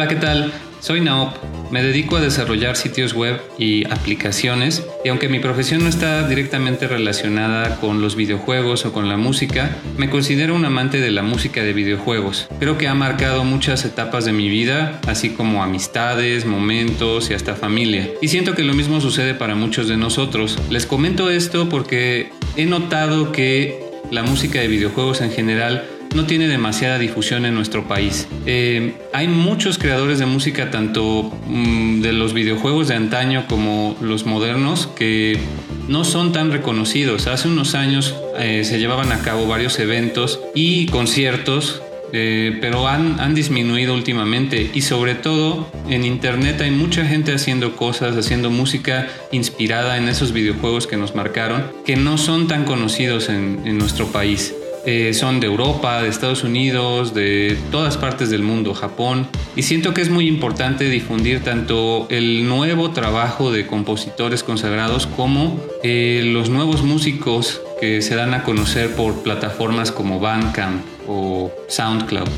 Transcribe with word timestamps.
Hola, 0.00 0.08
¿qué 0.08 0.16
tal? 0.16 0.50
Soy 0.80 1.02
Naop. 1.02 1.34
Me 1.70 1.82
dedico 1.82 2.16
a 2.16 2.22
desarrollar 2.22 2.74
sitios 2.74 3.12
web 3.12 3.38
y 3.58 3.84
aplicaciones 3.92 4.82
y 5.04 5.10
aunque 5.10 5.28
mi 5.28 5.40
profesión 5.40 5.82
no 5.82 5.90
está 5.90 6.26
directamente 6.26 6.88
relacionada 6.88 7.76
con 7.80 8.00
los 8.00 8.16
videojuegos 8.16 8.86
o 8.86 8.94
con 8.94 9.10
la 9.10 9.18
música, 9.18 9.76
me 9.98 10.08
considero 10.08 10.54
un 10.54 10.64
amante 10.64 11.02
de 11.02 11.10
la 11.10 11.20
música 11.20 11.62
de 11.62 11.74
videojuegos. 11.74 12.48
Creo 12.58 12.78
que 12.78 12.88
ha 12.88 12.94
marcado 12.94 13.44
muchas 13.44 13.84
etapas 13.84 14.24
de 14.24 14.32
mi 14.32 14.48
vida, 14.48 14.98
así 15.06 15.34
como 15.34 15.62
amistades, 15.62 16.46
momentos 16.46 17.30
y 17.30 17.34
hasta 17.34 17.54
familia. 17.54 18.08
Y 18.22 18.28
siento 18.28 18.54
que 18.54 18.64
lo 18.64 18.72
mismo 18.72 19.02
sucede 19.02 19.34
para 19.34 19.54
muchos 19.54 19.86
de 19.86 19.98
nosotros. 19.98 20.56
Les 20.70 20.86
comento 20.86 21.28
esto 21.28 21.68
porque 21.68 22.32
he 22.56 22.64
notado 22.64 23.32
que 23.32 23.84
la 24.10 24.22
música 24.22 24.60
de 24.60 24.68
videojuegos 24.68 25.20
en 25.20 25.30
general 25.30 25.84
no 26.14 26.26
tiene 26.26 26.48
demasiada 26.48 26.98
difusión 26.98 27.44
en 27.44 27.54
nuestro 27.54 27.86
país. 27.86 28.26
Eh, 28.46 28.94
hay 29.12 29.28
muchos 29.28 29.78
creadores 29.78 30.18
de 30.18 30.26
música, 30.26 30.70
tanto 30.70 31.32
mm, 31.46 32.00
de 32.00 32.12
los 32.12 32.34
videojuegos 32.34 32.88
de 32.88 32.94
antaño 32.94 33.46
como 33.48 33.96
los 34.00 34.26
modernos, 34.26 34.86
que 34.88 35.38
no 35.88 36.04
son 36.04 36.32
tan 36.32 36.50
reconocidos. 36.50 37.26
Hace 37.26 37.48
unos 37.48 37.74
años 37.74 38.14
eh, 38.38 38.64
se 38.64 38.78
llevaban 38.78 39.12
a 39.12 39.20
cabo 39.20 39.46
varios 39.46 39.78
eventos 39.78 40.40
y 40.54 40.86
conciertos 40.86 41.82
eh, 42.12 42.58
pero 42.60 42.88
han, 42.88 43.34
disminuido 43.34 43.94
últimamente 43.94 44.70
y 44.74 44.82
sobre 44.82 45.14
todo 45.14 45.70
en 45.88 46.04
internet 46.04 46.60
hay 46.60 46.72
mucha 46.72 47.04
gente 47.06 47.32
haciendo 47.32 47.76
cosas, 47.76 48.16
haciendo 48.16 48.50
música 48.50 49.06
inspirada 49.30 49.96
en 49.96 50.08
esos 50.08 50.32
videojuegos 50.32 50.88
que 50.88 50.96
nos 50.96 51.14
marcaron, 51.14 51.70
que 51.84 51.94
no 51.94 52.18
son 52.18 52.48
tan 52.48 52.64
conocidos 52.64 53.28
en 53.28 53.78
nuestro 53.78 54.06
país. 54.08 54.52
Eh, 54.86 55.12
son 55.12 55.40
de 55.40 55.46
Europa, 55.46 56.02
de 56.02 56.08
Estados 56.08 56.42
Unidos, 56.42 57.12
de 57.14 57.56
todas 57.70 57.96
partes 57.96 58.30
del 58.30 58.42
mundo, 58.42 58.74
Japón. 58.74 59.26
Y 59.56 59.62
siento 59.62 59.92
que 59.92 60.00
es 60.00 60.10
muy 60.10 60.26
importante 60.26 60.84
difundir 60.88 61.42
tanto 61.42 62.06
el 62.10 62.48
nuevo 62.48 62.90
trabajo 62.90 63.52
de 63.52 63.66
compositores 63.66 64.42
consagrados 64.42 65.06
como 65.06 65.60
eh, 65.82 66.22
los 66.24 66.48
nuevos 66.48 66.82
músicos 66.82 67.60
que 67.80 68.02
se 68.02 68.14
dan 68.14 68.34
a 68.34 68.42
conocer 68.42 68.94
por 68.94 69.22
plataformas 69.22 69.92
como 69.92 70.20
Bandcamp 70.20 70.82
o 71.08 71.50
SoundCloud. 71.68 72.28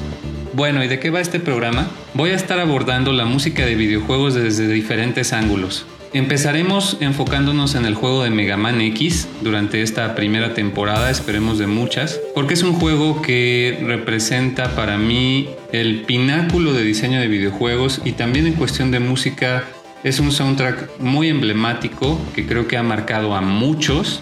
Bueno, 0.54 0.84
¿y 0.84 0.88
de 0.88 0.98
qué 0.98 1.10
va 1.10 1.20
este 1.20 1.40
programa? 1.40 1.88
Voy 2.14 2.30
a 2.30 2.34
estar 2.34 2.58
abordando 2.58 3.12
la 3.12 3.24
música 3.24 3.64
de 3.64 3.74
videojuegos 3.74 4.34
desde 4.34 4.68
diferentes 4.68 5.32
ángulos. 5.32 5.86
Empezaremos 6.14 6.98
enfocándonos 7.00 7.74
en 7.74 7.86
el 7.86 7.94
juego 7.94 8.22
de 8.22 8.28
Mega 8.28 8.58
Man 8.58 8.82
X 8.82 9.28
durante 9.40 9.80
esta 9.80 10.14
primera 10.14 10.52
temporada, 10.52 11.10
esperemos 11.10 11.58
de 11.58 11.66
muchas, 11.66 12.20
porque 12.34 12.52
es 12.52 12.62
un 12.62 12.74
juego 12.74 13.22
que 13.22 13.78
representa 13.82 14.76
para 14.76 14.98
mí 14.98 15.48
el 15.72 16.02
pináculo 16.02 16.74
de 16.74 16.84
diseño 16.84 17.18
de 17.18 17.28
videojuegos 17.28 18.02
y 18.04 18.12
también 18.12 18.46
en 18.46 18.52
cuestión 18.52 18.90
de 18.90 19.00
música 19.00 19.64
es 20.04 20.20
un 20.20 20.32
soundtrack 20.32 21.00
muy 21.00 21.30
emblemático 21.30 22.20
que 22.34 22.46
creo 22.46 22.68
que 22.68 22.76
ha 22.76 22.82
marcado 22.82 23.34
a 23.34 23.40
muchos, 23.40 24.20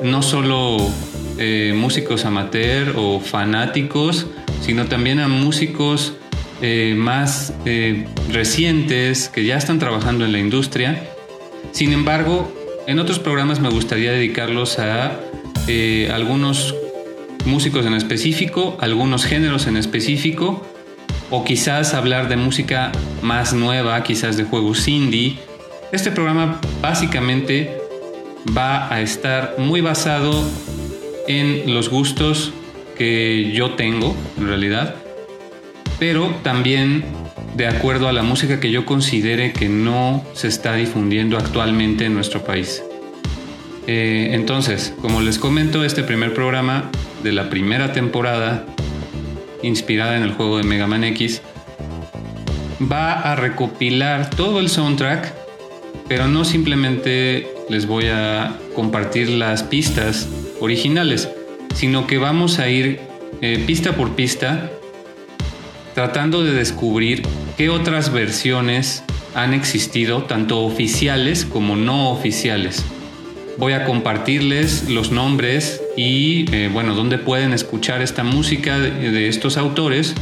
no 0.00 0.22
solo 0.22 0.76
eh, 1.38 1.74
músicos 1.76 2.26
amateur 2.26 2.94
o 2.96 3.18
fanáticos, 3.18 4.28
sino 4.60 4.86
también 4.86 5.18
a 5.18 5.26
músicos 5.26 6.12
eh, 6.60 6.94
más 6.96 7.52
eh, 7.64 8.06
recientes 8.32 9.28
que 9.28 9.44
ya 9.44 9.56
están 9.56 9.78
trabajando 9.78 10.24
en 10.24 10.32
la 10.32 10.38
industria. 10.38 11.08
Sin 11.70 11.92
embargo, 11.92 12.52
en 12.86 12.98
otros 12.98 13.18
programas 13.18 13.60
me 13.60 13.68
gustaría 13.68 14.12
dedicarlos 14.12 14.78
a 14.78 15.20
eh, 15.68 16.10
algunos 16.12 16.74
músicos 17.44 17.86
en 17.86 17.94
específico, 17.94 18.76
algunos 18.80 19.24
géneros 19.24 19.66
en 19.66 19.76
específico, 19.76 20.66
o 21.30 21.44
quizás 21.44 21.94
hablar 21.94 22.28
de 22.28 22.36
música 22.36 22.90
más 23.22 23.52
nueva, 23.52 24.02
quizás 24.02 24.36
de 24.36 24.44
juegos 24.44 24.88
indie. 24.88 25.38
Este 25.92 26.10
programa 26.10 26.60
básicamente 26.82 27.76
va 28.56 28.92
a 28.92 29.00
estar 29.00 29.54
muy 29.58 29.80
basado 29.80 30.42
en 31.28 31.74
los 31.74 31.88
gustos 31.88 32.52
que 32.96 33.52
yo 33.54 33.74
tengo, 33.74 34.16
en 34.38 34.48
realidad, 34.48 34.96
pero 35.98 36.34
también 36.42 37.04
de 37.56 37.66
acuerdo 37.66 38.08
a 38.08 38.12
la 38.12 38.22
música 38.22 38.60
que 38.60 38.70
yo 38.70 38.86
considere 38.86 39.52
que 39.52 39.68
no 39.68 40.24
se 40.32 40.48
está 40.48 40.74
difundiendo 40.74 41.36
actualmente 41.36 42.04
en 42.04 42.14
nuestro 42.14 42.44
país. 42.44 42.82
Eh, 43.86 44.30
entonces, 44.32 44.94
como 45.00 45.20
les 45.22 45.38
comento, 45.38 45.82
este 45.82 46.02
primer 46.02 46.34
programa 46.34 46.90
de 47.22 47.32
la 47.32 47.50
primera 47.50 47.92
temporada, 47.92 48.64
inspirada 49.62 50.16
en 50.16 50.22
el 50.22 50.32
juego 50.32 50.58
de 50.58 50.64
Mega 50.64 50.86
Man 50.86 51.04
X, 51.04 51.42
va 52.80 53.12
a 53.12 53.34
recopilar 53.34 54.30
todo 54.30 54.60
el 54.60 54.68
soundtrack, 54.68 55.34
pero 56.06 56.28
no 56.28 56.44
simplemente 56.44 57.48
les 57.68 57.86
voy 57.86 58.06
a 58.06 58.56
compartir 58.74 59.30
las 59.30 59.62
pistas 59.62 60.28
originales, 60.60 61.28
sino 61.74 62.06
que 62.06 62.18
vamos 62.18 62.58
a 62.58 62.68
ir 62.68 63.00
eh, 63.40 63.62
pista 63.66 63.96
por 63.96 64.14
pista 64.14 64.70
tratando 65.98 66.44
de 66.44 66.52
descubrir 66.52 67.22
qué 67.56 67.70
otras 67.70 68.12
versiones 68.12 69.02
han 69.34 69.52
existido, 69.52 70.22
tanto 70.22 70.60
oficiales 70.60 71.44
como 71.44 71.74
no 71.74 72.10
oficiales. 72.10 72.84
Voy 73.56 73.72
a 73.72 73.84
compartirles 73.84 74.88
los 74.88 75.10
nombres 75.10 75.82
y, 75.96 76.44
eh, 76.54 76.70
bueno, 76.72 76.94
dónde 76.94 77.18
pueden 77.18 77.52
escuchar 77.52 78.00
esta 78.00 78.22
música 78.22 78.78
de, 78.78 79.26
estos 79.26 79.56
autores 79.56 80.14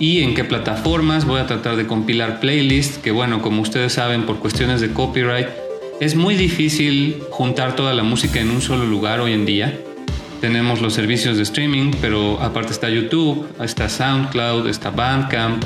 y 0.00 0.22
en 0.22 0.34
qué 0.34 0.42
plataformas. 0.42 1.26
Voy 1.26 1.38
a 1.38 1.46
tratar 1.46 1.76
de 1.76 1.86
compilar 1.86 2.40
playlists, 2.40 2.98
que, 2.98 3.12
bueno, 3.12 3.40
como 3.40 3.62
ustedes 3.62 3.92
saben, 3.92 4.26
por 4.26 4.40
cuestiones 4.40 4.80
de 4.80 4.92
copyright, 4.92 5.46
es 6.00 6.16
muy 6.16 6.34
difícil 6.34 7.22
juntar 7.30 7.76
toda 7.76 7.94
la 7.94 8.02
música 8.02 8.40
en 8.40 8.50
un 8.50 8.60
solo 8.60 8.84
lugar 8.84 9.20
hoy 9.20 9.32
en 9.32 9.46
día 9.46 9.78
tenemos 10.42 10.80
los 10.80 10.92
servicios 10.92 11.36
de 11.36 11.44
streaming, 11.44 11.92
pero 12.00 12.42
aparte 12.42 12.72
está 12.72 12.90
YouTube, 12.90 13.46
está 13.62 13.88
SoundCloud, 13.88 14.66
está 14.66 14.90
Bandcamp. 14.90 15.62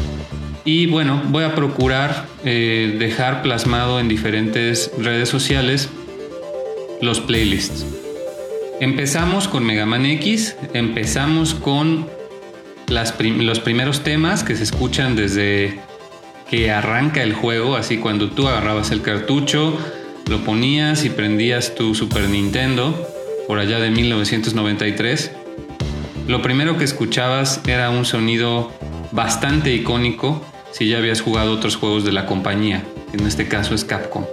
Y 0.67 0.85
bueno, 0.85 1.23
voy 1.29 1.45
a 1.45 1.55
procurar 1.55 2.27
eh, 2.45 2.95
dejar 2.99 3.41
plasmado 3.41 3.99
en 3.99 4.09
diferentes 4.09 4.93
redes 4.99 5.31
sociales 5.31 5.89
los 7.01 7.21
playlists. 7.21 7.87
Empezamos 8.79 9.49
con 9.49 9.65
Mega 9.65 9.87
Man 9.87 10.05
X, 10.05 10.57
empezamos 10.75 11.55
con 11.55 12.07
los 12.89 13.61
primeros 13.61 14.05
temas 14.05 14.45
que 14.45 14.57
se 14.57 14.65
escuchan 14.65 15.17
desde 15.17 15.81
que 16.51 16.71
arranca 16.71 17.23
el 17.23 17.33
juego, 17.33 17.77
así 17.77 17.97
cuando 17.97 18.29
tú 18.29 18.47
agarrabas 18.47 18.91
el 18.91 19.01
cartucho, 19.01 19.79
lo 20.29 20.45
ponías 20.45 21.07
y 21.07 21.09
prendías 21.09 21.75
tu 21.75 21.95
Super 21.95 22.29
Nintendo 22.29 23.16
por 23.47 23.59
allá 23.59 23.79
de 23.79 23.91
1993, 23.91 25.33
lo 26.27 26.43
primero 26.43 26.77
que 26.77 26.85
escuchabas 26.85 27.61
era 27.67 27.91
un 27.91 28.05
sonido 28.05 28.73
bastante 29.13 29.73
icónico 29.73 30.45
si 30.73 30.89
ya 30.89 30.99
habías 30.99 31.21
jugado 31.21 31.53
otros 31.53 31.77
juegos 31.77 32.05
de 32.05 32.13
la 32.13 32.27
compañía, 32.27 32.85
en 33.13 33.27
este 33.27 33.49
caso 33.49 33.75
es 33.75 33.85
Capcom. 33.85 34.25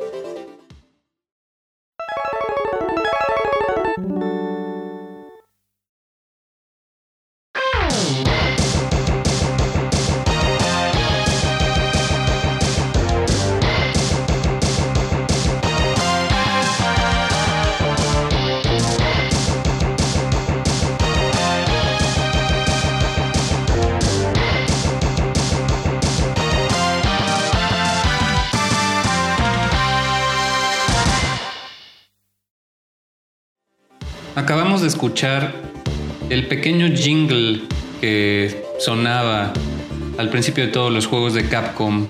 Escuchar 35.04 35.54
el 36.30 36.48
pequeño 36.48 36.88
jingle 36.96 37.64
que 38.00 38.64
sonaba 38.80 39.52
al 40.18 40.30
principio 40.30 40.66
de 40.66 40.72
todos 40.72 40.94
los 40.94 41.08
juegos 41.08 41.34
de 41.34 41.50
Capcom 41.50 42.08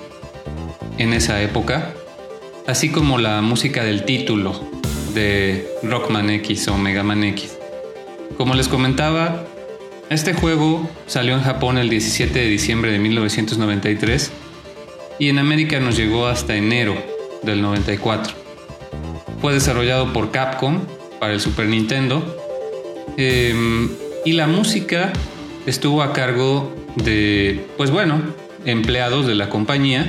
en 1.00 1.14
esa 1.14 1.42
época, 1.42 1.96
así 2.68 2.92
como 2.92 3.18
la 3.18 3.42
música 3.42 3.84
del 3.84 4.06
título 4.06 4.62
de 5.16 5.68
Rockman 5.82 6.30
X 6.30 6.68
o 6.68 6.78
Mega 6.78 7.02
Man 7.02 7.24
X. 7.24 7.58
Como 8.38 8.54
les 8.54 8.68
comentaba, 8.68 9.44
este 10.12 10.36
juego 10.36 10.88
salió 11.08 11.34
en 11.34 11.42
Japón 11.42 11.80
el 11.80 11.90
17 11.90 12.38
de 12.38 12.48
diciembre 12.48 12.92
de 12.92 13.00
1993 13.00 14.32
y 15.18 15.30
en 15.30 15.40
América 15.40 15.80
nos 15.80 15.98
llegó 15.98 16.28
hasta 16.28 16.56
enero 16.56 16.96
del 17.42 17.60
94. 17.64 18.36
Fue 19.42 19.52
desarrollado 19.52 20.14
por 20.14 20.30
Capcom 20.30 20.82
para 21.20 21.34
el 21.34 21.40
Super 21.40 21.66
Nintendo 21.66 22.43
em, 23.18 23.90
y 24.26 24.34
la 24.34 24.48
música 24.48 25.12
estuvo 25.66 26.02
a 26.02 26.14
cargo 26.14 26.74
de, 26.96 27.66
pues 27.78 27.92
bueno, 27.92 28.22
empleados 28.66 29.28
de 29.28 29.36
la 29.36 29.50
compañía, 29.50 30.06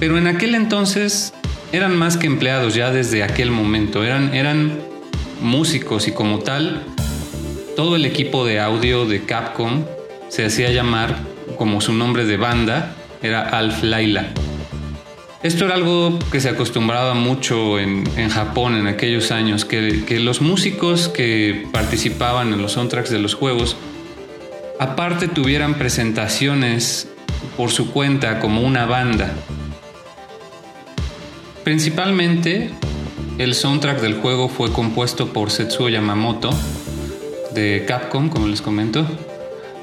pero 0.00 0.18
en 0.18 0.26
aquel 0.26 0.54
entonces 0.54 1.32
eran 1.72 1.96
más 1.96 2.16
que 2.16 2.26
empleados 2.26 2.74
ya 2.74 2.90
desde 2.90 3.22
aquel 3.22 3.50
momento, 3.50 4.04
eran, 4.04 4.34
eran 4.34 4.78
músicos 5.40 6.08
y 6.08 6.12
como 6.12 6.40
tal, 6.40 6.82
todo 7.76 7.96
el 7.96 8.04
equipo 8.04 8.44
de 8.44 8.60
audio 8.60 9.06
de 9.06 9.24
Capcom 9.24 9.84
se 10.28 10.44
hacía 10.44 10.70
llamar 10.70 11.16
como 11.56 11.80
su 11.80 11.92
nombre 11.92 12.24
de 12.24 12.36
banda, 12.36 12.94
era 13.22 13.42
Alf 13.48 13.82
Laila. 13.82 14.32
Esto 15.44 15.66
era 15.66 15.74
algo 15.74 16.18
que 16.32 16.40
se 16.40 16.48
acostumbraba 16.48 17.12
mucho 17.12 17.78
en, 17.78 18.06
Japón 18.30 18.76
en 18.76 18.86
aquellos 18.86 19.30
años, 19.30 19.66
que, 19.66 20.02
que, 20.06 20.18
los 20.18 20.40
músicos 20.40 21.10
que 21.10 21.68
participaban 21.70 22.54
en 22.54 22.62
los 22.62 22.72
soundtracks 22.72 23.10
de 23.10 23.18
los 23.18 23.34
juegos, 23.34 23.76
aparte 24.80 25.28
tuvieran 25.28 25.74
presentaciones 25.74 27.08
por 27.58 27.70
su 27.70 27.90
cuenta 27.90 28.40
como 28.40 28.62
una 28.62 28.86
banda. 28.86 29.34
Principalmente, 31.62 32.70
el 33.36 33.54
soundtrack 33.54 34.00
del 34.00 34.14
juego 34.14 34.48
fue 34.48 34.72
compuesto 34.72 35.34
por 35.34 35.50
Setsuo 35.50 35.90
Yamamoto 35.90 36.58
de 37.54 37.84
Capcom, 37.86 38.30
como 38.30 38.48
les 38.48 38.62
comento, 38.62 39.06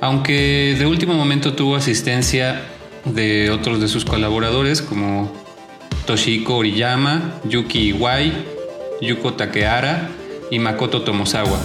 aunque 0.02 0.76
de 0.80 0.88
último 0.88 1.14
momento 1.14 1.54
tuvo 1.54 1.76
asistencia 1.76 2.64
de 3.06 3.52
otros 3.52 3.80
de 3.80 3.88
sus 3.88 4.06
colaboradores 4.06 4.82
como 4.82 5.41
Toshiko 6.06 6.58
Oriyama, 6.58 7.40
Yuki 7.48 7.90
Iwai, 7.90 8.32
Yuko 9.02 9.34
Takehara 9.34 10.10
y 10.50 10.60
Makoto 10.60 11.02
Tomosawa. 11.02 11.60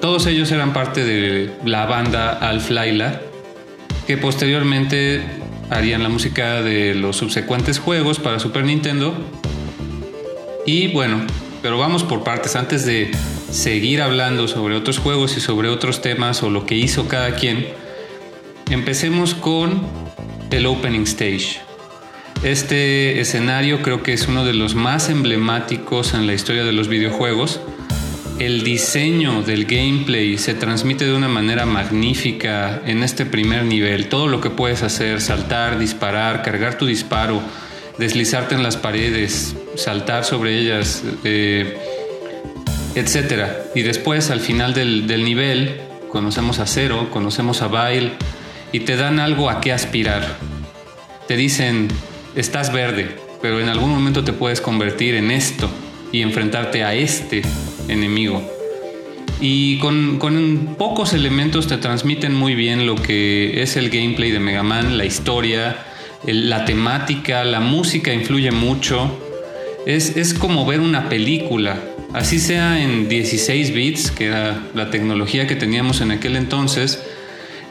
Todos 0.00 0.26
ellos 0.26 0.50
eran 0.50 0.72
parte 0.72 1.04
de 1.04 1.50
la 1.64 1.86
banda 1.86 2.32
Alf 2.32 2.70
Laila, 2.70 3.20
que 4.06 4.16
posteriormente 4.16 5.22
harían 5.70 6.02
la 6.02 6.08
música 6.08 6.60
de 6.60 6.94
los 6.94 7.16
subsecuentes 7.16 7.78
juegos 7.78 8.18
para 8.18 8.38
Super 8.38 8.64
Nintendo. 8.64 9.14
Y 10.66 10.88
bueno, 10.88 11.24
pero 11.62 11.78
vamos 11.78 12.02
por 12.02 12.24
partes. 12.24 12.56
Antes 12.56 12.84
de 12.84 13.10
seguir 13.50 14.02
hablando 14.02 14.48
sobre 14.48 14.74
otros 14.74 14.98
juegos 14.98 15.36
y 15.36 15.40
sobre 15.40 15.68
otros 15.68 16.02
temas 16.02 16.42
o 16.42 16.50
lo 16.50 16.66
que 16.66 16.74
hizo 16.74 17.08
cada 17.08 17.36
quien, 17.36 17.68
empecemos 18.70 19.34
con 19.34 19.82
el 20.50 20.66
Opening 20.66 21.02
Stage. 21.02 21.71
Este 22.42 23.20
escenario 23.20 23.82
creo 23.82 24.02
que 24.02 24.12
es 24.12 24.26
uno 24.26 24.44
de 24.44 24.52
los 24.54 24.74
más 24.74 25.08
emblemáticos 25.08 26.14
en 26.14 26.26
la 26.26 26.34
historia 26.34 26.64
de 26.64 26.72
los 26.72 26.88
videojuegos 26.88 27.60
el 28.38 28.64
diseño 28.64 29.42
del 29.42 29.66
gameplay 29.66 30.36
se 30.36 30.54
transmite 30.54 31.04
de 31.04 31.14
una 31.14 31.28
manera 31.28 31.64
magnífica 31.64 32.82
en 32.84 33.04
este 33.04 33.24
primer 33.24 33.64
nivel. 33.64 34.08
Todo 34.08 34.26
lo 34.26 34.40
que 34.40 34.50
puedes 34.50 34.82
hacer, 34.82 35.20
saltar, 35.20 35.78
disparar, 35.78 36.42
cargar 36.42 36.76
tu 36.76 36.86
disparo, 36.86 37.40
deslizarte 37.98 38.56
en 38.56 38.64
las 38.64 38.76
paredes, 38.76 39.54
saltar 39.76 40.24
sobre 40.24 40.58
ellas, 40.58 41.04
eh, 41.22 41.78
etc. 42.96 43.44
Y 43.76 43.82
después 43.82 44.30
al 44.30 44.40
final 44.40 44.74
del, 44.74 45.06
nivel 45.24 45.80
conocemos 46.08 46.58
a 46.58 46.66
Zero, 46.66 47.10
conocemos 47.10 47.62
a 47.62 47.68
Bail 47.68 48.12
y 48.72 48.80
te 48.80 48.96
dan 48.96 49.20
algo 49.20 49.50
a 49.50 49.60
qué 49.60 49.72
aspirar. 49.72 50.26
Te 51.28 51.36
dicen, 51.36 51.88
estás 52.34 52.72
verde, 52.72 53.16
pero 53.40 53.60
en 53.60 53.68
algún 53.68 53.90
momento 53.90 54.24
te 54.24 54.32
puedes 54.32 54.60
convertir 54.60 55.14
en 55.14 55.30
esto 55.30 55.68
y 56.12 56.22
enfrentarte 56.22 56.84
a 56.84 56.94
este 56.94 57.42
enemigo. 57.88 58.42
Y 59.40 59.78
con, 59.78 60.76
pocos 60.78 61.14
elementos 61.14 61.66
te 61.66 61.76
transmiten 61.76 62.34
muy 62.34 62.54
bien 62.54 62.86
lo 62.86 62.94
que 62.94 63.62
es 63.62 63.76
el 63.76 63.90
gameplay 63.90 64.30
de 64.30 64.38
Mega 64.38 64.62
Man, 64.62 64.96
la 64.96 65.04
historia, 65.04 65.76
la 66.24 66.64
temática, 66.64 67.42
la 67.42 67.58
música 67.58 68.14
influye 68.14 68.52
mucho. 68.52 69.18
Es, 69.84 70.16
es 70.16 70.32
como 70.32 70.64
ver 70.64 70.78
una 70.78 71.08
película, 71.08 71.76
así 72.12 72.38
sea 72.38 72.80
en 72.80 73.08
16 73.08 73.74
bits, 73.74 74.10
que 74.12 74.26
era 74.26 74.62
la 74.74 74.90
tecnología 74.90 75.48
que 75.48 75.56
teníamos 75.56 76.00
en 76.02 76.12
aquel 76.12 76.36
entonces. 76.36 77.02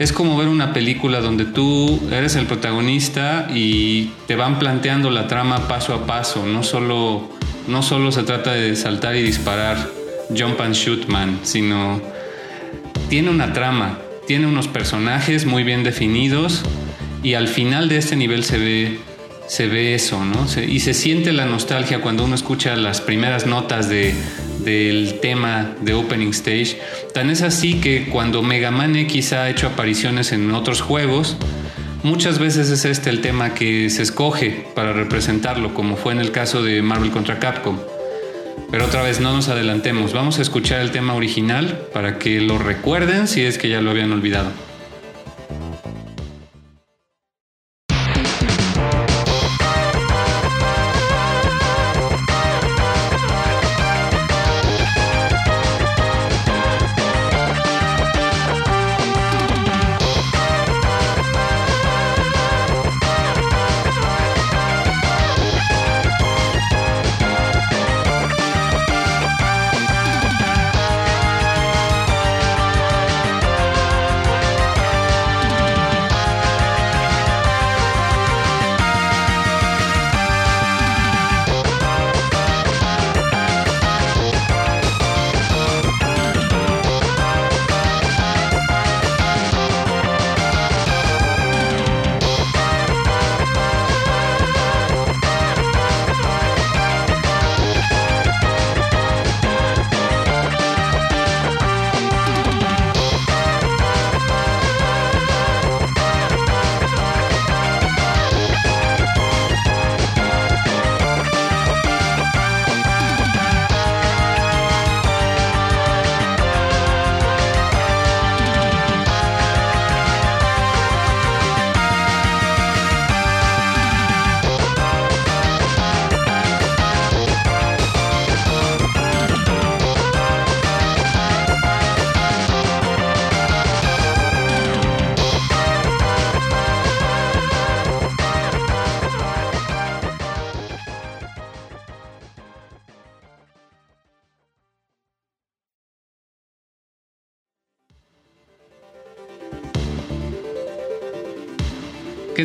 Es 0.01 0.12
como 0.12 0.36
ver 0.36 0.48
una 0.48 0.74
película 0.74 1.21
donde 1.21 1.45
tú 1.45 2.01
eres 2.12 2.36
el 2.36 2.48
protagonista 2.48 3.48
y 3.53 4.06
te 4.25 4.36
van 4.36 4.57
planteando 4.57 5.12
la 5.12 5.27
trama 5.27 5.68
paso 5.68 5.94
a 5.94 6.07
paso, 6.07 6.44
no 6.44 6.63
solo, 6.63 7.30
no 7.68 7.83
solo 7.83 8.12
se 8.12 8.24
trata 8.24 8.51
de 8.53 8.75
saltar 8.75 9.15
y 9.15 9.21
disparar 9.21 9.77
Jump 10.36 10.59
and 10.59 10.74
Shoot 10.74 11.06
Man, 11.06 11.42
sino 11.44 12.01
tiene 13.09 13.30
una 13.30 13.53
trama, 13.53 14.00
tiene 14.25 14.48
unos 14.48 14.68
personajes 14.68 15.45
muy 15.45 15.62
bien 15.62 15.83
definidos 15.83 16.63
y 17.21 17.36
al 17.36 17.48
final 17.48 17.88
de 17.88 17.98
este 17.98 18.15
nivel 18.15 18.44
se 18.44 18.57
ve, 18.57 19.00
se 19.48 19.67
ve 19.67 19.93
eso, 19.93 20.25
¿no? 20.25 20.48
y 20.63 20.79
se 20.79 20.96
siente 20.96 21.31
la 21.31 21.46
nostalgia 21.46 22.01
cuando 22.01 22.24
uno 22.24 22.34
escucha 22.34 22.75
las 22.75 23.01
primeras 23.01 23.46
notas 23.46 23.88
de, 23.88 24.15
del 24.63 25.20
tema 25.22 25.75
de 25.82 25.94
Opening 25.94 26.30
Stage. 26.30 26.80
Tan 27.13 27.30
es 27.30 27.41
así 27.41 27.82
que 27.82 28.06
cuando 28.06 28.41
Mega 28.41 28.72
Man 28.72 28.96
X 28.96 29.34
ha 29.34 29.50
hecho 29.50 29.68
apariciones 29.68 30.32
en 30.32 30.51
otros 30.51 30.82
juegos, 30.82 31.38
muchas 32.03 32.39
veces 32.39 32.70
es 32.70 32.86
este 32.86 33.10
el 33.10 33.22
tema 33.22 33.53
que 33.53 33.89
se 33.89 34.01
escoge 34.01 34.65
para 34.75 34.94
representarlo, 34.94 35.74
como 35.74 35.98
fue 35.98 36.13
en 36.13 36.20
el 36.20 36.32
caso 36.32 36.63
de 36.63 36.82
Marvel 36.82 37.12
contra 37.12 37.39
Capcom. 37.39 37.77
Pero 38.72 38.86
otra 38.86 39.01
vez 39.01 39.20
no 39.20 39.34
nos 39.34 39.50
adelantemos, 39.50 40.13
vamos 40.13 40.39
a 40.39 40.41
escuchar 40.41 40.82
el 40.82 40.91
tema 40.91 41.13
original 41.13 41.88
para 41.94 42.18
que 42.18 42.39
lo 42.39 42.58
recuerden 42.58 43.27
si 43.27 43.41
es 43.41 43.58
que 43.58 43.68
ya 43.70 43.82
lo 43.82 43.91
habían 43.91 44.12
olvidado. 44.13 44.51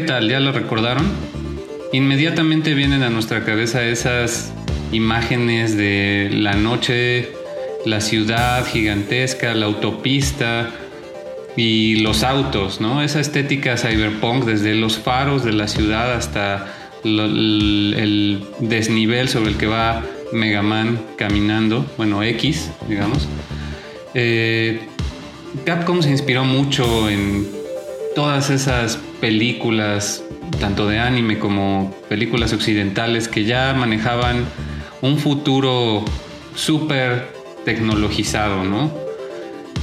¿Ya 0.07 0.39
lo 0.39 0.53
recordaron? 0.53 1.05
Inmediatamente 1.93 2.75
vienen 2.75 3.03
a 3.03 3.11
nuestra 3.11 3.45
cabeza 3.45 3.85
esas 3.85 4.53
imágenes 4.93 5.77
de 5.77 6.31
la 6.33 6.55
noche, 6.55 7.31
la 7.85 8.01
ciudad 8.01 8.65
gigantesca, 8.67 9.53
la 9.55 9.67
autopista 9.67 10.71
y 11.57 11.97
los 11.97 12.23
autos, 12.23 12.81
¿no? 12.81 13.03
Esa 13.03 13.19
estética 13.19 13.77
cyberpunk 13.77 14.45
desde 14.45 14.77
los 14.77 14.97
faros 14.97 15.45
de 15.45 15.53
la 15.53 15.67
ciudad 15.67 16.13
hasta 16.13 16.73
el, 17.03 18.45
desnivel 18.61 19.29
sobre 19.29 19.51
el 19.51 19.57
que 19.57 19.67
va 19.67 20.05
Mega 20.33 20.63
Man 20.63 21.01
caminando, 21.17 21.85
bueno, 21.97 22.23
X, 22.23 22.71
digamos. 22.89 23.27
Eh, 24.15 24.87
Capcom 25.65 26.01
se 26.01 26.11
inspiró 26.11 26.45
mucho 26.45 27.11
en 27.11 27.49
todas 28.15 28.51
esas 28.51 29.01
películas, 29.21 30.23
tanto 30.61 30.87
de 30.87 30.99
anime 30.99 31.39
como 31.39 31.95
películas 32.09 32.53
occidentales, 32.53 33.29
que 33.29 33.45
ya 33.45 33.75
manejaban 33.75 34.45
un 35.03 35.19
futuro 35.19 36.05
súper 36.55 37.29
tecnologizado, 37.65 38.65
¿no? 38.65 38.91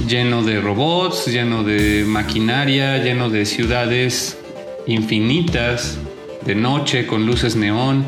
Lleno 0.08 0.42
de 0.42 0.60
robots, 0.60 1.26
lleno 1.26 1.62
de 1.62 2.04
maquinaria, 2.06 2.98
lleno 2.98 3.30
de 3.30 3.46
ciudades 3.46 4.38
infinitas, 4.86 5.98
de 6.44 6.54
noche, 6.54 7.06
con 7.06 7.26
luces 7.26 7.56
neón, 7.56 8.04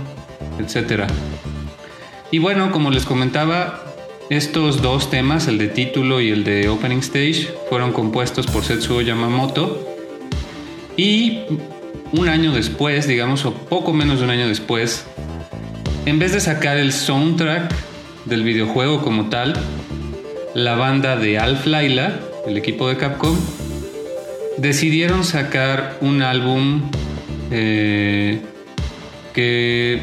etc. 0.59 1.05
Y 2.31 2.39
bueno, 2.39 2.73
como 2.73 2.91
les 2.91 3.05
comentaba, 3.05 3.83
estos 4.29 4.83
dos 4.83 5.09
temas, 5.11 5.47
el 5.47 5.59
de 5.59 5.69
título 5.69 6.21
y 6.21 6.31
el 6.31 6.43
de 6.43 6.69
opening 6.69 6.99
stage, 6.99 7.49
fueron 7.69 7.93
compuestos 7.93 8.47
por 8.47 8.65
Setsuo 8.65 9.01
Yamamoto. 9.01 9.96
Y 10.97 11.43
un 12.13 12.29
año 12.29 12.53
después, 12.53 13.07
digamos, 13.07 13.45
o 13.45 13.55
poco 13.55 13.93
menos 13.93 14.19
de 14.19 14.25
un 14.25 14.31
año 14.31 14.49
después, 14.49 15.07
en 16.07 16.19
vez 16.19 16.33
de 16.33 16.41
sacar 16.41 16.79
el 16.79 16.93
soundtrack 16.93 17.73
del 18.25 18.45
videojuego 18.45 19.03
como 19.03 19.29
tal, 19.29 19.55
la 20.55 20.75
banda 20.75 21.17
de 21.17 21.39
Alf 21.39 21.67
Laila, 21.67 22.19
el 22.47 22.57
equipo 22.57 22.89
de 22.89 22.97
Capcom, 22.97 23.37
decidieron 24.57 25.25
sacar 25.25 25.99
un 26.01 26.23
álbum 26.23 26.83
eh, 27.51 28.41
que 29.35 30.03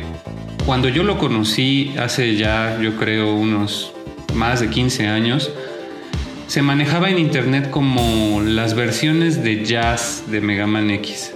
cuando 0.66 0.90
yo 0.90 1.04
lo 1.04 1.18
conocí 1.18 1.94
hace 1.98 2.36
ya, 2.36 2.80
yo 2.82 2.96
creo, 2.98 3.34
unos 3.34 3.94
más 4.36 4.60
de 4.60 4.70
15 4.70 5.08
años, 5.08 5.52
se 6.48 6.62
manejaba 6.62 7.10
en 7.10 7.20
internet 7.20 7.70
como 7.70 8.42
las 8.42 8.76
versiones 8.76 9.44
de 9.44 9.66
jazz 9.66 10.24
de 10.28 10.42
Mega 10.42 10.68
Man 10.68 10.92
X. 10.92 11.34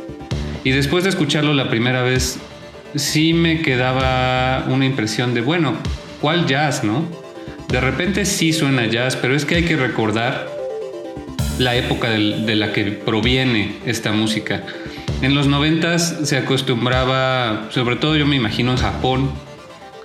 Y 0.63 0.71
después 0.71 1.03
de 1.03 1.09
escucharlo 1.09 1.53
la 1.53 1.69
primera 1.69 2.01
vez, 2.01 2.39
sí 2.95 3.33
me 3.33 3.61
quedaba 3.61 4.65
una 4.67 4.85
impresión 4.85 5.33
de, 5.33 5.41
bueno, 5.41 5.73
¿cuál 6.21 6.45
jazz, 6.45 6.83
no? 6.83 7.05
De 7.69 7.81
repente 7.81 8.25
sí 8.25 8.53
suena 8.53 8.85
jazz, 8.85 9.15
pero 9.15 9.35
es 9.35 9.45
que 9.45 9.55
hay 9.55 9.63
que 9.63 9.75
recordar 9.75 10.49
la 11.57 11.75
época 11.75 12.09
de 12.09 12.55
la 12.55 12.71
que 12.71 12.83
proviene 12.85 13.77
esta 13.85 14.11
música. 14.11 14.63
En 15.21 15.33
los 15.33 15.47
noventas 15.47 16.19
se 16.23 16.37
acostumbraba, 16.37 17.69
sobre 17.71 17.95
todo 17.95 18.15
yo 18.15 18.25
me 18.25 18.35
imagino 18.35 18.71
en 18.71 18.77
Japón, 18.77 19.31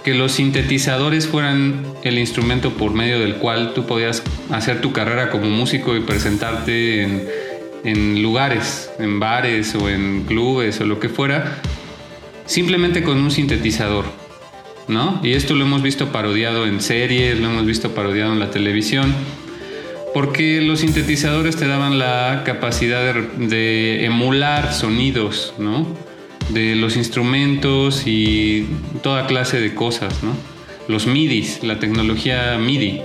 que 0.04 0.14
los 0.14 0.32
sintetizadores 0.32 1.26
fueran 1.26 1.85
el 2.02 2.18
instrumento 2.18 2.71
por 2.73 2.92
medio 2.92 3.21
del 3.21 3.37
cual 3.37 3.73
tú 3.75 3.87
podías 3.87 4.23
hacer 4.50 4.80
tu 4.80 4.92
carrera 4.92 5.30
como 5.30 5.49
músico 5.49 5.97
y 5.97 6.00
presentarte 6.00 7.02
en, 7.85 8.23
lugares, 8.23 8.90
en 8.99 9.21
bares 9.21 9.75
o 9.75 9.88
en 9.88 10.25
clubes 10.25 10.80
o 10.80 10.85
lo 10.85 10.99
que 10.99 11.09
fuera, 11.09 11.59
simplemente 12.47 13.02
con 13.02 13.18
un 13.18 13.30
sintetizador. 13.30 14.04
¿No? 14.88 15.21
Y 15.23 15.35
esto 15.35 15.54
lo 15.54 15.64
hemos 15.64 15.80
visto 15.80 16.11
parodiado 16.11 16.66
en 16.66 16.80
series, 16.80 17.38
lo 17.38 17.49
hemos 17.49 17.64
visto 17.64 17.94
parodiado 17.94 18.32
en 18.32 18.40
la 18.40 18.50
televisión 18.50 19.14
porque 20.12 20.61
los 20.61 20.80
sintetizadores 20.80 21.56
te 21.56 21.66
daban 21.66 21.99
la 21.99 22.42
capacidad 22.44 23.14
de, 23.14 24.04
emular 24.04 24.73
sonidos, 24.73 25.54
¿no? 25.59 25.87
De 26.50 26.75
los 26.76 26.96
instrumentos 26.96 28.06
y 28.06 28.66
toda 29.02 29.26
clase 29.26 29.61
de 29.61 29.75
cosas. 29.75 30.14
Los 30.88 31.06
MIDIs, 31.06 31.62
la 31.62 31.78
tecnología 31.78 32.58
MIDI. 32.58 33.00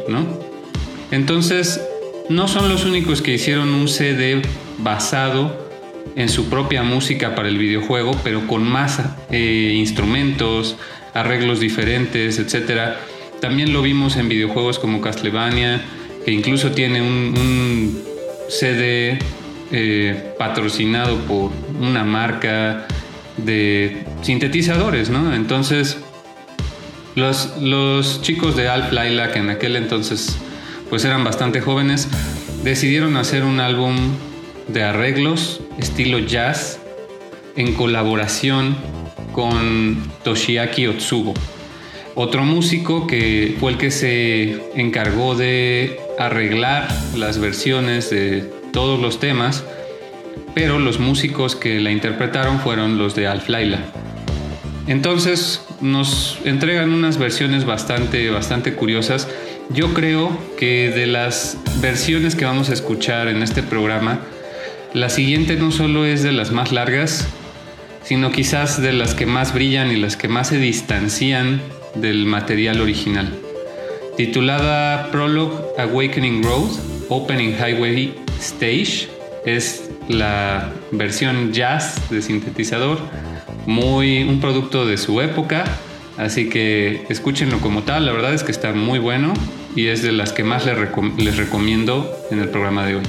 Entonces, 1.12 1.82
no 2.30 2.48
son 2.48 2.70
los 2.70 2.86
únicos 2.86 3.22
que 3.22 3.34
hicieron 3.34 3.70
un 3.74 3.88
CD 3.88 4.42
basado 4.80 5.68
en 6.16 6.30
su 6.30 6.50
propia 6.50 6.84
música 6.84 7.36
para 7.36 7.48
el 7.48 7.58
videojuego, 7.58 8.12
pero 8.24 8.48
con 8.48 8.68
más 8.68 9.00
eh, 9.30 9.74
instrumentos, 9.76 10.76
arreglos 11.14 11.60
diferentes, 11.60 12.40
etc. 12.40 12.96
También 13.40 13.72
lo 13.72 13.82
vimos 13.82 14.18
en 14.18 14.28
videojuegos 14.28 14.80
como 14.80 15.00
Castlevania, 15.00 15.82
que 16.26 16.32
incluso 16.32 16.72
tiene 16.72 17.02
un, 17.02 18.04
CD 18.50 19.20
eh, 19.72 20.34
patrocinado 20.40 21.18
por 21.26 21.52
una 21.80 22.04
marca 22.04 22.88
de 23.38 24.04
sintetizadores, 24.22 25.10
¿no? 25.10 25.34
Entonces, 25.34 25.98
los, 27.16 27.58
los 27.62 28.22
chicos 28.22 28.56
de 28.56 28.68
Alf 28.68 28.92
Laila, 28.92 29.32
que 29.32 29.40
en 29.40 29.50
aquel 29.50 29.76
entonces 29.76 30.38
pues 30.90 31.04
eran 31.04 31.24
bastante 31.24 31.62
jóvenes, 31.62 32.08
decidieron 32.64 33.18
hacer 33.18 33.44
un 33.44 33.60
álbum 33.60 33.96
de 34.68 34.84
arreglos 34.84 35.62
estilo 35.78 36.20
jazz 36.20 36.80
en 37.56 37.74
colaboración 37.74 38.78
con 39.34 39.98
Toshiaki 40.24 40.88
Otsugo, 40.88 41.34
otro 42.16 42.44
músico 42.44 43.06
que 43.08 43.56
fue 43.60 43.72
el 43.72 43.78
que 43.78 43.92
se 43.92 44.60
encargó 44.76 45.36
de 45.36 46.00
arreglar 46.18 46.88
las 47.16 47.40
versiones 47.40 48.10
de 48.10 48.42
todos 48.74 49.00
los 49.00 49.20
temas, 49.20 49.64
pero 50.58 50.80
los 50.80 50.98
músicos 50.98 51.56
que 51.56 51.80
la 51.80 51.92
interpretaron 51.92 52.60
fueron 52.60 52.98
los 52.98 53.14
de 53.14 53.28
Alf 53.28 53.48
Laila. 53.48 53.78
Entonces 54.88 55.64
nos 55.82 56.40
entregan 56.46 56.94
unas 56.94 57.20
versiones 57.20 57.64
bastante, 57.64 58.32
bastante 58.32 58.74
curiosas. 58.74 59.28
Yo 59.70 59.94
creo 59.94 60.36
que 60.58 60.90
de 60.90 61.06
las 61.06 61.60
versiones 61.80 62.36
que 62.36 62.46
vamos 62.46 62.72
a 62.72 62.74
escuchar 62.74 63.28
en 63.28 63.44
este 63.44 63.62
programa, 63.62 64.22
la 64.96 65.10
siguiente 65.10 65.58
no 65.58 65.70
solo 65.70 66.08
es 66.08 66.24
de 66.24 66.32
las 66.32 66.52
más 66.52 66.72
largas, 66.72 67.28
sino 68.02 68.32
quizás 68.32 68.82
de 68.82 68.94
las 68.94 69.14
que 69.14 69.28
más 69.28 69.54
brillan 69.54 69.92
y 69.92 69.96
las 69.96 70.18
que 70.18 70.28
más 70.28 70.48
se 70.48 70.58
distancian 70.58 71.62
del 71.94 72.26
material 72.26 72.82
original 72.82 73.32
titulada 74.16 75.12
Prologue 75.12 75.56
Awakening 75.78 76.42
Road 76.42 76.72
Opening 77.10 77.52
Highway 77.52 78.16
Stage. 78.40 79.08
Es 79.46 79.87
la 80.08 80.72
versión 80.92 81.54
jazz 81.54 82.10
de 82.10 82.22
sintetizador, 82.22 83.00
muy 83.66 84.24
un 84.24 84.40
producto 84.40 84.86
de 84.86 84.98
su 84.98 85.22
época, 85.22 85.66
así 86.18 86.50
que 86.50 87.06
escúchenlo 87.10 87.60
como 87.60 87.84
tal, 87.84 88.06
la 88.06 88.12
verdad 88.12 88.34
es 88.34 88.44
que 88.44 88.52
está 88.52 88.74
muy 88.74 89.00
bueno 89.00 89.34
y 89.76 89.88
es 89.88 90.02
de 90.02 90.12
las 90.12 90.34
que 90.34 90.44
más 90.44 90.66
les 90.66 91.38
recomiendo 91.38 92.12
en 92.32 92.40
el 92.40 92.50
programa 92.50 92.86
de 92.86 92.96
hoy. 92.96 93.04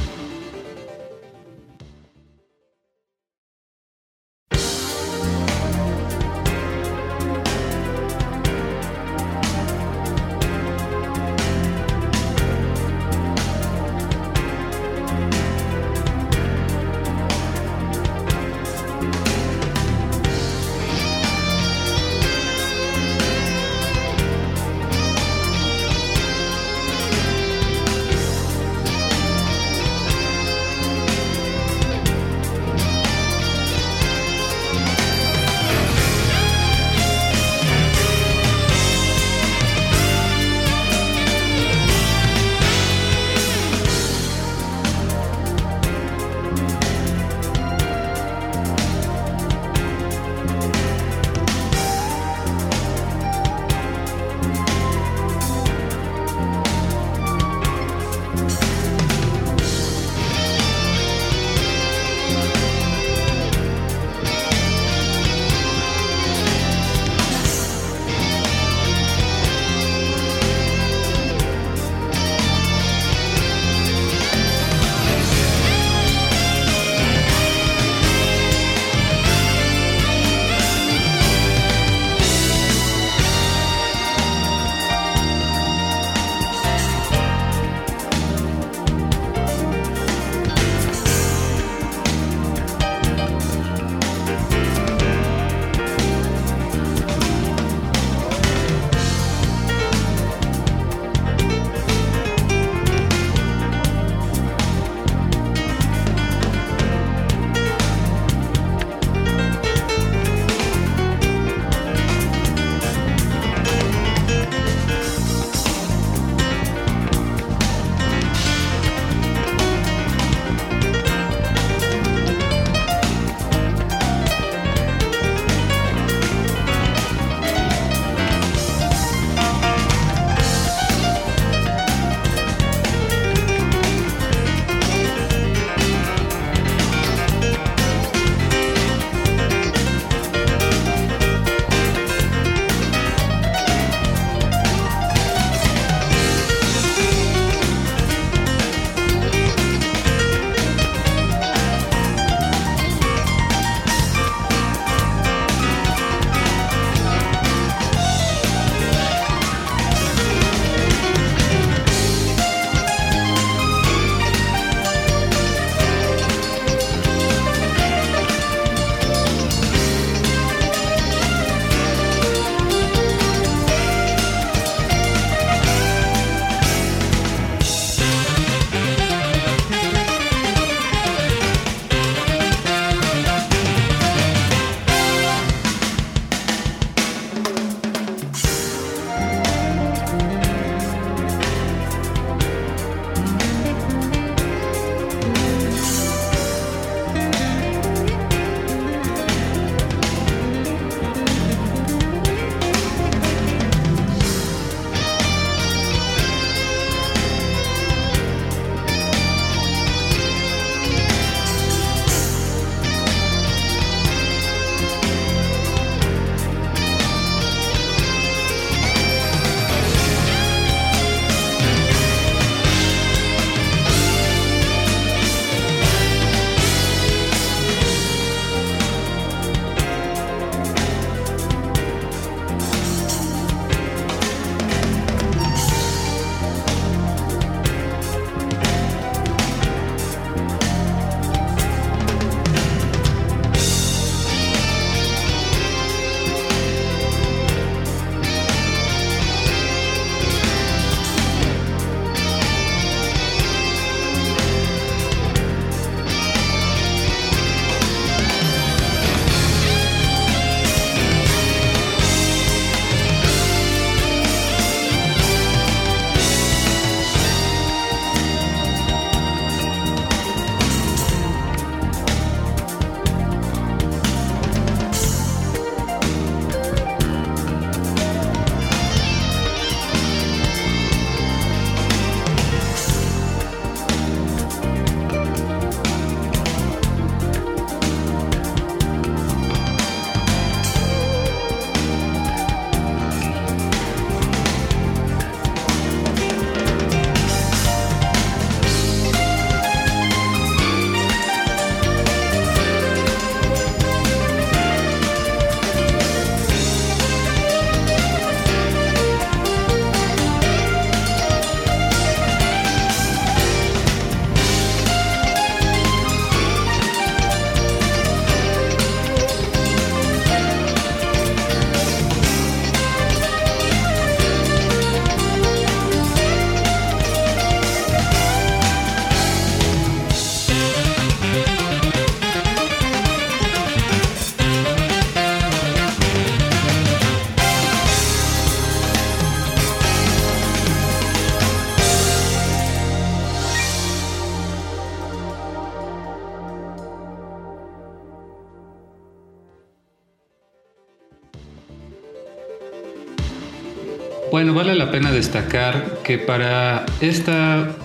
Destacar 355.29 356.01
que 356.03 356.17
para 356.17 356.87
esta, 357.03 357.77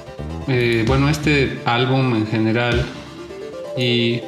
eh, 0.48 0.86
bueno, 0.88 1.10
este 1.10 1.60
álbum 1.66 2.16
en 2.16 2.26
general 2.26 2.86
y 3.76 4.22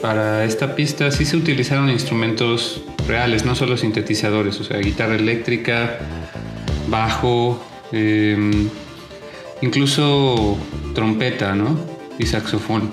para 0.00 0.44
esta 0.44 0.74
pista 0.74 1.10
sí 1.10 1.26
se 1.26 1.36
utilizaron 1.36 1.90
instrumentos 1.90 2.82
reales, 3.06 3.44
no 3.44 3.54
solo 3.54 3.76
sintetizadores, 3.76 4.58
o 4.60 4.64
sea, 4.64 4.78
guitarra 4.78 5.16
eléctrica, 5.16 5.98
bajo, 6.88 7.62
em, 7.92 8.70
incluso 9.60 10.56
trompeta, 10.94 11.54
¿no? 11.54 11.78
Y 12.18 12.24
saxofón. 12.24 12.92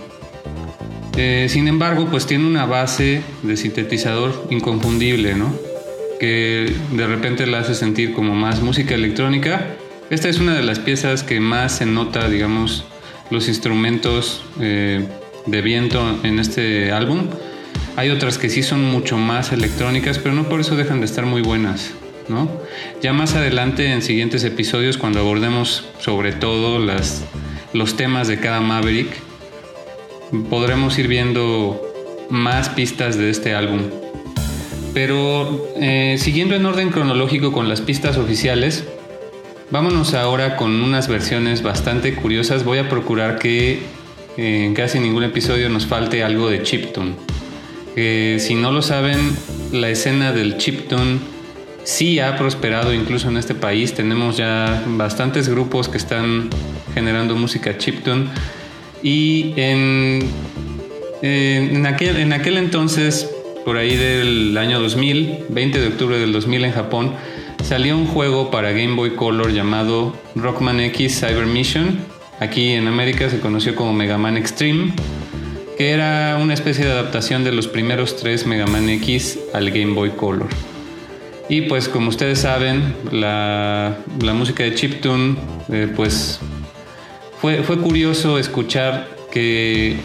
Eh, 1.15 1.47
sin 1.49 1.69
embargo, 1.69 2.07
pues 2.11 2.25
tiene 2.25 2.45
una 2.45 2.65
base 2.65 3.21
de 3.41 3.55
sintetizador 3.55 4.47
inconfundible, 4.49 5.35
¿no? 5.35 5.72
Que 6.23 6.73
de 6.93 7.05
repente 7.05 7.45
la 7.45 7.59
hace 7.59 7.75
sentir 7.75 8.13
como 8.13 8.33
más 8.33 8.61
música 8.61 8.95
electrónica. 8.95 9.75
Esta 10.09 10.29
es 10.29 10.39
una 10.39 10.55
de 10.55 10.63
las 10.63 10.79
piezas 10.79 11.21
que 11.21 11.41
más 11.41 11.79
se 11.79 11.85
nota, 11.85 12.29
digamos, 12.29 12.85
los 13.29 13.49
instrumentos 13.49 14.41
eh, 14.61 15.05
de 15.45 15.61
viento 15.61 16.21
en 16.23 16.39
este 16.39 16.93
álbum. 16.93 17.27
Hay 17.97 18.09
otras 18.09 18.37
que 18.37 18.49
sí 18.49 18.63
son 18.63 18.85
mucho 18.85 19.17
más 19.17 19.51
electrónicas, 19.51 20.17
pero 20.17 20.33
no 20.33 20.47
por 20.47 20.61
eso 20.61 20.77
dejan 20.77 21.01
de 21.01 21.07
estar 21.07 21.25
muy 21.25 21.41
buenas. 21.41 21.91
¿no? 22.29 22.49
Ya 23.01 23.11
más 23.11 23.35
adelante 23.35 23.91
en 23.91 24.01
siguientes 24.01 24.45
episodios, 24.45 24.95
cuando 24.97 25.19
abordemos 25.19 25.83
sobre 25.99 26.31
todo 26.31 26.79
las, 26.79 27.25
los 27.73 27.97
temas 27.97 28.29
de 28.29 28.39
cada 28.39 28.61
Maverick, 28.61 29.09
podremos 30.49 30.97
ir 30.97 31.09
viendo 31.09 31.81
más 32.29 32.69
pistas 32.69 33.17
de 33.17 33.29
este 33.29 33.53
álbum. 33.55 34.02
Pero 34.93 35.69
eh, 35.79 36.17
siguiendo 36.19 36.55
en 36.55 36.65
orden 36.65 36.89
cronológico 36.89 37.51
con 37.51 37.67
las 37.67 37.81
pistas 37.81 38.17
oficiales, 38.17 38.85
vámonos 39.71 40.13
ahora 40.13 40.55
con 40.55 40.81
unas 40.81 41.07
versiones 41.07 41.63
bastante 41.63 42.13
curiosas. 42.13 42.63
Voy 42.63 42.77
a 42.77 42.89
procurar 42.89 43.39
que 43.39 43.79
eh, 44.37 44.65
en 44.65 44.73
casi 44.75 44.99
ningún 44.99 45.23
episodio 45.23 45.69
nos 45.69 45.87
falte 45.87 46.23
algo 46.23 46.49
de 46.49 46.61
chiptune. 46.61 47.13
si 47.95 48.55
no 48.55 48.71
lo 48.71 48.81
saben, 48.81 49.17
la 49.71 49.89
escena 49.89 50.31
del 50.31 50.57
chiptune 50.57 51.19
sí 51.83 52.19
ha 52.19 52.37
prosperado 52.37 52.93
incluso 52.93 53.29
en 53.29 53.37
este 53.37 53.55
país. 53.55 53.93
Tenemos 53.93 54.37
ya 54.37 54.83
bastantes 54.85 55.49
grupos 55.49 55.89
que 55.89 55.97
están 55.97 56.49
generando 56.93 57.35
música 57.35 57.77
chiptune. 57.77 58.27
Y 59.01 59.53
en, 59.57 60.21
en, 61.21 61.85
aquel, 61.85 62.17
en 62.17 62.33
aquel 62.33 62.57
entonces, 62.57 63.29
por 63.65 63.77
ahí 63.77 63.95
del 63.95 64.57
año 64.57 64.79
2000, 64.79 65.45
20 65.49 65.79
de 65.79 65.87
octubre 65.87 66.19
del 66.19 66.31
2000 66.31 66.65
en 66.65 66.71
Japón, 66.71 67.13
salió 67.63 67.97
un 67.97 68.07
juego 68.07 68.51
para 68.51 68.71
Game 68.71 68.95
Boy 68.95 69.11
Color 69.11 69.51
llamado 69.53 70.15
Rockman 70.35 70.79
X 70.81 71.19
Cyber 71.19 71.45
Mission. 71.45 71.99
Aquí 72.39 72.71
en 72.71 72.87
América 72.87 73.29
se 73.29 73.39
conoció 73.39 73.75
como 73.75 73.93
Mega 73.93 74.17
Man 74.17 74.37
Extreme, 74.37 74.93
que 75.77 75.91
era 75.91 76.37
una 76.41 76.53
especie 76.53 76.85
de 76.85 76.91
adaptación 76.91 77.43
de 77.43 77.51
los 77.51 77.67
primeros 77.67 78.17
tres 78.17 78.45
Mega 78.45 78.67
Man 78.67 78.89
X 78.89 79.39
al 79.53 79.71
Game 79.71 79.93
Boy 79.93 80.11
Color. 80.11 80.49
Y 81.49 81.61
pues 81.61 81.89
como 81.89 82.09
ustedes 82.09 82.39
saben, 82.39 82.95
la, 83.11 83.97
música 84.33 84.63
de 84.63 84.75
Chiptune, 84.75 85.35
eh, 85.71 85.87
pues 85.93 86.39
fue, 87.39 87.63
fue, 87.63 87.77
curioso 87.77 88.39
escuchar 88.39 89.09
que 89.31 89.97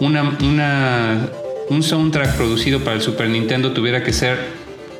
una, 0.00 0.36
una, 0.42 1.28
un 1.70 1.82
soundtrack 1.82 2.36
producido 2.36 2.80
para 2.80 2.96
el 2.96 3.02
Super 3.02 3.28
Nintendo 3.28 3.72
tuviera 3.72 4.02
que 4.02 4.12
ser 4.12 4.38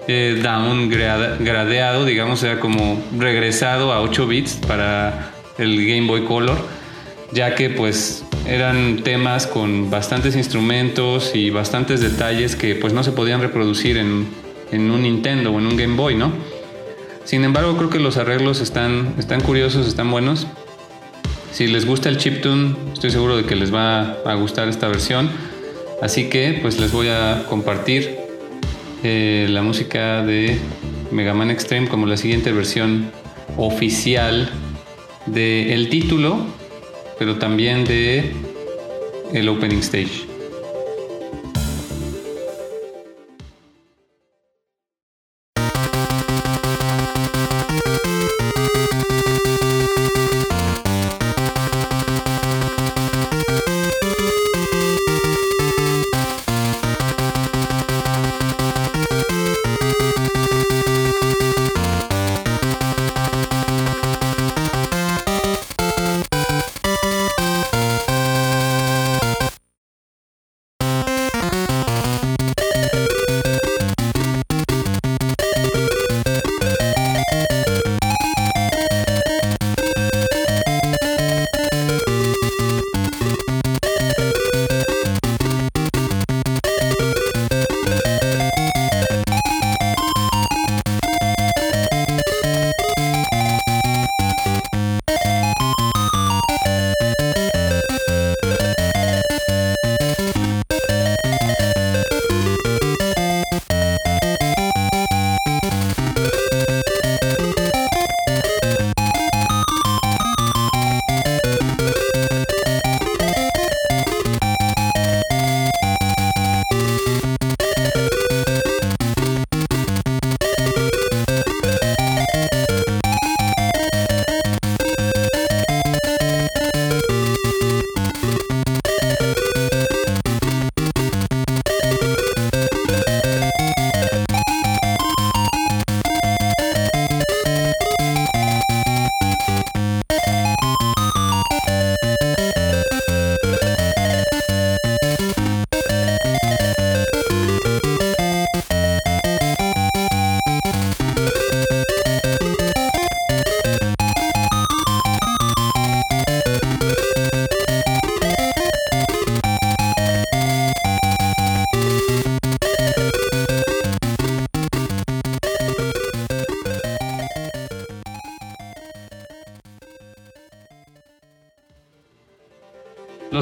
eh, 0.08 0.40
downgradeado, 0.42 2.04
digamos, 2.04 2.40
sea 2.40 2.60
como 2.60 3.02
regresado 3.18 3.92
a 3.92 4.00
8 4.00 4.26
bits 4.26 4.60
para 4.66 5.32
el 5.58 5.86
Game 5.86 6.06
Boy 6.06 6.24
Color, 6.24 6.58
ya 7.32 7.54
que 7.54 7.70
pues 7.70 8.24
eran 8.46 9.02
temas 9.02 9.46
con 9.46 9.90
bastantes 9.90 10.36
instrumentos 10.36 11.34
y 11.34 11.50
bastantes 11.50 12.00
detalles 12.00 12.56
que 12.56 12.74
pues 12.74 12.92
no 12.92 13.02
se 13.02 13.12
podían 13.12 13.40
reproducir 13.40 13.96
en 13.96 14.44
en 14.74 14.90
un 14.90 15.02
Nintendo 15.02 15.52
o 15.52 15.58
en 15.58 15.66
un 15.66 15.76
Game 15.76 15.96
Boy, 15.96 16.16
¿no? 16.16 16.32
Sin 17.24 17.44
embargo, 17.44 17.76
creo 17.76 17.90
que 17.90 18.00
los 18.00 18.16
arreglos 18.16 18.60
están, 18.60 19.14
están 19.18 19.40
curiosos, 19.40 19.86
están 19.86 20.10
buenos. 20.10 20.46
Si 21.52 21.66
les 21.68 21.86
gusta 21.86 22.08
el 22.08 22.18
chiptune, 22.18 22.74
estoy 22.92 23.10
seguro 23.10 23.36
de 23.36 23.44
que 23.44 23.54
les 23.54 23.72
va 23.72 24.16
a 24.26 24.34
gustar 24.34 24.68
esta 24.68 24.88
versión. 24.88 25.30
Así 26.04 26.24
que 26.28 26.58
pues 26.60 26.78
les 26.78 26.92
voy 26.92 27.08
a 27.08 27.46
compartir 27.48 28.18
eh, 29.02 29.46
la 29.48 29.62
música 29.62 30.22
de 30.22 30.58
Mega 31.10 31.32
Man 31.32 31.50
Extreme 31.50 31.88
como 31.88 32.06
la 32.06 32.18
siguiente 32.18 32.52
versión 32.52 33.10
oficial 33.56 34.50
del 35.24 35.88
título, 35.88 36.44
pero 37.18 37.38
también 37.38 37.86
de 37.86 38.34
el 39.32 39.48
opening 39.48 39.78
stage. 39.78 40.33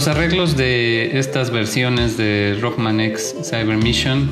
Los 0.02 0.08
arreglos 0.08 0.56
de 0.56 1.16
estas 1.16 1.52
versiones 1.52 2.16
de 2.16 2.58
Rockman 2.60 3.00
X 3.00 3.36
Cyber 3.44 3.76
Mission 3.76 4.28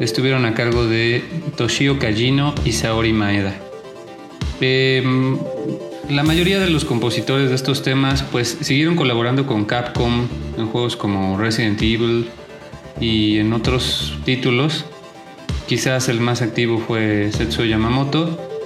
estuvieron 0.00 0.44
a 0.44 0.52
cargo 0.52 0.84
de 0.84 1.24
Toshio 1.56 1.98
Kajino 1.98 2.54
y 2.66 2.72
Saori 2.72 3.14
Maeda. 3.14 3.54
Em, 4.60 5.38
la 6.10 6.22
mayoría 6.24 6.60
de 6.60 6.68
los 6.68 6.84
compositores 6.84 7.48
de 7.48 7.54
estos 7.54 7.82
temas 7.82 8.22
pues 8.22 8.58
siguieron 8.60 8.96
colaborando 8.96 9.46
con 9.46 9.64
Capcom 9.64 10.26
en 10.58 10.66
juegos 10.66 10.94
como 10.94 11.38
Resident 11.38 11.80
Evil 11.80 12.28
y 13.00 13.38
en 13.38 13.54
otros 13.54 14.12
títulos. 14.26 14.84
Quizás 15.66 16.10
el 16.10 16.20
más 16.20 16.42
activo 16.42 16.84
fue 16.86 17.32
Setsuo 17.32 17.64
Yamamoto, 17.64 18.57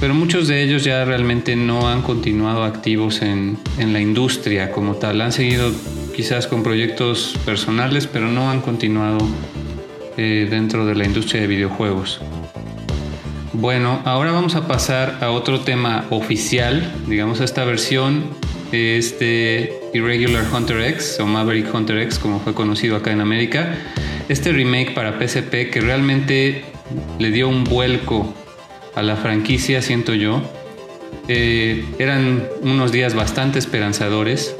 pero 0.00 0.14
muchos 0.14 0.48
de 0.48 0.62
ellos 0.62 0.84
ya 0.84 1.04
realmente 1.04 1.56
no 1.56 1.88
han 1.88 2.02
continuado 2.02 2.64
activos 2.64 3.22
en, 3.22 3.58
en 3.78 3.92
la 3.92 4.00
industria 4.00 4.72
como 4.72 4.96
tal. 4.96 5.20
Han 5.20 5.32
seguido 5.32 5.72
quizás 6.14 6.46
con 6.46 6.62
proyectos 6.62 7.36
personales, 7.44 8.06
pero 8.06 8.28
no 8.28 8.50
han 8.50 8.60
continuado 8.60 9.18
eh, 10.16 10.46
dentro 10.50 10.86
de 10.86 10.94
la 10.94 11.04
industria 11.04 11.42
de 11.42 11.46
videojuegos. 11.46 12.20
Bueno, 13.52 14.00
ahora 14.04 14.32
vamos 14.32 14.54
a 14.54 14.66
pasar 14.66 15.18
a 15.20 15.30
otro 15.30 15.60
tema 15.60 16.06
oficial, 16.10 16.92
digamos 17.06 17.40
a 17.40 17.44
esta 17.44 17.64
versión 17.64 18.24
este 18.72 19.72
Irregular 19.94 20.44
Hunter 20.52 20.80
X 20.80 21.18
o 21.20 21.26
Maverick 21.26 21.72
Hunter 21.72 21.98
X 21.98 22.18
como 22.18 22.40
fue 22.40 22.54
conocido 22.54 22.96
acá 22.96 23.12
en 23.12 23.20
América. 23.20 23.76
Este 24.28 24.52
remake 24.52 24.94
para 24.94 25.18
PSP 25.18 25.70
que 25.70 25.80
realmente 25.80 26.64
le 27.18 27.30
dio 27.30 27.48
un 27.48 27.64
vuelco 27.64 28.34
a 28.96 29.02
la 29.02 29.14
franquicia, 29.14 29.80
siento 29.82 30.14
yo. 30.14 30.42
Eh, 31.28 31.84
eran 31.98 32.48
unos 32.62 32.90
días 32.90 33.14
bastante 33.14 33.60
esperanzadores. 33.60 34.56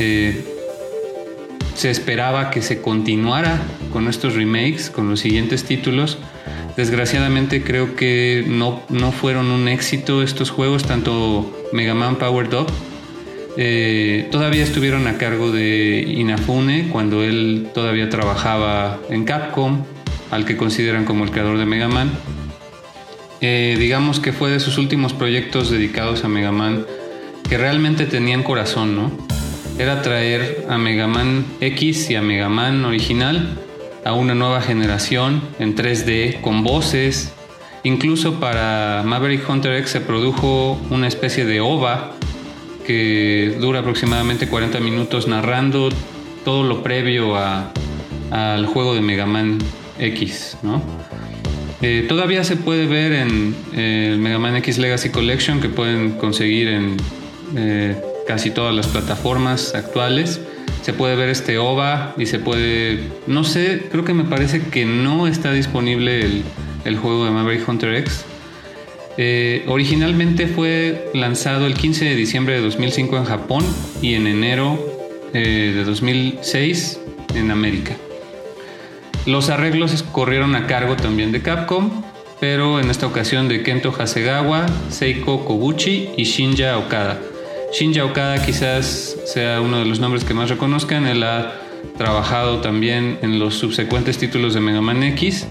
Eh, 0.00 0.44
se 1.74 1.90
esperaba 1.90 2.50
que 2.50 2.62
se 2.62 2.80
continuara 2.80 3.60
con 3.92 4.08
estos 4.08 4.34
remakes, 4.34 4.90
con 4.90 5.08
los 5.08 5.20
siguientes 5.20 5.64
títulos. 5.64 6.18
Desgraciadamente 6.76 7.62
creo 7.62 7.94
que 7.94 8.44
no, 8.48 8.82
no 8.88 9.12
fueron 9.12 9.50
un 9.50 9.68
éxito 9.68 10.22
estos 10.22 10.50
juegos, 10.50 10.84
tanto 10.84 11.52
Mega 11.72 11.94
Man 11.94 12.16
Powered 12.16 12.54
Up. 12.54 12.66
Eh, 13.56 14.28
todavía 14.30 14.62
estuvieron 14.62 15.06
a 15.08 15.18
cargo 15.18 15.50
de 15.50 16.04
Inafune 16.08 16.88
cuando 16.90 17.22
él 17.22 17.68
todavía 17.74 18.08
trabajaba 18.08 18.98
en 19.10 19.24
Capcom, 19.24 19.84
al 20.30 20.44
que 20.46 20.56
consideran 20.56 21.04
como 21.04 21.24
el 21.24 21.32
creador 21.32 21.58
de 21.58 21.66
Mega 21.66 21.88
Man. 21.88 22.12
Eh, 23.40 23.76
digamos 23.78 24.20
que 24.20 24.32
fue 24.32 24.50
de 24.50 24.60
sus 24.60 24.78
últimos 24.78 25.12
proyectos 25.12 25.70
dedicados 25.70 26.24
a 26.24 26.28
Mega 26.28 26.52
Man 26.52 26.86
que 27.48 27.56
realmente 27.56 28.06
tenían 28.06 28.42
corazón, 28.42 28.96
¿no? 28.96 29.28
era 29.78 30.02
traer 30.02 30.66
a 30.68 30.76
Mega 30.76 31.06
Man 31.06 31.46
X 31.60 32.10
y 32.10 32.16
a 32.16 32.22
Mega 32.22 32.48
Man 32.48 32.84
original 32.84 33.56
a 34.04 34.12
una 34.12 34.34
nueva 34.34 34.60
generación 34.60 35.40
en 35.60 35.76
3D 35.76 36.40
con 36.40 36.64
voces. 36.64 37.32
Incluso 37.84 38.40
para 38.40 39.02
Maverick 39.06 39.48
Hunter 39.48 39.74
X 39.74 39.90
se 39.90 40.00
produjo 40.00 40.78
una 40.90 41.06
especie 41.06 41.44
de 41.44 41.60
OVA 41.60 42.12
que 42.84 43.56
dura 43.60 43.80
aproximadamente 43.80 44.48
40 44.48 44.80
minutos 44.80 45.28
narrando 45.28 45.90
todo 46.44 46.64
lo 46.64 46.82
previo 46.82 47.36
al 48.30 48.66
juego 48.66 48.94
de 48.94 49.00
Mega 49.00 49.26
Man 49.26 49.58
X. 50.00 50.56
Eh, 51.80 52.06
todavía 52.08 52.42
se 52.42 52.56
puede 52.56 52.86
ver 52.86 53.12
en 53.12 53.54
el 53.72 54.18
Mega 54.18 54.38
Man 54.38 54.56
X 54.56 54.78
Legacy 54.78 55.10
Collection 55.10 55.60
que 55.60 55.68
pueden 55.68 56.12
conseguir 56.12 56.68
en 56.68 56.96
eh, 57.56 57.96
casi 58.26 58.50
todas 58.50 58.74
las 58.74 58.86
plataformas 58.86 59.74
actuales. 59.74 60.40
Se 60.82 60.92
puede 60.92 61.16
ver 61.16 61.28
este 61.28 61.58
OVA 61.58 62.14
y 62.18 62.26
se 62.26 62.38
puede, 62.38 63.00
no 63.26 63.44
sé, 63.44 63.86
creo 63.90 64.04
que 64.04 64.14
me 64.14 64.24
parece 64.24 64.62
que 64.62 64.84
no 64.84 65.26
está 65.26 65.52
disponible 65.52 66.42
el, 66.84 66.96
juego 66.96 67.24
de 67.24 67.30
Maverick 67.30 67.68
Hunter 67.68 67.94
X. 67.96 68.24
Eh, 69.16 69.64
originalmente 69.66 70.46
fue 70.46 71.10
lanzado 71.12 71.66
el 71.66 71.74
15 71.74 72.04
de 72.04 72.14
diciembre 72.14 72.54
de 72.54 72.60
2005 72.60 73.16
en 73.16 73.24
Japón 73.24 73.64
y 74.00 74.14
en 74.14 74.26
enero 74.26 74.78
eh, 75.34 75.72
de 75.74 75.84
2006 75.84 77.00
en 77.34 77.50
América. 77.50 77.96
Los 79.28 79.50
arreglos 79.50 80.02
corrieron 80.04 80.54
a 80.54 80.66
cargo 80.66 80.96
también 80.96 81.32
de 81.32 81.42
Capcom, 81.42 81.90
pero 82.40 82.80
en 82.80 82.88
esta 82.88 83.06
ocasión 83.06 83.46
de 83.46 83.62
Kento 83.62 83.94
Hasegawa, 83.94 84.64
Seiko 84.88 85.44
Koguchi 85.44 86.08
y 86.16 86.24
Shinja 86.24 86.78
Okada. 86.78 87.20
Shinja 87.70 88.06
Okada 88.06 88.42
quizás 88.42 89.18
sea 89.26 89.60
uno 89.60 89.80
de 89.80 89.84
los 89.84 90.00
nombres 90.00 90.24
que 90.24 90.32
más 90.32 90.48
reconozcan. 90.48 91.06
Él 91.06 91.22
ha 91.24 91.52
trabajado 91.98 92.62
también 92.62 93.18
en 93.20 93.38
los 93.38 93.56
subsecuentes 93.56 94.16
títulos 94.16 94.54
de 94.54 94.60
Mega 94.60 94.80
Man 94.80 95.02
X. 95.02 95.46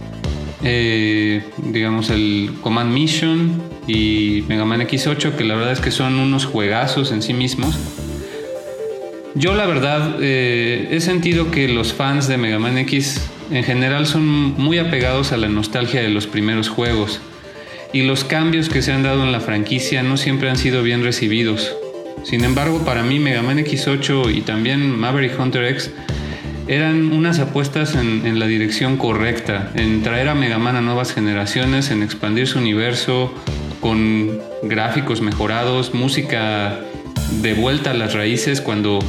Eh, 0.63 1.43
digamos 1.57 2.09
el 2.09 2.55
Command 2.63 2.91
Mission 2.91 3.61
y 3.85 4.43
Mega 4.47 4.65
Man 4.65 4.81
X8, 4.81 5.35
que 5.35 5.43
la 5.43 5.53
verdad 5.53 5.73
es 5.73 5.81
que 5.81 5.91
son 5.91 6.15
unos 6.17 6.45
juegazos 6.47 7.11
en 7.11 7.21
sí 7.21 7.35
mismos. 7.35 7.77
Yo 9.35 9.53
la 9.53 9.67
verdad 9.67 10.15
eh, 10.19 10.87
he 10.89 10.99
sentido 10.99 11.51
que 11.51 11.67
los 11.67 11.93
fans 11.93 12.27
de 12.27 12.39
Mega 12.39 12.57
Man 12.57 12.79
X 12.79 13.21
en 13.51 13.63
general 13.63 14.07
son 14.07 14.25
muy 14.25 14.77
apegados 14.77 15.31
a 15.31 15.37
la 15.37 15.47
nostalgia 15.47 16.01
de 16.01 16.09
los 16.09 16.27
primeros 16.27 16.69
juegos 16.69 17.21
y 17.93 18.03
los 18.03 18.23
cambios 18.23 18.69
que 18.69 18.81
se 18.81 18.91
han 18.91 19.03
dado 19.03 19.23
en 19.23 19.31
la 19.31 19.39
franquicia 19.39 20.03
no 20.03 20.17
siempre 20.17 20.49
han 20.49 20.57
sido 20.57 20.83
bien 20.83 21.03
recibidos. 21.03 21.75
Sin 22.23 22.43
embargo, 22.43 22.83
para 22.83 23.03
mí 23.03 23.19
Mega 23.19 23.41
Man 23.41 23.59
X8 23.59 24.35
y 24.35 24.41
también 24.41 24.97
Maverick 24.97 25.39
Hunter 25.39 25.63
X 25.65 25.91
eran 26.67 27.13
unas 27.13 27.39
apuestas 27.39 27.95
en, 27.95 28.39
la 28.39 28.45
dirección 28.45 28.97
correcta, 28.97 29.71
en 29.75 30.03
traer 30.03 30.27
a 30.27 30.35
Mega 30.35 30.57
Man 30.57 30.75
a 30.75 30.81
nuevas 30.81 31.13
generaciones, 31.13 31.91
en 31.91 32.03
expandir 32.03 32.47
su 32.47 32.59
universo 32.59 33.33
con 33.79 34.37
gráficos 34.63 35.21
mejorados, 35.21 35.93
música 35.93 36.79
de 37.41 37.53
vuelta 37.53 37.91
a 37.91 37.93
las 37.93 38.13
raíces 38.13 38.59
cuando 38.59 38.99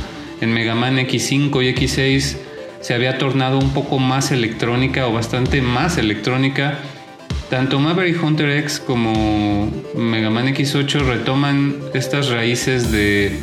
en 0.40 0.52
Mega 0.52 0.76
Man 0.76 0.98
X5 0.98 1.64
y 1.64 1.74
X6 1.74 2.36
se 2.80 2.94
había 2.94 3.18
tornado 3.18 3.58
un 3.58 3.72
poco 3.72 3.98
más 3.98 4.30
electrónica 4.30 5.06
o 5.06 5.12
bastante 5.12 5.62
más 5.62 5.98
electrónica 5.98 6.78
tanto 7.50 7.80
Maverick 7.80 8.22
Hunter 8.22 8.50
X 8.58 8.78
como 8.78 9.72
Mega 9.94 10.28
Man 10.28 10.48
X8 10.48 11.00
retoman 11.00 11.76
estas 11.94 12.28
raíces 12.28 12.92
de, 12.92 13.40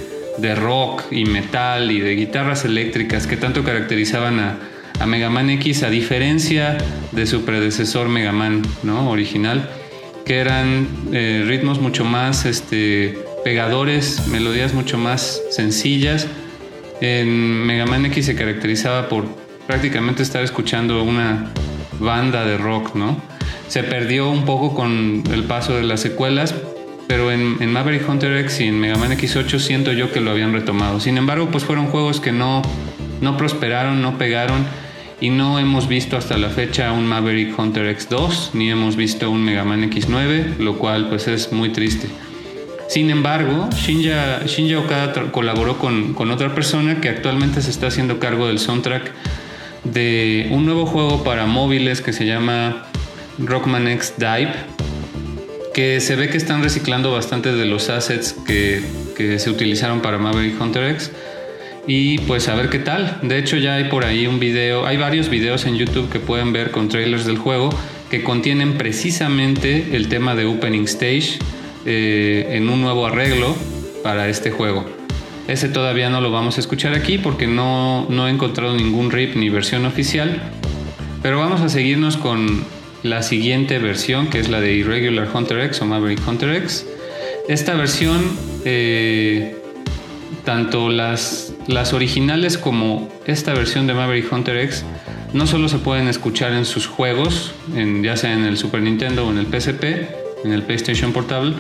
rock 0.56 1.04
y 1.12 1.26
metal 1.26 1.92
y 1.92 2.02
de 2.02 2.16
guitarras 2.16 2.66
eléctricas 2.66 3.26
que 3.26 3.36
tanto 3.36 3.64
caracterizaban 3.64 4.40
a, 4.40 4.60
Mega 5.08 5.30
Man 5.30 5.50
X, 5.50 5.84
a 5.84 5.90
diferencia 5.90 6.78
de 7.12 7.26
su 7.26 7.44
predecesor 7.44 8.08
Mega 8.08 8.32
Man 8.32 8.62
original, 8.88 9.70
que 10.26 10.38
eran 10.38 10.88
eh, 11.12 11.44
ritmos 11.46 11.82
mucho 11.82 12.06
más 12.06 12.46
este, 12.46 13.18
pegadores, 13.44 14.28
melodías 14.28 14.74
mucho 14.74 14.98
más 14.98 15.42
sencillas. 15.50 16.28
En 17.02 17.66
Mega 17.66 17.86
Man 17.86 18.06
X 18.06 18.26
se 18.26 18.36
caracterizaba 18.36 19.10
por 19.10 19.26
prácticamente 19.68 20.24
estar 20.24 20.44
escuchando 20.44 21.04
una 21.04 21.52
banda 22.00 22.46
de 22.46 22.58
rock, 22.58 22.96
¿no? 22.96 23.20
se 23.68 23.84
perdió 23.84 24.30
un 24.30 24.46
poco 24.46 24.74
con 24.76 25.24
el 25.32 25.44
paso 25.44 25.76
de 25.76 25.84
las 25.84 26.00
secuelas, 26.02 26.56
pero 27.08 27.32
en, 27.32 27.72
Maverick 27.72 28.08
Hunter 28.08 28.38
X 28.38 28.62
y 28.62 28.66
en 28.66 28.80
Mega 28.80 28.98
Man 28.98 29.12
X8 29.12 29.60
siento 29.60 29.92
yo 29.92 30.12
que 30.12 30.22
lo 30.22 30.32
habían 30.32 30.54
retomado. 30.54 31.00
Sin 31.00 31.18
embargo, 31.18 31.50
pues 31.52 31.64
fueron 31.64 31.88
juegos 31.88 32.20
que 32.20 32.32
no, 32.32 32.62
no 33.22 33.38
prosperaron, 33.38 34.02
no 34.02 34.18
pegaron 34.18 34.66
y 35.22 35.30
no 35.30 35.60
hemos 35.60 35.88
visto 35.88 36.18
hasta 36.18 36.38
la 36.38 36.50
fecha 36.50 36.92
un 36.92 37.06
Maverick 37.06 37.58
Hunter 37.58 37.96
X2 37.98 38.52
ni 38.54 38.70
hemos 38.70 38.96
visto 38.96 39.30
un 39.30 39.44
Mega 39.44 39.64
Man 39.64 39.90
X9, 39.90 40.58
lo 40.58 40.78
cual 40.78 41.10
pues 41.10 41.28
es 41.28 41.52
muy 41.52 41.70
triste. 41.70 42.08
Sin 42.88 43.10
embargo, 43.10 43.70
Shinja, 43.76 44.46
Shinja 44.46 44.80
Okada 44.80 45.32
colaboró 45.32 45.78
con, 45.80 46.16
otra 46.32 46.54
persona 46.54 47.02
que 47.02 47.10
actualmente 47.10 47.62
se 47.62 47.72
está 47.72 47.88
haciendo 47.88 48.20
cargo 48.20 48.48
del 48.48 48.60
soundtrack 48.60 49.12
de 49.84 50.48
un 50.52 50.66
nuevo 50.66 50.86
juego 50.86 51.24
para 51.24 51.46
móviles 51.46 52.02
que 52.02 52.14
se 52.14 52.26
llama 52.26 52.88
Rockman 53.40 53.88
X 53.88 54.14
Dive, 54.18 54.54
que 55.74 56.00
se 56.00 56.16
ve 56.16 56.30
que 56.30 56.38
están 56.38 56.64
reciclando 56.64 57.12
bastante 57.12 57.52
de 57.54 57.66
los 57.66 57.90
assets 57.90 58.36
que, 58.46 58.82
se 59.16 59.50
utilizaron 59.50 60.02
para 60.02 60.18
Maverick 60.18 60.60
Hunter 60.62 60.92
X. 60.92 61.12
Y 61.88 62.18
pues 62.20 62.48
a 62.50 62.56
ver 62.56 62.70
qué 62.70 62.80
tal. 62.80 63.20
De 63.22 63.38
hecho 63.38 63.58
ya 63.58 63.76
hay 63.76 63.86
por 63.86 64.06
ahí 64.06 64.28
un 64.28 64.40
video, 64.40 64.86
hay 64.86 64.98
varios 64.98 65.30
videos 65.30 65.66
en 65.66 65.76
YouTube 65.76 66.10
que 66.10 66.20
pueden 66.20 66.52
ver 66.52 66.72
con 66.72 66.90
trailers 66.90 67.26
del 67.26 67.38
juego 67.38 67.70
que 68.10 68.24
contienen 68.24 68.78
precisamente 68.78 69.96
el 69.96 70.10
tema 70.10 70.36
de 70.36 70.46
Opening 70.46 70.84
Stage 70.84 71.40
eh, 71.86 72.48
en 72.52 72.70
un 72.70 72.82
nuevo 72.82 73.06
arreglo 73.06 73.56
para 74.04 74.28
este 74.30 74.52
juego. 74.52 74.86
Ese 75.48 75.70
todavía 75.70 76.10
no 76.10 76.22
lo 76.22 76.32
vamos 76.32 76.58
a 76.58 76.60
escuchar 76.60 76.94
aquí 76.94 77.18
porque 77.18 77.48
no, 77.48 78.08
no 78.10 78.28
he 78.28 78.32
encontrado 78.32 78.76
ningún 78.76 79.12
RIP 79.12 79.36
ni 79.36 79.50
versión 79.50 79.86
oficial. 79.86 80.42
Pero 81.22 81.40
vamos 81.40 81.62
a 81.62 81.70
seguirnos 81.70 82.18
con 82.18 82.64
la 83.04 83.22
siguiente 83.24 83.80
versión, 83.80 84.28
que 84.28 84.40
es 84.40 84.50
la 84.50 84.60
de 84.60 84.74
Irregular 84.74 85.28
Hunter 85.34 85.60
X 85.62 85.82
o 85.82 85.86
Maverick 85.86 86.28
Hunter 86.28 86.56
X. 86.56 86.86
Esta 87.48 87.76
versión, 87.76 88.22
eh, 88.64 89.56
tanto 90.44 90.90
las 90.90 91.46
las 91.68 91.94
originales 91.94 92.58
como 92.58 93.10
esta 93.26 93.54
versión 93.54 93.88
de 93.88 93.94
Maverick 93.94 94.32
Hunter 94.32 94.58
X 94.58 94.86
no 95.34 95.48
solo 95.48 95.68
se 95.68 95.80
pueden 95.80 96.08
escuchar 96.08 96.54
en 96.54 96.66
sus 96.66 96.88
juegos, 96.88 97.54
en, 97.76 98.04
ya 98.04 98.16
sea 98.16 98.34
en 98.34 98.46
el 98.46 98.58
Super 98.58 98.82
Nintendo 98.82 99.28
o 99.28 99.32
en 99.32 99.40
el 99.40 99.48
PSP, 99.48 100.25
en 100.44 100.52
el 100.52 100.64
PlayStation 100.64 101.14
Portable, 101.14 101.56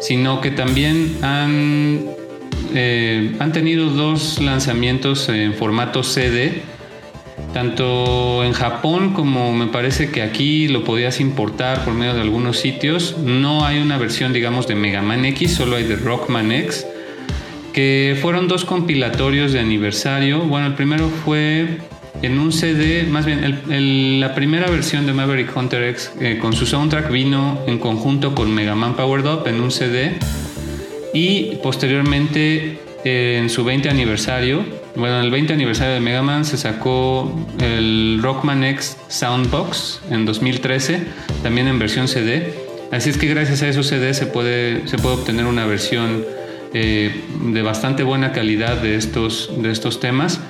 sino 0.00 0.40
que 0.40 0.50
también 0.50 1.18
han, 1.22 2.04
eh, 2.74 3.34
han 3.38 3.52
tenido 3.52 3.90
dos 3.90 4.40
lanzamientos 4.40 5.28
en 5.28 5.54
formato 5.54 6.02
CD, 6.02 6.62
tanto 7.52 8.44
en 8.44 8.52
Japón 8.52 9.14
como 9.14 9.52
me 9.52 9.66
parece 9.66 10.10
que 10.10 10.22
aquí 10.22 10.68
lo 10.68 10.84
podías 10.84 11.20
importar 11.20 11.84
por 11.84 11.94
medio 11.94 12.14
de 12.14 12.20
algunos 12.20 12.58
sitios. 12.58 13.16
No 13.18 13.64
hay 13.64 13.80
una 13.80 13.98
versión, 13.98 14.32
digamos, 14.32 14.66
de 14.66 14.74
Mega 14.74 15.02
Man 15.02 15.24
X, 15.24 15.54
solo 15.54 15.76
hay 15.76 15.84
de 15.84 15.96
Rockman 15.96 16.50
X, 16.52 16.86
que 17.72 18.18
fueron 18.20 18.48
dos 18.48 18.64
compilatorios 18.64 19.52
de 19.52 19.60
aniversario. 19.60 20.40
Bueno, 20.40 20.66
el 20.66 20.74
primero 20.74 21.08
fue 21.24 21.78
en 22.22 22.38
un 22.38 22.52
CD, 22.52 23.04
más 23.04 23.26
bien 23.26 24.20
la 24.20 24.34
primera 24.34 24.68
versión 24.70 25.06
de 25.06 25.12
Maverick 25.12 25.54
Hunter 25.56 25.82
X 25.90 26.12
eh, 26.20 26.38
con 26.40 26.52
su 26.52 26.66
soundtrack 26.66 27.10
vino 27.10 27.60
en 27.66 27.78
conjunto 27.78 28.34
con 28.34 28.54
Mega 28.54 28.74
Man 28.74 28.94
Powered 28.94 29.26
Up 29.26 29.46
en 29.46 29.60
un 29.60 29.70
CD 29.70 30.18
y 31.12 31.56
posteriormente 31.62 32.78
eh, 33.04 33.38
en 33.40 33.50
su 33.50 33.64
20 33.64 33.90
aniversario, 33.90 34.64
bueno, 34.96 35.18
en 35.18 35.24
el 35.26 35.30
20 35.30 35.52
aniversario 35.52 35.94
de 35.94 36.00
Mega 36.00 36.22
Man 36.22 36.44
se 36.44 36.56
sacó 36.56 37.34
el 37.60 38.20
Rockman 38.22 38.64
X 38.64 38.96
Soundbox 39.08 40.00
en 40.10 40.24
2013, 40.24 41.02
también 41.42 41.68
en 41.68 41.78
versión 41.78 42.08
CD. 42.08 42.54
Así 42.90 43.10
es 43.10 43.18
que 43.18 43.26
gracias 43.26 43.62
a 43.62 43.68
esos 43.68 43.88
CD 43.88 44.14
se 44.14 44.26
puede, 44.26 44.86
se 44.86 44.98
puede 44.98 45.16
obtener 45.16 45.46
una 45.46 45.66
versión 45.66 46.24
eh, 46.72 47.24
de 47.52 47.62
bastante 47.62 48.02
buena 48.02 48.32
calidad 48.32 48.76
de 48.80 48.96
estos, 48.96 49.50
de 49.58 49.70
estos 49.70 50.00
temas. 50.00 50.40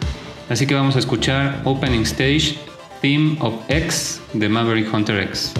Así 0.48 0.66
que 0.66 0.74
vamos 0.74 0.96
a 0.96 0.98
escuchar 0.98 1.62
Opening 1.64 2.02
Stage 2.02 2.58
Theme 3.00 3.36
of 3.40 3.54
X 3.68 4.20
de 4.34 4.48
Maverick 4.48 4.92
Hunter 4.92 5.20
X. 5.20 5.52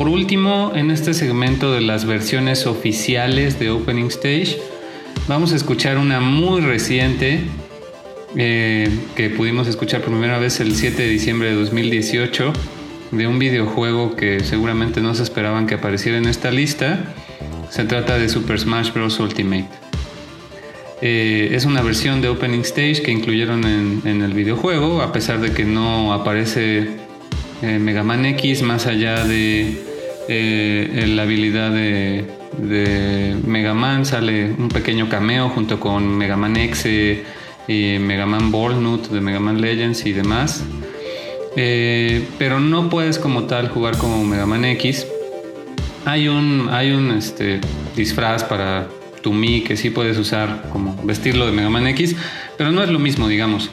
Por 0.00 0.08
último, 0.08 0.72
en 0.74 0.90
este 0.90 1.12
segmento 1.12 1.72
de 1.72 1.82
las 1.82 2.06
versiones 2.06 2.66
oficiales 2.66 3.58
de 3.58 3.68
Opening 3.68 4.06
Stage, 4.06 4.56
vamos 5.28 5.52
a 5.52 5.56
escuchar 5.56 5.98
una 5.98 6.20
muy 6.20 6.62
reciente 6.62 7.42
eh, 8.34 8.88
que 9.14 9.28
pudimos 9.28 9.68
escuchar 9.68 10.00
por 10.00 10.12
primera 10.12 10.38
vez 10.38 10.58
el 10.60 10.74
7 10.74 11.02
de 11.02 11.06
diciembre 11.06 11.50
de 11.50 11.54
2018 11.56 12.50
de 13.10 13.26
un 13.26 13.38
videojuego 13.38 14.16
que 14.16 14.40
seguramente 14.40 15.02
no 15.02 15.14
se 15.14 15.22
esperaban 15.22 15.66
que 15.66 15.74
apareciera 15.74 16.16
en 16.16 16.24
esta 16.24 16.50
lista. 16.50 17.12
Se 17.68 17.84
trata 17.84 18.16
de 18.16 18.30
Super 18.30 18.58
Smash 18.58 18.94
Bros. 18.94 19.20
Ultimate. 19.20 19.68
Eh, 21.02 21.50
es 21.52 21.66
una 21.66 21.82
versión 21.82 22.22
de 22.22 22.30
Opening 22.30 22.62
Stage 22.62 23.02
que 23.02 23.10
incluyeron 23.10 23.64
en, 23.66 24.22
el 24.22 24.32
videojuego, 24.32 25.02
a 25.02 25.12
pesar 25.12 25.42
de 25.42 25.52
que 25.52 25.66
no 25.66 26.14
aparece 26.14 26.88
eh, 27.60 27.78
Mega 27.78 28.02
Man 28.02 28.24
X 28.24 28.62
más 28.62 28.86
allá 28.86 29.24
de 29.26 29.89
eh, 30.32 31.06
la 31.08 31.22
habilidad 31.22 31.72
de, 31.72 32.24
Mega 33.44 33.74
Man, 33.74 34.06
sale 34.06 34.52
un 34.52 34.68
pequeño 34.68 35.08
cameo 35.08 35.48
junto 35.48 35.80
con 35.80 36.16
Mega 36.16 36.36
Man 36.36 36.56
X 36.56 36.86
y 37.66 37.98
Mega 37.98 38.26
Man 38.26 38.52
Ball 38.52 38.76
de 39.10 39.20
Mega 39.20 39.40
Man 39.40 39.60
Legends 39.60 40.06
y 40.06 40.12
demás. 40.12 40.64
Eh, 41.56 42.28
pero 42.38 42.60
no 42.60 42.88
puedes 42.88 43.18
como 43.18 43.44
tal 43.44 43.70
jugar 43.70 43.98
como 43.98 44.24
Mega 44.24 44.46
Man 44.46 44.64
X. 44.64 45.04
Hay 46.04 46.28
un, 46.28 46.68
hay 46.70 46.92
un 46.92 47.10
este, 47.10 47.60
disfraz 47.96 48.44
para 48.44 48.86
tu 49.22 49.32
Mi 49.32 49.62
que 49.62 49.76
sí 49.76 49.90
puedes 49.90 50.16
usar 50.16 50.68
como 50.70 50.96
vestirlo 51.02 51.44
de 51.46 51.52
Mega 51.52 51.70
Man 51.70 51.88
X, 51.88 52.14
pero 52.56 52.70
no 52.70 52.84
es 52.84 52.88
lo 52.88 53.00
mismo, 53.00 53.26
digamos. 53.26 53.70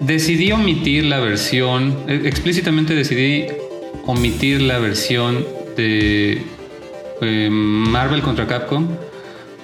Decidí 0.00 0.52
omitir 0.52 1.04
la 1.04 1.20
versión, 1.20 1.98
eh, 2.08 2.22
explícitamente 2.24 2.94
decidí 2.94 3.44
omitir 4.06 4.62
la 4.62 4.78
versión 4.78 5.44
de 5.76 6.42
eh, 7.20 7.48
Marvel 7.50 8.22
contra 8.22 8.46
Capcom, 8.46 8.88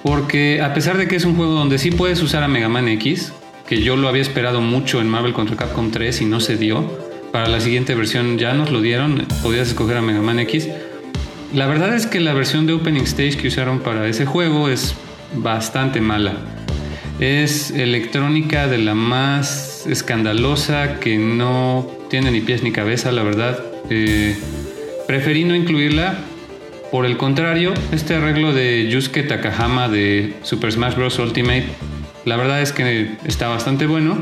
porque 0.03 0.61
a 0.61 0.73
pesar 0.73 0.97
de 0.97 1.07
que 1.07 1.15
es 1.15 1.25
un 1.25 1.35
juego 1.35 1.53
donde 1.53 1.77
sí 1.77 1.91
puedes 1.91 2.21
usar 2.21 2.43
a 2.43 2.47
Mega 2.47 2.69
Man 2.69 2.87
X, 2.87 3.33
que 3.67 3.81
yo 3.81 3.95
lo 3.95 4.07
había 4.07 4.21
esperado 4.21 4.61
mucho 4.61 5.01
en 5.01 5.07
Marvel 5.07 5.33
contra 5.33 5.55
Capcom 5.55 5.91
3 5.91 6.21
y 6.21 6.25
no 6.25 6.39
se 6.39 6.57
dio, 6.57 6.83
para 7.31 7.47
la 7.47 7.59
siguiente 7.59 7.95
versión 7.95 8.37
ya 8.37 8.53
nos 8.53 8.71
lo 8.71 8.81
dieron, 8.81 9.25
podías 9.41 9.69
escoger 9.69 9.97
a 9.97 10.01
Mega 10.01 10.21
Man 10.21 10.39
X. 10.39 10.69
La 11.53 11.67
verdad 11.67 11.93
es 11.95 12.07
que 12.07 12.19
la 12.19 12.33
versión 12.33 12.67
de 12.67 12.73
Opening 12.73 13.03
Stage 13.03 13.37
que 13.37 13.47
usaron 13.47 13.79
para 13.79 14.07
ese 14.07 14.25
juego 14.25 14.69
es 14.69 14.95
bastante 15.35 16.01
mala. 16.01 16.33
Es 17.19 17.71
electrónica 17.71 18.67
de 18.67 18.79
la 18.79 18.95
más 18.95 19.85
escandalosa 19.87 20.99
que 20.99 21.17
no 21.17 21.87
tiene 22.09 22.31
ni 22.31 22.41
pies 22.41 22.63
ni 22.63 22.71
cabeza, 22.71 23.11
la 23.11 23.23
verdad. 23.23 23.59
Eh, 23.89 24.35
Preferí 25.07 25.43
no 25.43 25.55
incluirla. 25.55 26.17
Por 26.91 27.05
el 27.05 27.17
contrario, 27.17 27.73
este 27.91 28.15
arreglo 28.15 28.53
de 28.53 28.87
Yusuke 28.87 29.27
Takahama 29.27 29.89
de 29.89 30.35
Super 30.43 30.71
Smash 30.71 30.95
Bros. 30.95 31.17
Ultimate, 31.17 31.65
la 32.25 32.37
verdad 32.37 32.61
es 32.61 32.71
que 32.71 33.09
está 33.25 33.47
bastante 33.47 33.87
bueno. 33.87 34.17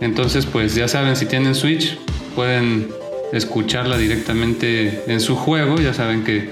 Entonces, 0.00 0.46
pues 0.46 0.74
ya 0.74 0.88
saben, 0.88 1.14
si 1.14 1.26
tienen 1.26 1.54
Switch, 1.54 1.96
pueden 2.34 2.88
escucharla 3.32 3.96
directamente 3.96 5.04
en 5.06 5.20
su 5.20 5.36
juego. 5.36 5.76
Ya 5.78 5.94
saben 5.94 6.24
que 6.24 6.50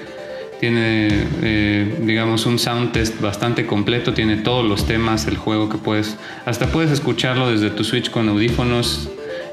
tiene, 0.61 1.09
eh, 1.43 1.99
digamos, 2.03 2.47
un 2.47 2.59
sound 2.59 2.93
test 2.93 3.21
bastante 3.21 3.67
completo. 3.67 4.15
Tiene 4.15 4.37
todos 4.37 4.65
los 4.65 4.87
temas 4.87 5.27
del 5.27 5.37
juego 5.37 5.69
que 5.69 5.79
puedes, 5.79 6.17
hasta 6.45 6.69
puedes 6.69 6.93
escucharlo 6.93 7.51
desde 7.51 7.71
tu 7.71 7.83
Switch 7.83 8.11
con 8.11 8.29
audífonos 8.29 9.09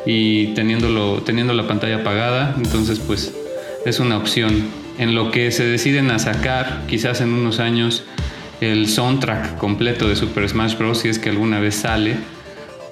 y 0.06 0.54
teniéndolo, 0.54 1.24
teniendo 1.24 1.54
la 1.54 1.68
pantalla 1.68 1.98
apagada. 1.98 2.54
Entonces, 2.58 3.00
pues 3.00 3.34
es 3.90 4.00
una 4.00 4.18
opción. 4.18 4.66
En 4.98 5.16
lo 5.16 5.32
que 5.32 5.52
se 5.52 5.66
deciden 5.66 6.12
a 6.12 6.20
sacar, 6.20 6.84
quizás 6.88 7.22
en 7.22 7.34
unos 7.34 7.60
años, 7.60 8.04
el 8.60 8.88
soundtrack 8.88 9.58
completo 9.58 10.10
de 10.10 10.16
Super 10.16 10.48
Smash 10.50 10.78
Bros. 10.78 11.00
si 11.00 11.10
es 11.10 11.20
que 11.20 11.30
alguna 11.30 11.60
vez 11.60 11.76
sale, 11.76 12.16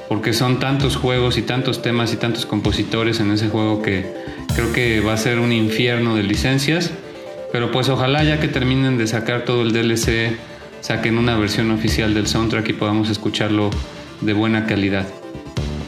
porque 0.08 0.34
son 0.34 0.60
tantos 0.60 0.96
juegos 0.96 1.38
y 1.38 1.42
tantos 1.42 1.82
temas 1.82 2.14
y 2.14 2.18
tantos 2.18 2.46
compositores 2.46 3.20
en 3.20 3.32
ese 3.32 3.50
juego 3.50 3.82
que 3.82 4.14
creo 4.56 4.72
que 4.72 5.02
va 5.02 5.14
a 5.14 5.18
ser 5.18 5.40
un 5.40 5.52
infierno 5.52 6.16
de 6.16 6.24
licencias. 6.24 6.92
Pero 7.52 7.72
pues 7.72 7.90
ojalá 7.90 8.24
ya 8.24 8.40
que 8.40 8.48
terminen 8.48 8.98
de 8.98 9.08
sacar 9.08 9.46
todo 9.46 9.64
el 9.64 9.74
DLC, 9.74 10.38
saquen 10.82 11.18
una 11.18 11.38
versión 11.38 11.72
oficial 11.72 12.14
del 12.14 12.28
soundtrack 12.28 12.70
y 12.70 12.74
podamos 12.74 13.10
escucharlo 13.10 13.70
de 14.22 14.34
buena 14.34 14.66
calidad. 14.66 15.08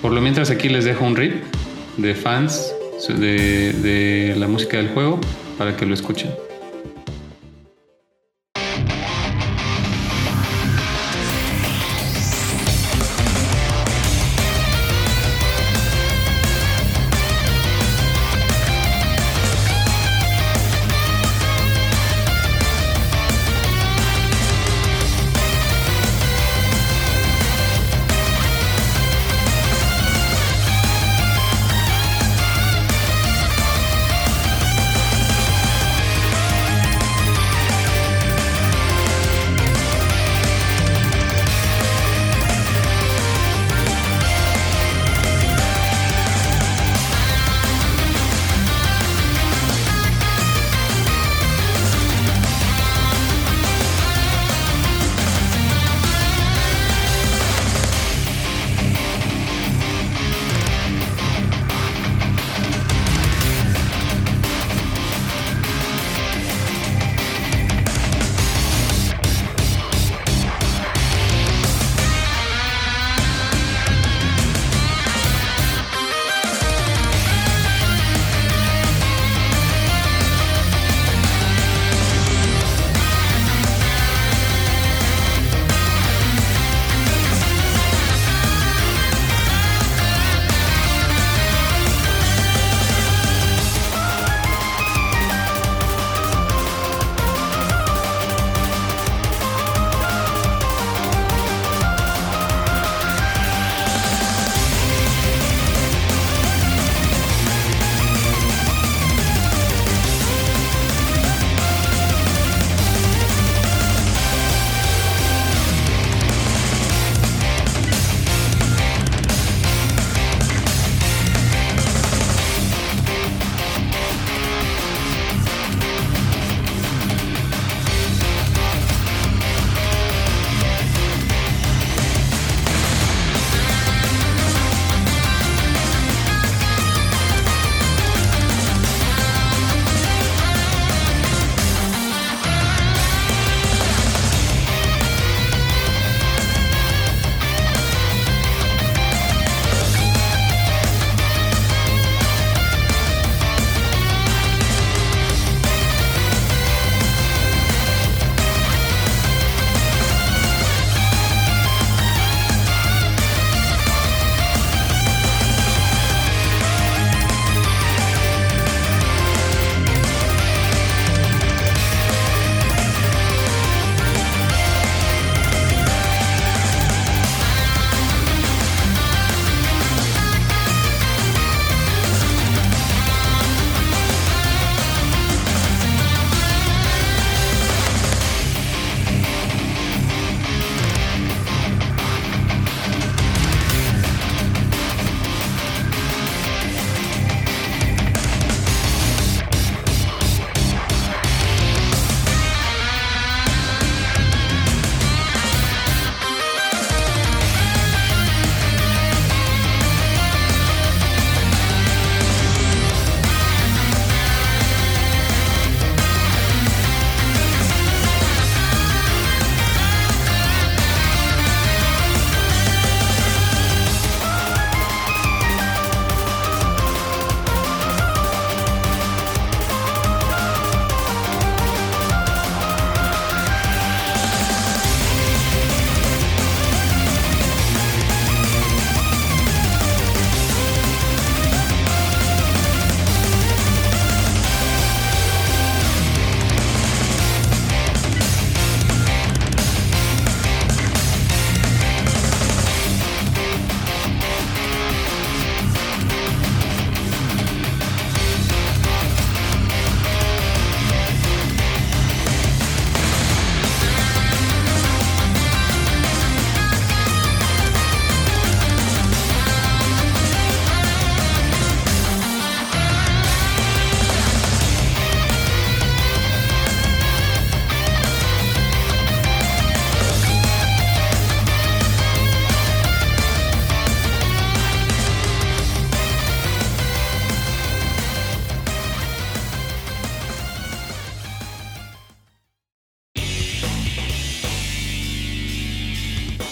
Por 0.01 0.11
lo 0.11 0.21
mientras 0.21 0.49
aquí 0.49 0.69
les 0.69 0.85
dejo 0.85 1.05
un 1.05 1.15
rip 1.15 1.43
de 1.97 2.13
fans 2.15 2.73
de, 3.07 3.73
de 3.73 4.35
la 4.37 4.47
música 4.47 4.77
del 4.77 4.89
juego 4.89 5.19
para 5.57 5.75
que 5.75 5.85
lo 5.85 5.93
escuchen. 5.93 6.31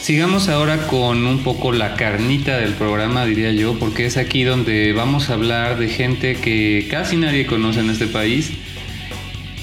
Sigamos 0.05 0.49
ahora 0.49 0.85
con 0.85 1.25
un 1.25 1.39
poco 1.39 1.71
la 1.71 1.95
carnita 1.95 2.59
del 2.59 2.73
programa, 2.73 3.25
diría 3.25 3.51
yo, 3.51 3.79
porque 3.79 4.05
es 4.05 4.17
aquí 4.17 4.43
donde 4.43 4.93
vamos 4.93 5.31
a 5.31 5.33
hablar 5.33 5.79
de 5.79 5.87
gente 5.87 6.35
que 6.35 6.85
casi 6.91 7.17
nadie 7.17 7.47
conoce 7.47 7.79
en 7.79 7.89
este 7.89 8.05
país. 8.05 8.51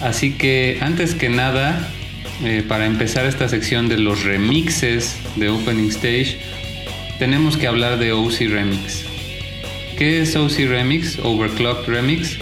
Así 0.01 0.33
que 0.33 0.79
antes 0.81 1.15
que 1.15 1.29
nada, 1.29 1.89
eh, 2.43 2.65
para 2.67 2.87
empezar 2.87 3.25
esta 3.25 3.49
sección 3.49 3.89
de 3.89 3.99
los 3.99 4.25
remixes 4.25 5.17
de 5.37 5.49
Opening 5.49 5.91
Stage, 5.91 6.39
tenemos 7.21 7.57
que 7.57 7.69
hablar 7.69 8.01
de 8.01 8.11
OC 8.11 8.49
Remix. 8.49 9.05
¿Qué 9.97 10.23
es 10.23 10.35
OC 10.35 10.67
Remix? 10.67 11.21
Overclock 11.23 11.87
Remix. 11.87 12.37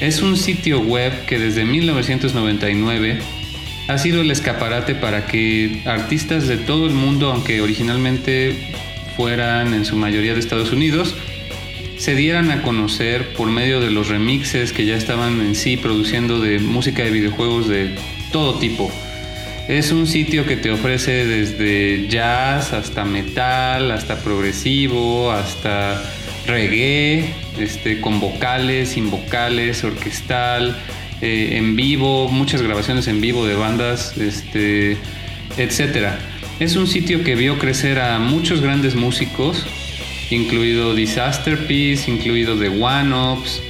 Es 0.00 0.22
un 0.22 0.38
sitio 0.38 0.80
web 0.80 1.26
que 1.26 1.38
desde 1.38 1.66
1999 1.66 3.18
ha 3.88 3.98
sido 3.98 4.20
el 4.20 4.30
escaparate 4.30 4.94
para 4.94 5.26
que 5.26 5.82
artistas 5.84 6.46
de 6.46 6.56
todo 6.56 6.86
el 6.86 6.92
mundo, 6.92 7.32
aunque 7.32 7.60
originalmente 7.60 8.56
fueran 9.16 9.74
en 9.74 9.84
su 9.84 9.96
mayoría 9.96 10.34
de 10.34 10.40
Estados 10.40 10.72
Unidos, 10.72 11.14
se 11.98 12.14
dieran 12.14 12.50
a 12.50 12.62
conocer 12.62 13.32
por 13.34 13.48
medio 13.48 13.80
de 13.80 13.90
los 13.90 14.08
remixes 14.08 14.72
que 14.72 14.86
ya 14.86 14.96
estaban 14.96 15.40
en 15.40 15.54
sí 15.54 15.76
produciendo 15.76 16.40
de 16.40 16.58
música 16.58 17.04
de 17.04 17.10
videojuegos 17.10 17.68
de 17.68 17.94
todo 18.32 18.58
tipo. 18.58 18.90
Es 19.68 19.92
un 19.92 20.08
sitio 20.08 20.44
que 20.44 20.56
te 20.56 20.72
ofrece 20.72 21.24
desde 21.24 22.08
jazz 22.08 22.72
hasta 22.72 23.04
metal, 23.04 23.92
hasta 23.92 24.18
progresivo, 24.18 25.30
hasta 25.30 26.02
reggae, 26.46 27.32
este, 27.60 28.00
con 28.00 28.18
vocales, 28.18 28.90
sin 28.90 29.10
vocales, 29.10 29.84
orquestal, 29.84 30.76
eh, 31.22 31.56
en 31.56 31.76
vivo, 31.76 32.28
muchas 32.28 32.62
grabaciones 32.62 33.06
en 33.06 33.20
vivo 33.20 33.46
de 33.46 33.54
bandas, 33.54 34.18
este, 34.18 34.96
etc. 35.56 36.08
Es 36.58 36.74
un 36.74 36.88
sitio 36.88 37.22
que 37.22 37.36
vio 37.36 37.60
crecer 37.60 38.00
a 38.00 38.18
muchos 38.18 38.60
grandes 38.60 38.96
músicos, 38.96 39.64
incluido 40.30 40.96
Disaster 40.96 41.68
Piece, 41.68 42.10
incluido 42.10 42.58
The 42.58 42.70
One 42.70 43.14
Ops, 43.14 43.62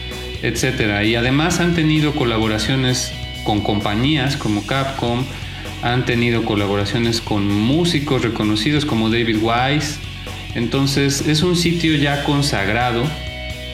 etc. 0.43 1.05
Y 1.05 1.15
además 1.15 1.61
han 1.61 1.75
tenido 1.75 2.15
colaboraciones 2.15 3.13
con 3.45 3.61
compañías 3.61 4.39
como 4.39 4.65
Capcom, 4.65 5.23
han 5.83 6.07
tenido 6.07 6.47
colaboraciones 6.47 7.21
con 7.21 7.47
músicos 7.53 8.23
reconocidos 8.23 8.87
como 8.87 9.11
David 9.11 9.37
Wise. 9.43 9.99
Entonces 10.55 11.29
es 11.29 11.43
un 11.43 11.55
sitio 11.55 11.97
ya 11.97 12.25
consagrado 12.25 13.05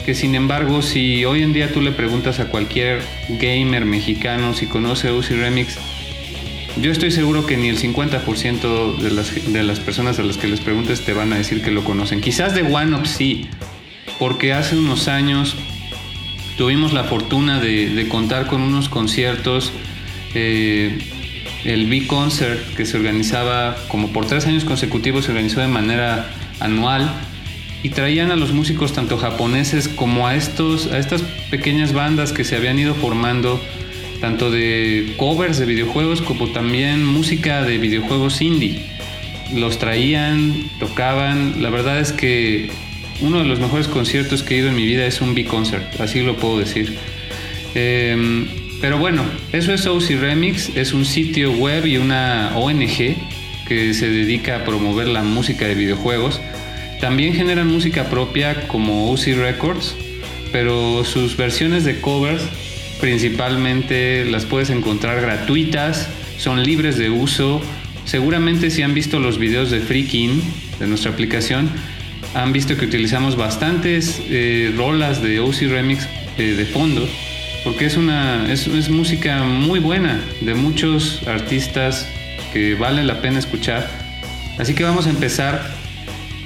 que 0.05 0.15
sin 0.15 0.35
embargo 0.35 0.81
si 0.81 1.25
hoy 1.25 1.43
en 1.43 1.53
día 1.53 1.71
tú 1.71 1.81
le 1.81 1.91
preguntas 1.91 2.39
a 2.39 2.45
cualquier 2.45 3.01
gamer 3.39 3.85
mexicano 3.85 4.53
si 4.53 4.65
conoce 4.65 5.11
UC 5.11 5.29
Remix, 5.31 5.77
yo 6.81 6.91
estoy 6.91 7.11
seguro 7.11 7.45
que 7.45 7.57
ni 7.57 7.67
el 7.67 7.77
50% 7.77 8.97
de 8.97 9.11
las, 9.11 9.51
de 9.51 9.63
las 9.63 9.79
personas 9.79 10.19
a 10.19 10.23
las 10.23 10.37
que 10.37 10.47
les 10.47 10.61
preguntes 10.61 11.01
te 11.01 11.13
van 11.13 11.33
a 11.33 11.37
decir 11.37 11.61
que 11.61 11.71
lo 11.71 11.83
conocen. 11.83 12.21
Quizás 12.21 12.55
de 12.55 12.61
OneUp 12.61 13.05
sí, 13.05 13.49
porque 14.17 14.53
hace 14.53 14.77
unos 14.77 15.07
años 15.07 15.55
tuvimos 16.57 16.93
la 16.93 17.05
fortuna 17.05 17.59
de, 17.59 18.05
contar 18.09 18.47
con 18.47 18.61
unos 18.61 18.89
conciertos, 18.89 19.71
eh, 20.35 20.99
el 21.65 21.87
B-Concert 21.87 22.75
que 22.75 22.85
se 22.85 22.97
organizaba 22.97 23.75
como 23.87 24.09
por 24.09 24.25
tres 24.25 24.45
años 24.45 24.63
consecutivos, 24.63 25.25
se 25.25 25.31
organizó 25.31 25.61
de 25.61 25.67
manera 25.67 26.29
anual 26.59 27.11
y 27.81 27.89
traían 27.89 28.31
a 28.31 28.35
los 28.35 28.51
músicos 28.51 28.93
tanto 28.93 29.17
japoneses 29.17 29.87
como 29.87 30.27
a, 30.27 30.35
estos, 30.35 30.87
a 30.87 30.99
estas 30.99 31.23
pequeñas 31.49 31.93
bandas 31.93 32.33
que 32.33 32.43
se 32.43 32.55
habían 32.55 32.77
ido 32.77 32.93
formando, 32.93 33.61
tanto 34.19 34.51
de 34.51 35.13
covers 35.17 35.59
de 35.59 35.65
videojuegos 35.65 36.21
como 36.21 36.49
también 36.49 37.05
música 37.05 37.63
de 37.63 37.77
videojuegos 37.77 38.41
indie. 38.41 38.81
Los 39.53 39.79
traían, 39.79 40.69
tocaban, 40.79 41.61
la 41.61 41.69
verdad 41.69 41.99
es 41.99 42.11
que 42.11 42.69
uno 43.21 43.39
de 43.39 43.45
los 43.45 43.59
mejores 43.59 43.87
conciertos 43.87 44.43
que 44.43 44.55
he 44.55 44.57
ido 44.59 44.69
en 44.69 44.75
mi 44.75 44.85
vida 44.85 45.05
es 45.05 45.21
un 45.21 45.33
B-Concert, 45.33 45.99
así 46.01 46.21
lo 46.21 46.35
puedo 46.35 46.59
decir. 46.59 46.97
Em, 47.75 48.47
pero 48.81 48.97
bueno, 48.97 49.23
eso 49.51 49.73
es 49.73 49.85
OC 49.85 50.19
Remix, 50.19 50.75
es 50.75 50.93
un 50.93 51.05
sitio 51.05 51.51
web 51.53 51.85
y 51.85 51.97
una 51.97 52.51
ONG 52.55 53.15
que 53.67 53.93
se 53.93 54.09
dedica 54.09 54.57
a 54.57 54.63
promover 54.63 55.07
la 55.07 55.23
música 55.23 55.67
de 55.67 55.75
videojuegos 55.75 56.41
también 56.99 57.33
generan 57.33 57.67
música 57.67 58.09
propia 58.09 58.67
como 58.67 59.11
UC 59.11 59.35
Records, 59.37 59.95
pero 60.51 61.03
sus 61.05 61.37
versiones 61.37 61.85
de 61.85 61.99
covers 62.01 62.43
principalmente 62.99 64.25
las 64.25 64.45
puedes 64.45 64.69
encontrar 64.69 65.21
gratuitas, 65.21 66.09
son 66.37 66.63
libres 66.63 66.97
de 66.97 67.09
uso. 67.09 67.61
Seguramente 68.05 68.69
si 68.69 68.81
han 68.81 68.93
visto 68.93 69.19
los 69.19 69.37
videos 69.37 69.71
de 69.71 69.79
Freaking 69.79 70.41
de 70.79 70.87
nuestra 70.87 71.11
aplicación, 71.11 71.69
han 72.33 72.53
visto 72.53 72.77
que 72.77 72.85
utilizamos 72.85 73.35
bastantes 73.35 74.21
eh, 74.29 74.73
rolas 74.75 75.21
de 75.21 75.39
OC 75.39 75.61
Remix 75.69 76.07
eh, 76.37 76.53
de 76.53 76.65
fondo, 76.65 77.07
porque 77.63 77.85
es, 77.85 77.97
una, 77.97 78.51
es, 78.51 78.67
es 78.67 78.89
música 78.89 79.43
muy 79.43 79.79
buena 79.79 80.19
de 80.41 80.53
muchos 80.53 81.21
artistas 81.27 82.07
que 82.53 82.75
vale 82.75 83.03
la 83.03 83.21
pena 83.21 83.39
escuchar. 83.39 83.89
Así 84.57 84.73
que 84.73 84.83
vamos 84.83 85.07
a 85.07 85.09
empezar 85.09 85.78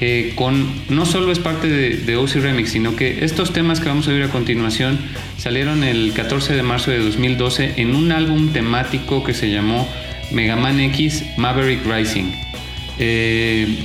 eh, 0.06 0.34
con 0.36 0.70
no 0.90 1.06
solo 1.06 1.32
es 1.32 1.40
parte 1.40 1.70
de, 1.70 1.96
de 1.96 2.18
OC 2.18 2.36
Remix, 2.42 2.72
sino 2.72 2.94
que 2.98 3.24
estos 3.24 3.54
temas 3.54 3.80
que 3.80 3.88
vamos 3.88 4.06
a 4.06 4.12
oír 4.12 4.24
a 4.24 4.28
continuación 4.28 5.00
salieron 5.38 5.82
el 5.82 6.12
14 6.12 6.58
de 6.58 6.62
marzo 6.62 6.92
de 6.92 7.00
2012 7.00 7.76
en 7.78 7.96
un 7.96 8.12
álbum 8.12 8.52
temático 8.52 9.24
que 9.24 9.34
se 9.34 9.50
llamó 9.50 9.88
Mega 10.30 10.58
Man 10.58 10.82
X 10.82 11.24
Maverick 11.38 11.86
Rising. 11.86 12.34
Eh, 13.00 13.78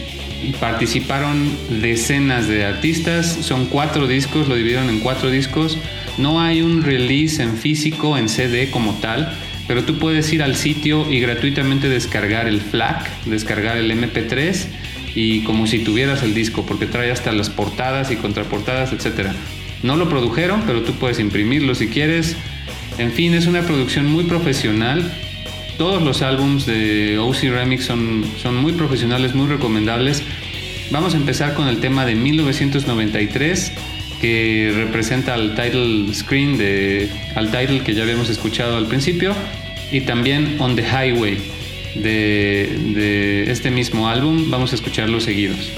participaron 0.59 1.57
decenas 1.81 2.49
de 2.49 2.65
artistas, 2.65 3.39
son 3.43 3.67
cuatro 3.67 4.09
discos, 4.09 4.49
lo 4.49 4.57
dividieron 4.57 4.91
en 4.91 4.99
cuatro 4.99 5.31
discos. 5.31 5.79
No 6.17 6.41
hay 6.41 6.63
un 6.63 6.83
release 6.83 7.41
en 7.41 7.57
físico, 7.57 8.19
en 8.19 8.29
CD 8.29 8.73
como 8.73 8.95
tal, 8.95 9.39
pero 9.69 9.85
tú 9.85 10.01
puedes 10.01 10.33
ir 10.33 10.43
al 10.43 10.57
sitio 10.57 11.09
y 11.09 11.21
gratuitamente 11.21 11.89
descargar 11.89 12.49
el 12.49 12.61
FLAC, 12.61 13.09
descargar 13.27 13.77
el 13.77 13.93
MP3 13.93 14.67
y 15.21 15.41
como 15.41 15.67
si 15.67 15.81
tuvieras 15.81 16.23
el 16.23 16.33
disco, 16.33 16.65
porque 16.65 16.87
trae 16.87 17.11
hasta 17.11 17.33
las 17.33 17.51
portadas 17.51 18.13
y 18.13 18.17
contraportadas, 18.17 18.93
etc. 18.93 19.31
No 19.83 19.97
lo 19.97 20.09
produjeron, 20.09 20.63
pero 20.65 20.83
tú 20.83 20.93
puedes 20.93 21.19
imprimirlo 21.19 21.75
si 21.75 21.89
quieres. 21.89 22.37
En 22.99 23.11
fin, 23.11 23.35
es 23.35 23.49
una 23.49 23.63
producción 23.63 24.07
muy 24.07 24.23
profesional. 24.23 25.13
Todos 25.77 26.03
los 26.03 26.23
álbums 26.23 26.67
de 26.67 27.19
OC 27.19 27.51
Remix 27.51 27.85
son, 27.85 28.25
son 28.41 28.59
muy 28.59 28.75
profesionales, 28.75 29.35
muy 29.35 29.49
recomendables. 29.49 30.23
Vamos 30.93 31.15
a 31.15 31.17
empezar 31.17 31.55
con 31.55 31.67
el 31.67 31.79
tema 31.79 32.07
de 32.07 32.15
1993 32.15 33.73
que 34.21 34.73
representa 34.73 35.35
al 35.35 35.57
title 35.57 36.15
screen 36.15 36.59
de 36.59 37.11
al 37.35 37.51
title 37.51 37.81
que 37.81 37.93
ya 37.95 38.05
habíamos 38.05 38.31
escuchado 38.31 38.77
al 38.77 38.87
principio 38.87 39.35
y 39.91 40.03
también 40.03 40.57
On 40.61 40.77
the 40.77 40.83
Highway 40.83 41.58
de, 41.95 43.45
este 43.51 43.71
mismo 43.71 44.09
álbum. 44.09 44.51
Vamos 44.51 44.73
a 44.73 44.75
escucharlos 44.75 45.25
seguidos. 45.25 45.73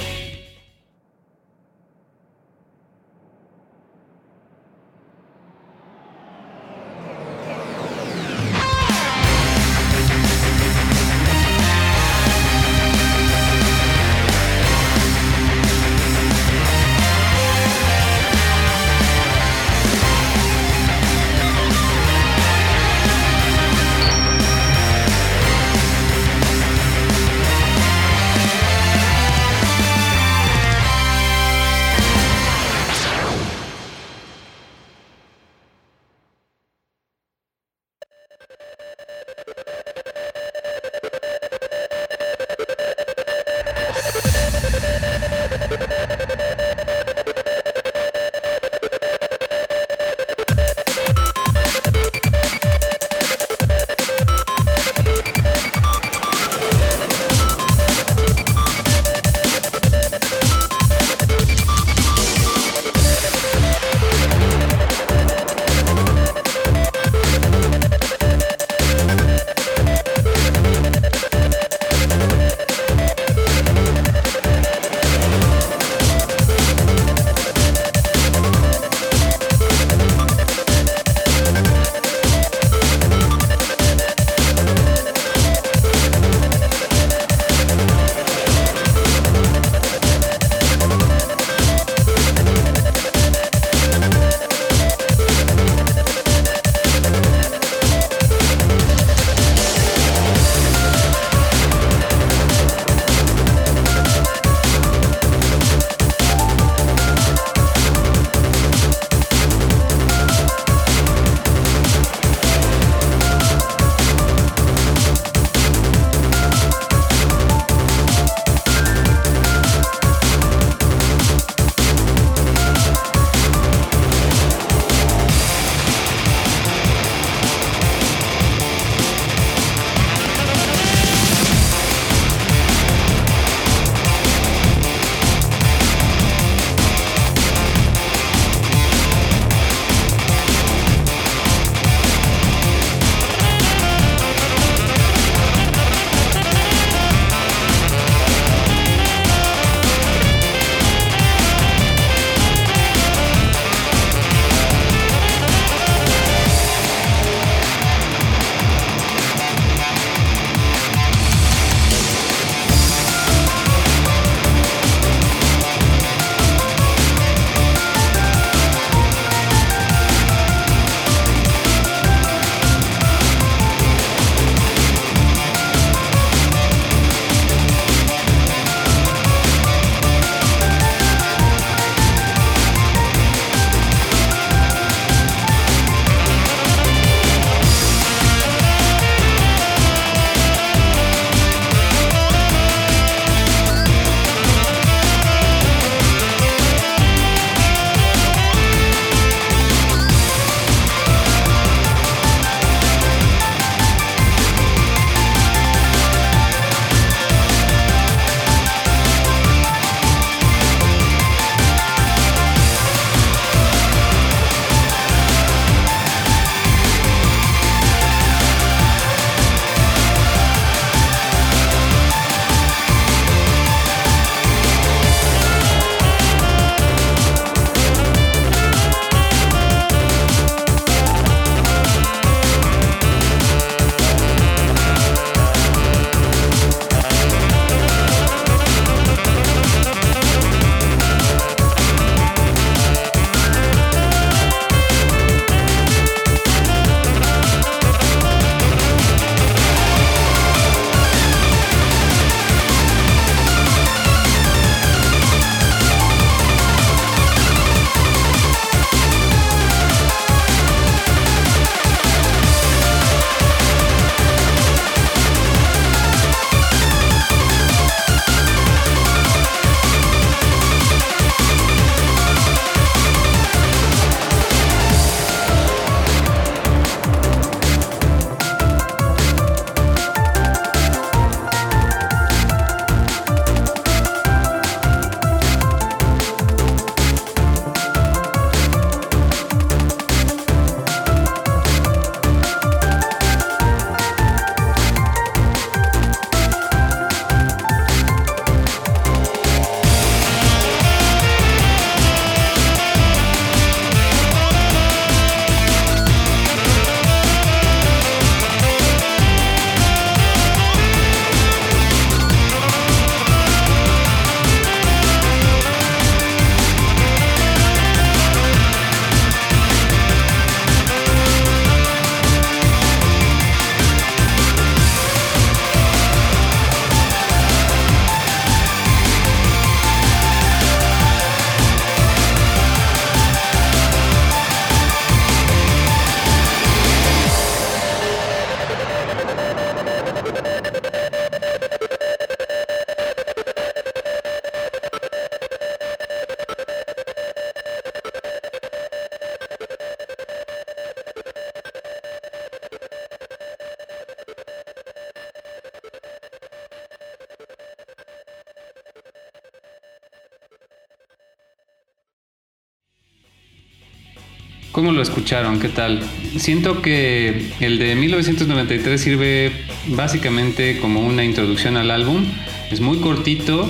Lo 365.01 365.05
escucharon? 365.05 365.59
¿Qué 365.59 365.70
tal? 365.70 366.03
Siento 366.36 366.82
que 366.82 367.46
el 367.61 367.78
de 367.78 367.94
1993 367.94 369.01
sirve 369.01 369.51
básicamente 369.86 370.78
como 370.78 371.01
una 371.01 371.24
introducción 371.24 371.78
al 371.78 371.90
álbum. 371.90 372.26
Es 372.70 372.82
muy 372.82 372.98
cortito. 372.98 373.66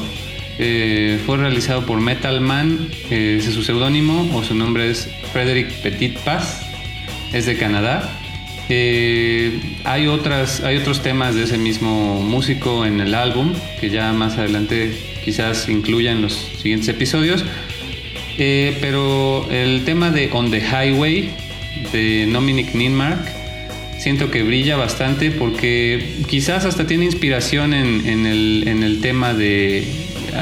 Eh, 0.58 1.20
fue 1.24 1.36
realizado 1.36 1.86
por 1.86 2.00
Metal 2.00 2.40
Man. 2.40 2.88
Eh, 3.10 3.36
es 3.38 3.44
su 3.44 3.62
seudónimo 3.62 4.28
o 4.34 4.42
su 4.42 4.56
nombre 4.56 4.90
es 4.90 5.08
Frederick 5.32 5.70
Petit 5.82 6.18
Paz. 6.18 6.62
Es 7.32 7.46
de 7.46 7.56
Canadá. 7.56 8.10
Eh, 8.68 9.60
hay, 9.84 10.08
otras, 10.08 10.64
hay 10.64 10.78
otros 10.78 11.00
temas 11.00 11.36
de 11.36 11.44
ese 11.44 11.58
mismo 11.58 12.20
músico 12.20 12.84
en 12.84 13.00
el 13.00 13.14
álbum 13.14 13.52
que 13.80 13.88
ya 13.88 14.12
más 14.12 14.36
adelante 14.36 14.92
quizás 15.24 15.68
incluya 15.68 16.10
en 16.10 16.22
los 16.22 16.32
siguientes 16.60 16.88
episodios. 16.88 17.44
Eh, 18.38 18.76
pero 18.80 19.48
el 19.50 19.84
tema 19.84 20.10
de 20.10 20.30
On 20.32 20.50
the 20.50 20.60
Highway 20.60 21.30
de 21.92 22.26
Dominic 22.32 22.74
Ninmark 22.74 23.20
siento 23.98 24.30
que 24.30 24.42
brilla 24.42 24.76
bastante 24.76 25.30
porque 25.30 26.16
quizás 26.26 26.64
hasta 26.64 26.86
tiene 26.86 27.04
inspiración 27.04 27.74
en, 27.74 28.26
el, 28.26 28.98
tema 29.02 29.34
de. 29.34 29.84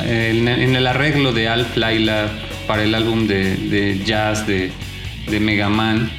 En, 0.06 0.48
el 0.48 0.86
arreglo 0.86 1.32
de 1.32 1.48
Alf 1.48 1.76
Laila 1.76 2.30
para 2.66 2.84
el 2.84 2.94
álbum 2.94 3.26
de, 3.26 4.00
jazz 4.04 4.46
de, 4.46 4.70
de 5.28 5.40
Mega 5.40 5.68
Man. 5.68 6.10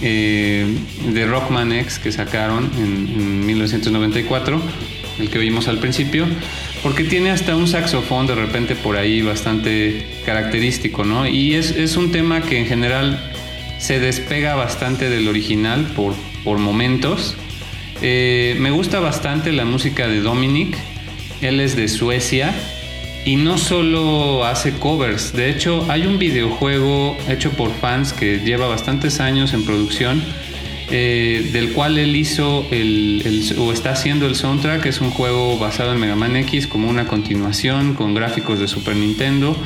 Eh, 0.00 0.64
de 1.12 1.26
Rockman 1.26 1.72
X 1.72 1.98
que 1.98 2.12
sacaron 2.12 2.70
en, 2.76 3.20
en 3.20 3.46
1994, 3.46 4.62
el 5.18 5.28
que 5.28 5.38
vimos 5.40 5.66
al 5.66 5.78
principio 5.78 6.24
porque 6.82 7.04
tiene 7.04 7.30
hasta 7.30 7.56
un 7.56 7.66
saxofón 7.66 8.26
de 8.26 8.34
repente 8.34 8.74
por 8.74 8.96
ahí 8.96 9.22
bastante 9.22 10.06
característico, 10.24 11.04
¿no? 11.04 11.26
Y 11.26 11.54
es, 11.54 11.96
un 11.96 12.12
tema 12.12 12.42
que 12.42 12.58
en 12.58 12.66
general 12.66 13.20
se 13.78 14.00
despega 14.00 14.54
bastante 14.54 15.08
del 15.08 15.28
original 15.28 15.86
por, 15.96 16.14
por 16.44 16.58
momentos. 16.58 17.36
Eh, 18.02 18.56
me 18.60 18.70
gusta 18.70 19.00
bastante 19.00 19.52
la 19.52 19.64
música 19.64 20.06
de 20.06 20.20
Dominic, 20.20 20.76
él 21.40 21.60
es 21.60 21.76
de 21.76 21.88
Suecia 21.88 22.54
y 23.24 23.36
no 23.36 23.58
solo 23.58 24.44
hace 24.44 24.72
covers, 24.72 25.32
de 25.32 25.50
hecho 25.50 25.84
hay 25.88 26.06
un 26.06 26.18
videojuego 26.18 27.16
hecho 27.28 27.50
por 27.50 27.72
fans 27.74 28.12
que 28.12 28.38
lleva 28.38 28.68
bastantes 28.68 29.20
años 29.20 29.52
en 29.52 29.64
producción 29.64 30.22
eh, 30.90 31.50
del 31.52 31.72
cual 31.72 31.98
él 31.98 32.16
hizo 32.16 32.66
el, 32.70 33.54
o 33.58 33.72
está 33.72 33.90
haciendo 33.90 34.26
el 34.26 34.34
soundtrack. 34.34 34.86
Es 34.86 35.00
un 35.00 35.10
juego 35.10 35.58
basado 35.58 35.92
en 35.92 36.00
Mega 36.00 36.16
Man 36.16 36.36
X 36.36 36.66
como 36.66 36.88
una 36.88 37.06
continuación 37.06 37.94
con 37.94 38.14
gráficos 38.14 38.58
de 38.58 38.68
Super 38.68 38.96
Nintendo. 38.96 39.56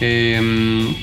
Em, 0.00 0.94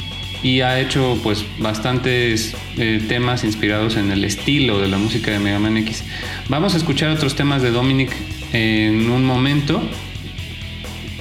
y 0.43 0.61
ha 0.61 0.79
hecho 0.79 1.19
pues 1.21 1.45
bastantes 1.59 2.55
eh, 2.77 2.99
temas 3.07 3.43
inspirados 3.43 3.95
en 3.95 4.11
el 4.11 4.23
estilo 4.23 4.79
de 4.79 4.87
la 4.87 4.97
música 4.97 5.29
de 5.31 5.39
Mega 5.39 5.59
Man 5.59 5.77
X. 5.77 6.03
Vamos 6.49 6.73
a 6.73 6.77
escuchar 6.77 7.11
otros 7.11 7.35
temas 7.35 7.61
de 7.61 7.69
Dominic 7.69 8.11
en 8.53 9.11
un 9.11 9.23
momento. 9.23 9.81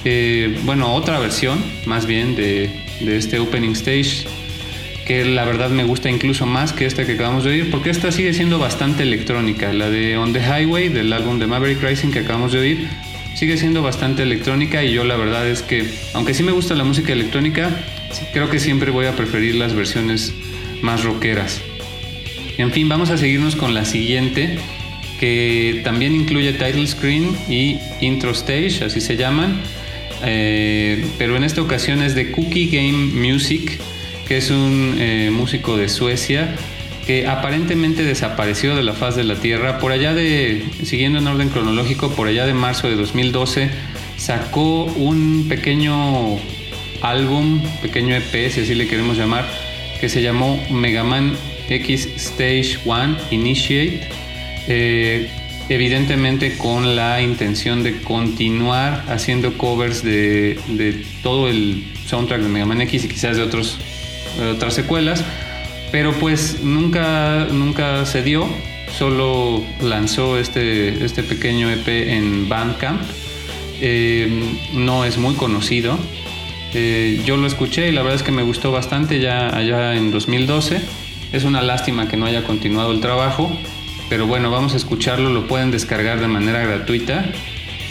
Eh, 0.03 0.59
bueno, 0.63 0.95
otra 0.95 1.19
versión 1.19 1.63
más 1.85 2.07
bien 2.07 2.35
de, 2.35 2.71
de 3.01 3.17
este 3.17 3.37
opening 3.37 3.73
stage 3.73 4.25
que 5.05 5.25
la 5.25 5.45
verdad 5.45 5.69
me 5.69 5.83
gusta 5.83 6.09
incluso 6.09 6.45
más 6.45 6.73
que 6.73 6.85
esta 6.85 7.05
que 7.05 7.13
acabamos 7.13 7.43
de 7.43 7.51
oír, 7.51 7.71
porque 7.71 7.89
esta 7.89 8.11
sigue 8.11 8.33
siendo 8.33 8.59
bastante 8.59 9.03
electrónica. 9.03 9.73
La 9.73 9.89
de 9.89 10.17
On 10.17 10.33
the 10.33 10.39
Highway 10.39 10.89
del 10.89 11.11
álbum 11.13 11.39
de 11.39 11.47
Maverick 11.47 11.81
Rising 11.81 12.11
que 12.11 12.19
acabamos 12.19 12.51
de 12.51 12.59
oír 12.59 12.87
sigue 13.35 13.57
siendo 13.57 13.81
bastante 13.81 14.23
electrónica 14.23 14.83
y 14.83 14.93
yo 14.93 15.03
la 15.03 15.15
verdad 15.15 15.47
es 15.47 15.61
que, 15.61 15.85
aunque 16.13 16.33
sí 16.33 16.43
me 16.43 16.51
gusta 16.51 16.75
la 16.75 16.83
música 16.83 17.13
electrónica, 17.13 17.83
creo 18.33 18.49
que 18.49 18.59
siempre 18.59 18.91
voy 18.91 19.05
a 19.05 19.15
preferir 19.15 19.55
las 19.55 19.73
versiones 19.73 20.33
más 20.81 21.03
rockeras. 21.03 21.61
En 22.57 22.71
fin, 22.71 22.89
vamos 22.89 23.09
a 23.09 23.17
seguirnos 23.17 23.55
con 23.55 23.73
la 23.73 23.85
siguiente, 23.85 24.57
que 25.19 25.81
también 25.83 26.15
incluye 26.15 26.53
title 26.53 26.85
screen 26.85 27.35
y 27.49 27.77
intro 28.01 28.31
stage, 28.31 28.83
así 28.85 29.01
se 29.01 29.17
llaman. 29.17 29.61
Eh, 30.23 31.03
pero 31.17 31.35
en 31.35 31.43
esta 31.43 31.61
ocasión 31.61 32.03
es 32.03 32.13
de 32.13 32.31
Cookie 32.31 32.67
Game 32.67 33.13
Music 33.13 33.79
que 34.31 34.37
es 34.37 34.49
un 34.49 34.95
eh, 34.97 35.29
músico 35.29 35.75
de 35.75 35.89
Suecia 35.89 36.55
que 37.05 37.27
aparentemente 37.27 38.05
desapareció 38.05 38.77
de 38.77 38.81
la 38.81 38.93
faz 38.93 39.17
de 39.17 39.25
la 39.25 39.35
Tierra. 39.35 39.77
Por 39.77 39.91
allá 39.91 40.13
de, 40.13 40.63
siguiendo 40.85 41.19
en 41.19 41.27
orden 41.27 41.49
cronológico, 41.49 42.11
por 42.11 42.29
allá 42.29 42.45
de 42.45 42.53
marzo 42.53 42.87
de 42.87 42.95
2012, 42.95 43.69
sacó 44.15 44.85
un 44.85 45.47
pequeño 45.49 46.37
álbum, 47.01 47.61
pequeño 47.81 48.15
EP, 48.15 48.49
si 48.49 48.61
así 48.61 48.73
le 48.73 48.87
queremos 48.87 49.17
llamar, 49.17 49.45
que 49.99 50.07
se 50.07 50.21
llamó 50.21 50.57
Mega 50.71 51.03
Man 51.03 51.35
X 51.67 52.07
Stage 52.15 52.79
1 52.85 53.17
Initiate. 53.31 53.99
Eh, 54.69 55.29
evidentemente 55.67 56.57
con 56.57 56.95
la 56.95 57.21
intención 57.21 57.83
de 57.83 57.97
continuar 57.97 59.03
haciendo 59.09 59.57
covers 59.57 60.03
de, 60.03 60.57
de 60.69 61.03
todo 61.21 61.49
el 61.49 61.83
soundtrack 62.07 62.43
de 62.43 62.47
Mega 62.47 62.65
Man 62.65 62.79
X 62.79 63.03
y 63.03 63.07
quizás 63.09 63.35
de 63.35 63.43
otros 63.43 63.77
otras 64.39 64.73
secuelas, 64.73 65.23
pero 65.91 66.13
pues 66.13 66.63
nunca, 66.63 67.47
nunca 67.51 68.05
se 68.05 68.23
dio, 68.23 68.47
solo 68.97 69.63
lanzó 69.81 70.37
este, 70.37 71.03
este 71.03 71.23
pequeño 71.23 71.69
EP 71.69 71.87
en 71.87 72.47
Bandcamp, 72.47 73.01
eh, 73.81 74.29
no 74.73 75.05
es 75.05 75.17
muy 75.17 75.35
conocido, 75.35 75.97
eh, 76.73 77.21
yo 77.25 77.35
lo 77.37 77.47
escuché 77.47 77.89
y 77.89 77.91
la 77.91 78.01
verdad 78.01 78.15
es 78.15 78.23
que 78.23 78.31
me 78.31 78.43
gustó 78.43 78.71
bastante 78.71 79.19
ya 79.19 79.55
allá 79.55 79.95
en 79.95 80.11
2012, 80.11 80.81
es 81.33 81.43
una 81.43 81.61
lástima 81.61 82.07
que 82.07 82.17
no 82.17 82.25
haya 82.25 82.43
continuado 82.43 82.91
el 82.91 83.01
trabajo, 83.01 83.51
pero 84.09 84.27
bueno, 84.27 84.51
vamos 84.51 84.73
a 84.73 84.77
escucharlo, 84.77 85.29
lo 85.29 85.47
pueden 85.47 85.71
descargar 85.71 86.19
de 86.19 86.27
manera 86.27 86.59
gratuita 86.59 87.25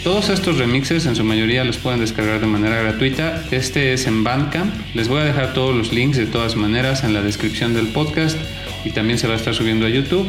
todos 0.03 0.29
estos 0.29 0.57
remixes 0.57 1.05
en 1.05 1.15
su 1.15 1.23
mayoría 1.23 1.63
los 1.63 1.77
pueden 1.77 1.99
descargar 1.99 2.39
de 2.39 2.47
manera 2.47 2.81
gratuita. 2.81 3.43
Este 3.51 3.93
es 3.93 4.07
en 4.07 4.23
Bandcamp. 4.23 4.73
Les 4.95 5.07
voy 5.07 5.19
a 5.21 5.25
dejar 5.25 5.53
todos 5.53 5.75
los 5.75 5.93
links 5.93 6.17
de 6.17 6.25
todas 6.25 6.55
maneras 6.55 7.03
en 7.03 7.13
la 7.13 7.21
descripción 7.21 7.73
del 7.73 7.87
podcast 7.87 8.37
y 8.83 8.91
también 8.91 9.19
se 9.19 9.27
va 9.27 9.33
a 9.33 9.37
estar 9.37 9.53
subiendo 9.53 9.85
a 9.85 9.89
YouTube. 9.89 10.27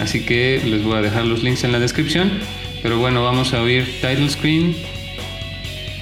Así 0.00 0.24
que 0.24 0.60
les 0.64 0.82
voy 0.82 0.96
a 0.96 1.02
dejar 1.02 1.26
los 1.26 1.42
links 1.42 1.62
en 1.64 1.72
la 1.72 1.78
descripción. 1.78 2.32
Pero 2.82 2.98
bueno, 2.98 3.22
vamos 3.22 3.54
a 3.54 3.62
oír 3.62 3.84
title 4.00 4.28
screen 4.28 4.74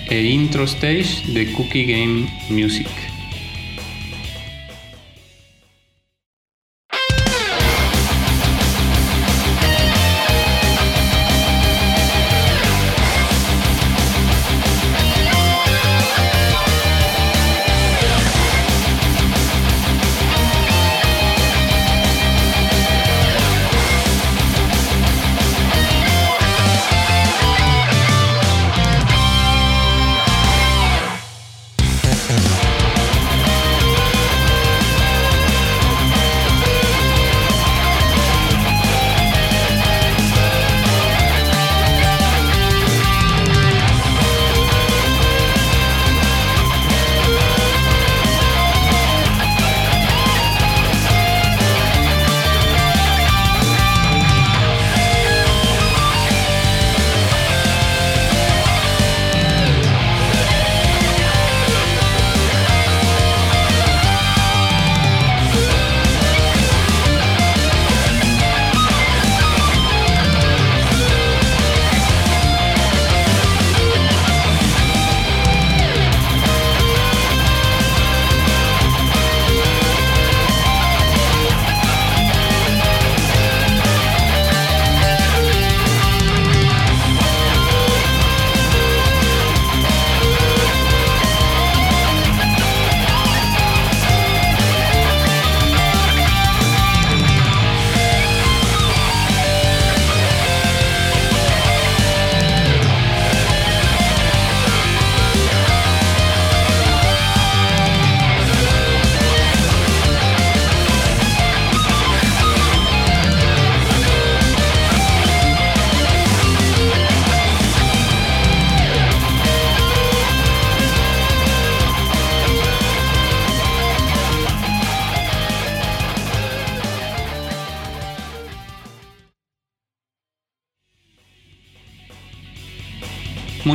e 0.09 0.23
intro 0.23 0.65
stage 0.65 1.23
de 1.29 1.53
Cookie 1.53 1.85
Game 1.85 2.29
Music. 2.49 3.12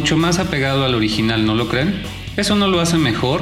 Mucho 0.07 0.15
más 0.15 0.39
apegado 0.39 0.85
al 0.85 0.95
original, 0.95 1.45
¿no 1.45 1.53
lo 1.53 1.67
creen? 1.67 2.01
Eso 2.37 2.55
no 2.55 2.69
lo 2.69 2.79
hace 2.79 2.97
mejor. 2.97 3.41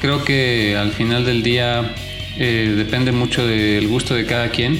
Creo 0.00 0.24
que 0.24 0.78
al 0.78 0.92
final 0.92 1.26
del 1.26 1.42
día 1.42 1.94
eh, 2.38 2.72
depende 2.74 3.12
mucho 3.12 3.46
del 3.46 3.86
gusto 3.86 4.14
de 4.14 4.24
cada 4.24 4.48
quien. 4.48 4.78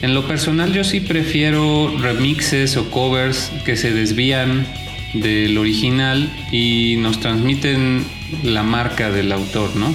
En 0.00 0.14
lo 0.14 0.26
personal 0.26 0.72
yo 0.72 0.84
sí 0.84 1.00
prefiero 1.00 1.94
remixes 1.98 2.78
o 2.78 2.90
covers 2.90 3.52
que 3.66 3.76
se 3.76 3.92
desvían 3.92 4.66
del 5.12 5.58
original 5.58 6.30
y 6.50 6.96
nos 6.96 7.20
transmiten 7.20 8.02
la 8.42 8.62
marca 8.62 9.10
del 9.10 9.32
autor, 9.32 9.76
¿no? 9.76 9.94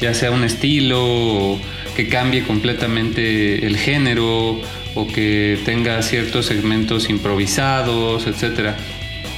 Ya 0.00 0.14
sea 0.14 0.30
un 0.30 0.44
estilo 0.44 1.58
que 1.96 2.06
cambie 2.06 2.44
completamente 2.44 3.66
el 3.66 3.76
género 3.76 4.60
o 4.94 5.06
que 5.08 5.58
tenga 5.64 6.00
ciertos 6.02 6.46
segmentos 6.46 7.10
improvisados, 7.10 8.28
etc. 8.28 8.76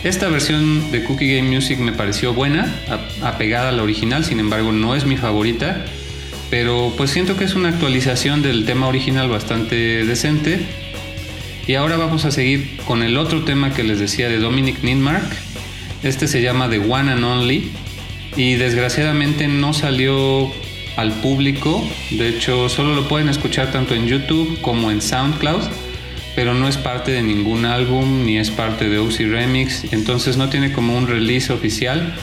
Esta 0.03 0.28
versión 0.28 0.90
de 0.90 1.05
Cookie 1.05 1.36
Game 1.36 1.55
Music 1.55 1.78
me 1.78 1.92
pareció 1.92 2.32
buena, 2.32 2.74
apegada 3.22 3.68
a 3.68 3.72
la 3.72 3.82
original, 3.82 4.24
sin 4.24 4.40
embargo 4.40 4.72
no 4.72 4.96
es 4.96 5.05
mi 5.05 5.18
favorita, 5.18 5.84
pero 6.48 6.94
pues 6.96 7.11
siento 7.11 7.36
que 7.36 7.44
es 7.44 7.55
una 7.55 7.68
actualización 7.68 8.40
del 8.40 8.64
tema 8.64 8.88
original 8.88 9.28
bastante 9.28 10.07
decente. 10.07 10.59
Y 11.66 11.74
ahora 11.74 11.98
vamos 11.98 12.24
a 12.24 12.30
seguir 12.30 12.78
con 12.86 13.03
el 13.03 13.18
otro 13.18 13.44
tema 13.44 13.74
que 13.74 13.82
les 13.82 14.01
decía 14.01 14.30
de 14.30 14.38
Dominic 14.38 14.82
Nidmark. 14.82 15.30
Este 16.03 16.28
se 16.28 16.40
llama 16.40 16.70
The 16.70 16.78
One 16.78 17.12
and 17.12 17.22
Only 17.22 17.70
y 18.36 18.55
desgraciadamente 18.55 19.48
no 19.48 19.74
salió 19.74 20.51
al 20.96 21.12
público. 21.20 21.86
De 22.11 22.30
hecho, 22.30 22.70
solo 22.70 22.94
lo 22.94 23.07
pueden 23.07 23.28
escuchar 23.28 23.70
tanto 23.70 23.94
en 23.94 24.07
YouTube 24.07 24.62
como 24.62 24.90
en 24.90 25.03
SoundCloud, 25.03 25.62
pero 26.34 26.54
no 26.54 26.68
es 26.68 26.76
parte 26.76 27.12
de 27.12 27.22
ningún 27.22 27.64
álbum 27.64 28.24
ni 28.24 28.38
es 28.38 28.50
parte 28.50 28.88
de 28.88 28.98
OC 28.98 29.18
Remix, 29.30 29.92
entonces 29.92 30.36
no 30.36 30.48
tiene 30.48 30.72
como 30.72 30.96
un 30.96 31.06
release 31.06 31.52
oficial. 31.52 32.14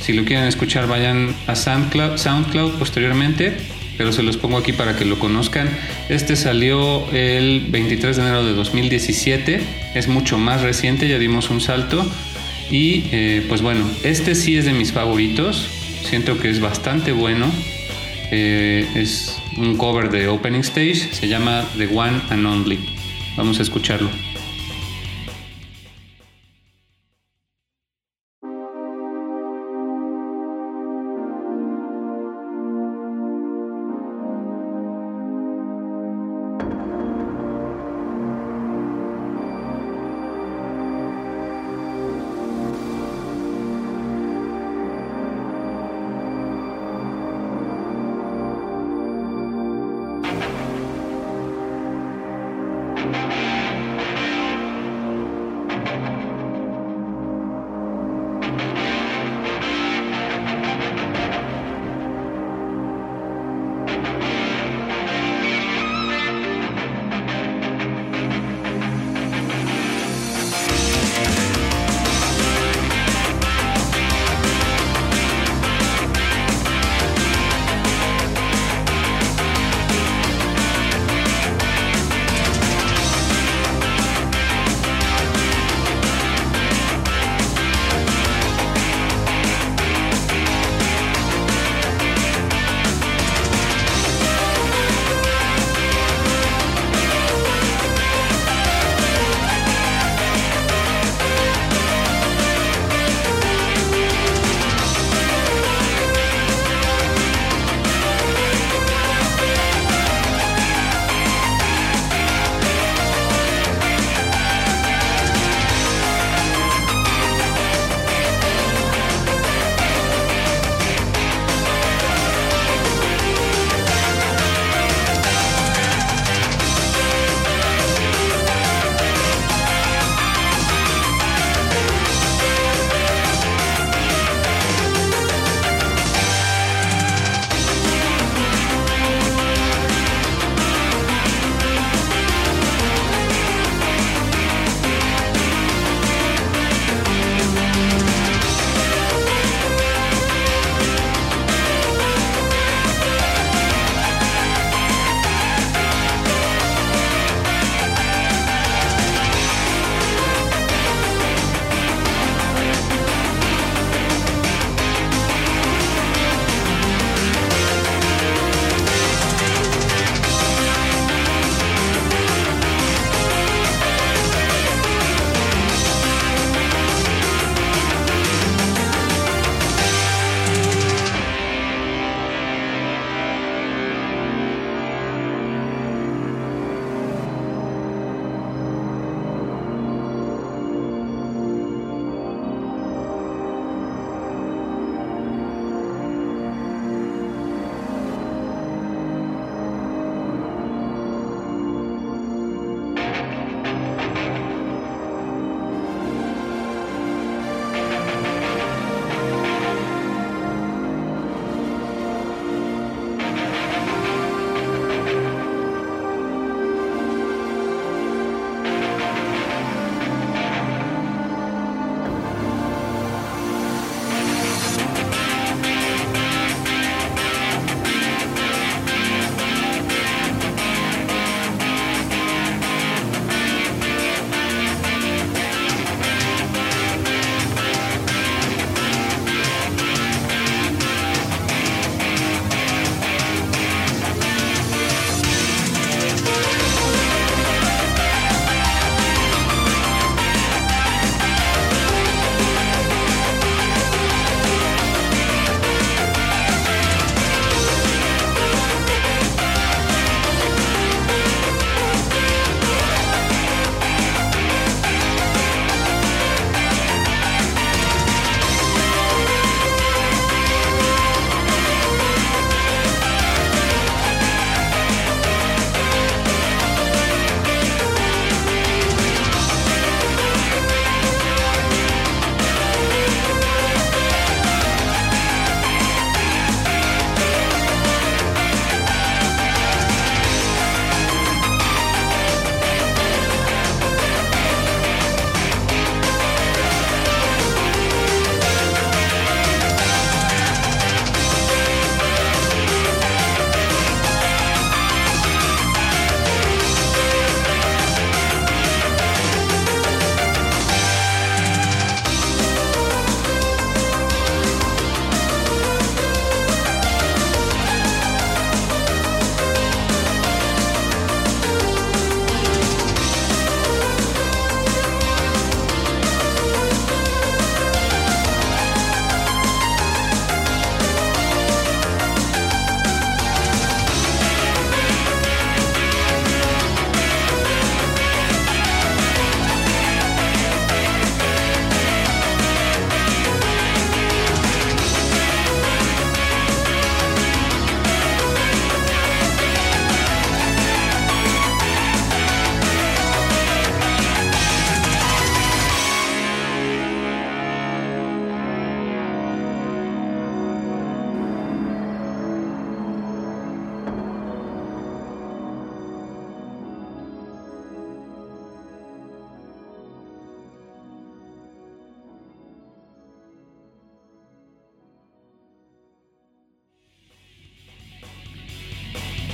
Si 0.00 0.12
lo 0.12 0.24
quieren 0.24 0.46
escuchar, 0.46 0.86
vayan 0.86 1.34
a 1.46 1.56
SoundCloud, 1.56 2.18
SoundCloud 2.18 2.72
posteriormente, 2.74 3.56
pero 3.96 4.12
se 4.12 4.22
los 4.22 4.36
pongo 4.36 4.58
aquí 4.58 4.72
para 4.72 4.96
que 4.96 5.04
lo 5.04 5.18
conozcan. 5.18 5.68
Este 6.08 6.36
salió 6.36 7.10
el 7.12 7.66
23 7.68 8.16
de 8.16 8.22
enero 8.22 8.44
de 8.44 8.52
2017, 8.52 9.60
es 9.94 10.08
mucho 10.08 10.38
más 10.38 10.62
reciente, 10.62 11.08
ya 11.08 11.18
dimos 11.18 11.50
un 11.50 11.60
salto. 11.60 12.06
Y 12.70 13.04
eh, 13.12 13.44
pues 13.48 13.62
bueno, 13.62 13.88
este 14.02 14.34
sí 14.34 14.56
es 14.56 14.64
de 14.64 14.72
mis 14.72 14.92
favoritos, 14.92 15.68
siento 16.02 16.38
que 16.38 16.50
es 16.50 16.60
bastante 16.60 17.12
bueno. 17.12 17.50
Eh, 18.30 18.86
es 18.96 19.38
un 19.56 19.76
cover 19.76 20.10
de 20.10 20.28
Opening 20.28 20.60
Stage, 20.60 20.96
se 21.12 21.28
llama 21.28 21.64
The 21.78 21.86
One 21.86 22.20
and 22.30 22.44
Only. 22.44 22.95
Vamos 23.36 23.58
a 23.58 23.62
escucharlo. 23.62 24.08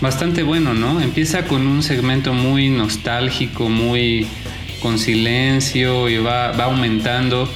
Bastante 0.03 0.43
bueno, 0.43 0.75
¿no? 0.75 1.01
Empieza 1.01 1.45
con 1.45 1.67
un 1.67 1.83
segmento 1.83 2.35
muy 2.35 2.69
nostálgico, 2.69 3.71
muy 3.71 4.27
con 4.83 4.99
silencio 4.99 6.09
y 6.09 6.19
va, 6.19 6.51
va 6.53 6.65
aumentando. 6.65 7.49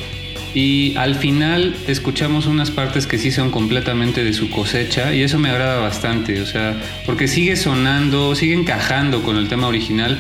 Y 0.55 0.97
al 0.97 1.17
final 1.17 1.75
escuchamos 1.87 2.47
unas 2.47 2.71
partes 2.71 3.07
que 3.07 3.19
sí 3.19 3.31
son 3.31 3.51
completamente 3.51 4.25
de 4.25 4.33
su 4.33 4.49
cosecha 4.49 5.13
y 5.13 5.23
eso 5.23 5.39
me 5.39 5.51
agrada 5.51 5.81
bastante, 5.81 6.41
o 6.41 6.47
sea, 6.47 6.81
porque 7.05 7.29
sigue 7.29 7.57
sonando, 7.57 8.35
sigue 8.35 8.55
encajando 8.55 9.23
con 9.23 9.37
el 9.37 9.49
tema 9.49 9.67
original, 9.67 10.17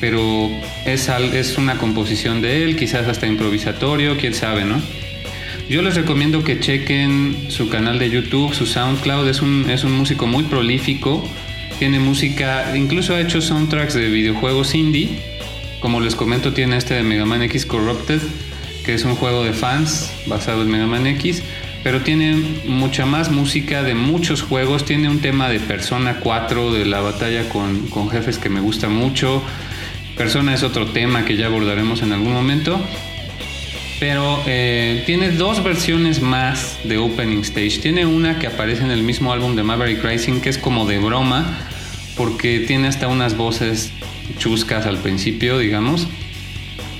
pero 0.00 0.48
es, 0.86 1.10
es 1.10 1.58
una 1.58 1.76
composición 1.76 2.40
de 2.40 2.64
él, 2.64 2.76
quizás 2.76 3.06
hasta 3.06 3.26
improvisatorio, 3.26 4.16
quién 4.16 4.32
sabe, 4.32 4.64
¿no? 4.64 4.80
Yo 5.68 5.82
les 5.82 5.96
recomiendo 5.96 6.44
que 6.44 6.60
chequen 6.60 7.36
su 7.48 7.68
canal 7.68 7.98
de 7.98 8.08
YouTube, 8.08 8.54
su 8.54 8.66
SoundCloud, 8.66 9.28
es 9.28 9.42
un, 9.42 9.68
es 9.68 9.84
un 9.84 9.92
músico 9.92 10.26
muy 10.26 10.44
prolífico, 10.44 11.28
tiene 11.78 11.98
música, 11.98 12.76
incluso 12.76 13.14
ha 13.14 13.20
hecho 13.20 13.40
soundtracks 13.40 13.94
de 13.94 14.08
videojuegos 14.08 14.74
indie, 14.74 15.20
como 15.80 16.00
les 16.00 16.14
comento 16.14 16.52
tiene 16.52 16.76
este 16.76 16.94
de 16.94 17.02
Mega 17.02 17.26
Man 17.26 17.42
X 17.42 17.66
Corrupted, 17.66 18.20
que 18.84 18.94
es 18.94 19.04
un 19.04 19.14
juego 19.16 19.44
de 19.44 19.52
fans 19.52 20.12
basado 20.26 20.62
en 20.62 20.70
Mega 20.70 20.86
Man 20.86 21.06
X, 21.06 21.42
pero 21.82 22.00
tiene 22.00 22.34
mucha 22.66 23.06
más 23.06 23.30
música 23.30 23.82
de 23.84 23.94
muchos 23.94 24.42
juegos. 24.42 24.84
Tiene 24.84 25.08
un 25.08 25.20
tema 25.20 25.48
de 25.48 25.60
Persona 25.60 26.18
4, 26.18 26.72
de 26.72 26.84
la 26.84 27.00
batalla 27.00 27.48
con, 27.48 27.86
con 27.86 28.10
jefes 28.10 28.38
que 28.38 28.48
me 28.48 28.58
gusta 28.60 28.88
mucho. 28.88 29.40
Persona 30.16 30.52
es 30.52 30.64
otro 30.64 30.86
tema 30.86 31.24
que 31.24 31.36
ya 31.36 31.46
abordaremos 31.46 32.02
en 32.02 32.12
algún 32.12 32.32
momento. 32.32 32.80
Pero 33.98 34.42
eh, 34.46 35.02
tiene 35.06 35.30
dos 35.30 35.64
versiones 35.64 36.20
más 36.20 36.78
de 36.84 36.98
Opening 36.98 37.40
Stage. 37.40 37.78
Tiene 37.80 38.04
una 38.04 38.38
que 38.38 38.46
aparece 38.46 38.82
en 38.82 38.90
el 38.90 39.02
mismo 39.02 39.32
álbum 39.32 39.56
de 39.56 39.62
Maverick 39.62 40.04
Rising, 40.04 40.40
que 40.40 40.50
es 40.50 40.58
como 40.58 40.86
de 40.86 40.98
broma, 40.98 41.58
porque 42.16 42.60
tiene 42.60 42.88
hasta 42.88 43.08
unas 43.08 43.36
voces 43.36 43.92
chuscas 44.38 44.86
al 44.86 44.98
principio, 44.98 45.58
digamos. 45.58 46.08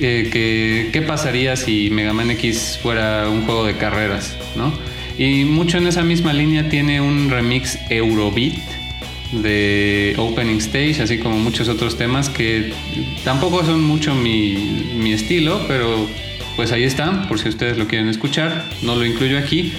Eh, 0.00 0.90
qué 0.92 1.02
pasaría 1.02 1.56
si 1.56 1.90
Mega 1.90 2.12
Man 2.12 2.30
X 2.30 2.78
fuera 2.82 3.28
un 3.28 3.44
juego 3.44 3.64
de 3.64 3.76
carreras, 3.76 4.36
¿no? 4.56 4.72
Y 5.18 5.44
mucho 5.44 5.78
en 5.78 5.86
esa 5.86 6.02
misma 6.02 6.32
línea 6.32 6.68
tiene 6.68 7.00
un 7.00 7.30
remix 7.30 7.78
Eurobeat 7.88 8.58
de 9.32 10.14
Opening 10.18 10.58
Stage, 10.58 11.02
así 11.02 11.18
como 11.18 11.38
muchos 11.38 11.68
otros 11.68 11.96
temas 11.96 12.28
que 12.28 12.72
tampoco 13.24 13.64
son 13.64 13.82
mucho 13.82 14.14
mi, 14.14 14.92
mi 14.94 15.12
estilo, 15.12 15.64
pero 15.66 16.06
pues 16.56 16.72
ahí 16.72 16.84
están, 16.84 17.28
por 17.28 17.38
si 17.38 17.48
ustedes 17.50 17.76
lo 17.76 17.86
quieren 17.86 18.08
escuchar, 18.08 18.64
no 18.82 18.96
lo 18.96 19.04
incluyo 19.04 19.38
aquí. 19.38 19.72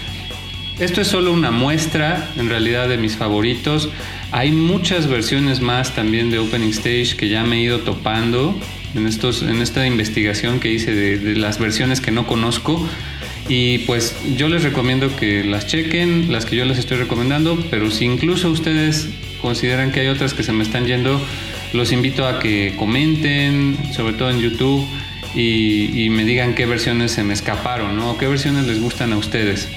Esto 0.79 1.01
es 1.01 1.07
solo 1.07 1.33
una 1.33 1.49
muestra, 1.49 2.29
en 2.37 2.49
realidad, 2.49 2.87
de 2.87 2.97
mis 2.97 3.15
favoritos. 3.15 3.89
Hay 4.31 4.51
muchas 4.51 5.07
versiones 5.07 5.59
más 5.59 5.95
también 5.95 6.29
de 6.29 6.37
Opening 6.37 6.69
Stage 6.69 7.15
que 7.17 7.29
ya 7.29 7.43
me 7.43 7.57
he 7.57 7.61
ido 7.61 7.79
topando 7.79 8.55
en, 8.93 9.07
estos, 9.07 9.41
en 9.41 9.61
esta 9.63 9.87
investigación 9.87 10.59
que 10.59 10.71
hice 10.71 10.93
de, 10.93 11.35
las 11.35 11.57
versiones 11.57 11.99
que 11.99 12.11
no 12.11 12.27
conozco. 12.27 12.87
Y 13.49 13.79
pues 13.79 14.15
yo 14.35 14.49
les 14.49 14.63
recomiendo 14.63 15.15
que 15.15 15.43
las 15.43 15.65
chequen, 15.65 16.31
las 16.31 16.45
que 16.45 16.55
yo 16.55 16.65
les 16.65 16.77
estoy 16.77 16.97
recomendando, 16.97 17.57
pero 17.71 17.89
si 17.89 18.05
incluso 18.05 18.51
ustedes 18.51 19.09
consideran 19.41 19.91
que 19.91 20.01
hay 20.01 20.09
otras 20.09 20.35
que 20.35 20.43
se 20.43 20.51
me 20.51 20.63
están 20.63 20.85
yendo, 20.85 21.19
los 21.73 21.91
invito 21.91 22.27
a 22.27 22.39
que 22.39 22.75
comenten, 22.77 23.77
sobre 23.93 24.13
todo 24.13 24.29
en 24.29 24.41
YouTube, 24.41 24.85
y, 25.37 26.09
me 26.09 26.25
digan 26.25 26.55
qué 26.55 26.65
versiones 26.65 27.11
se 27.11 27.23
me 27.23 27.33
escaparon, 27.33 27.95
¿no? 27.95 28.17
qué 28.17 28.27
versiones 28.27 28.65
les 28.65 28.81
gustan 28.81 29.13
a 29.13 29.17
ustedes. 29.17 29.69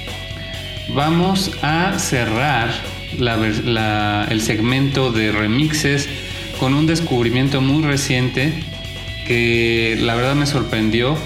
Vamos 0.88 1.52
a 1.62 1.98
cerrar 1.98 2.70
el 3.18 4.40
segmento 4.40 5.12
de 5.12 5.32
remixes 5.32 6.08
con 6.58 6.74
un 6.74 6.86
descubrimiento 6.86 7.60
muy 7.60 7.82
reciente 7.84 8.52
que 9.26 9.98
la 10.00 10.14
verdad 10.14 10.34
me 10.34 10.46
sorprendió. 10.46 11.16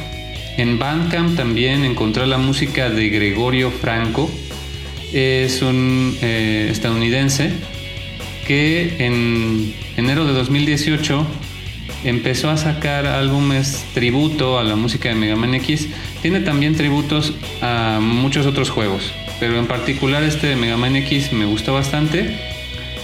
En 0.57 0.79
Bandcamp 0.79 1.37
también 1.37 1.85
encontré 1.85 2.27
la 2.27 2.39
música 2.39 2.91
de 2.91 3.09
Gregorio 3.11 3.71
Franco. 3.71 4.31
Es 5.13 5.63
un 5.63 6.17
eh, 6.23 6.69
estadounidense 6.71 7.53
que 8.47 8.97
en 8.99 9.75
enero 9.97 10.25
de 10.27 10.33
2018 10.33 11.27
empezó 12.05 12.51
a 12.51 12.57
sacar 12.57 13.07
álbumes 13.07 13.85
tributo 13.95 14.59
a 14.59 14.65
la 14.65 14.77
música 14.77 15.09
de 15.09 15.15
Mega 15.15 15.37
Man 15.37 15.55
X. 15.55 15.89
Tiene 16.23 16.41
también 16.41 16.77
tributos 16.77 17.35
a 17.61 17.99
muchos 18.01 18.47
otros 18.47 18.71
juegos, 18.71 19.13
pero 19.41 19.59
en 19.59 19.67
particular 19.67 20.23
este 20.23 20.47
de 20.47 20.57
Mega 20.57 20.77
Man 20.77 20.97
X 20.97 21.33
me 21.33 21.47
gustó 21.47 21.75
bastante 21.75 22.55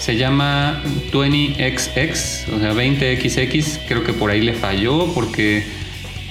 se 0.01 0.16
llama 0.16 0.82
20XX, 1.12 2.55
o 2.55 2.59
sea 2.59 2.72
20XX. 2.72 3.80
Creo 3.86 4.03
que 4.03 4.14
por 4.14 4.30
ahí 4.30 4.40
le 4.40 4.55
falló 4.55 5.12
porque, 5.12 5.62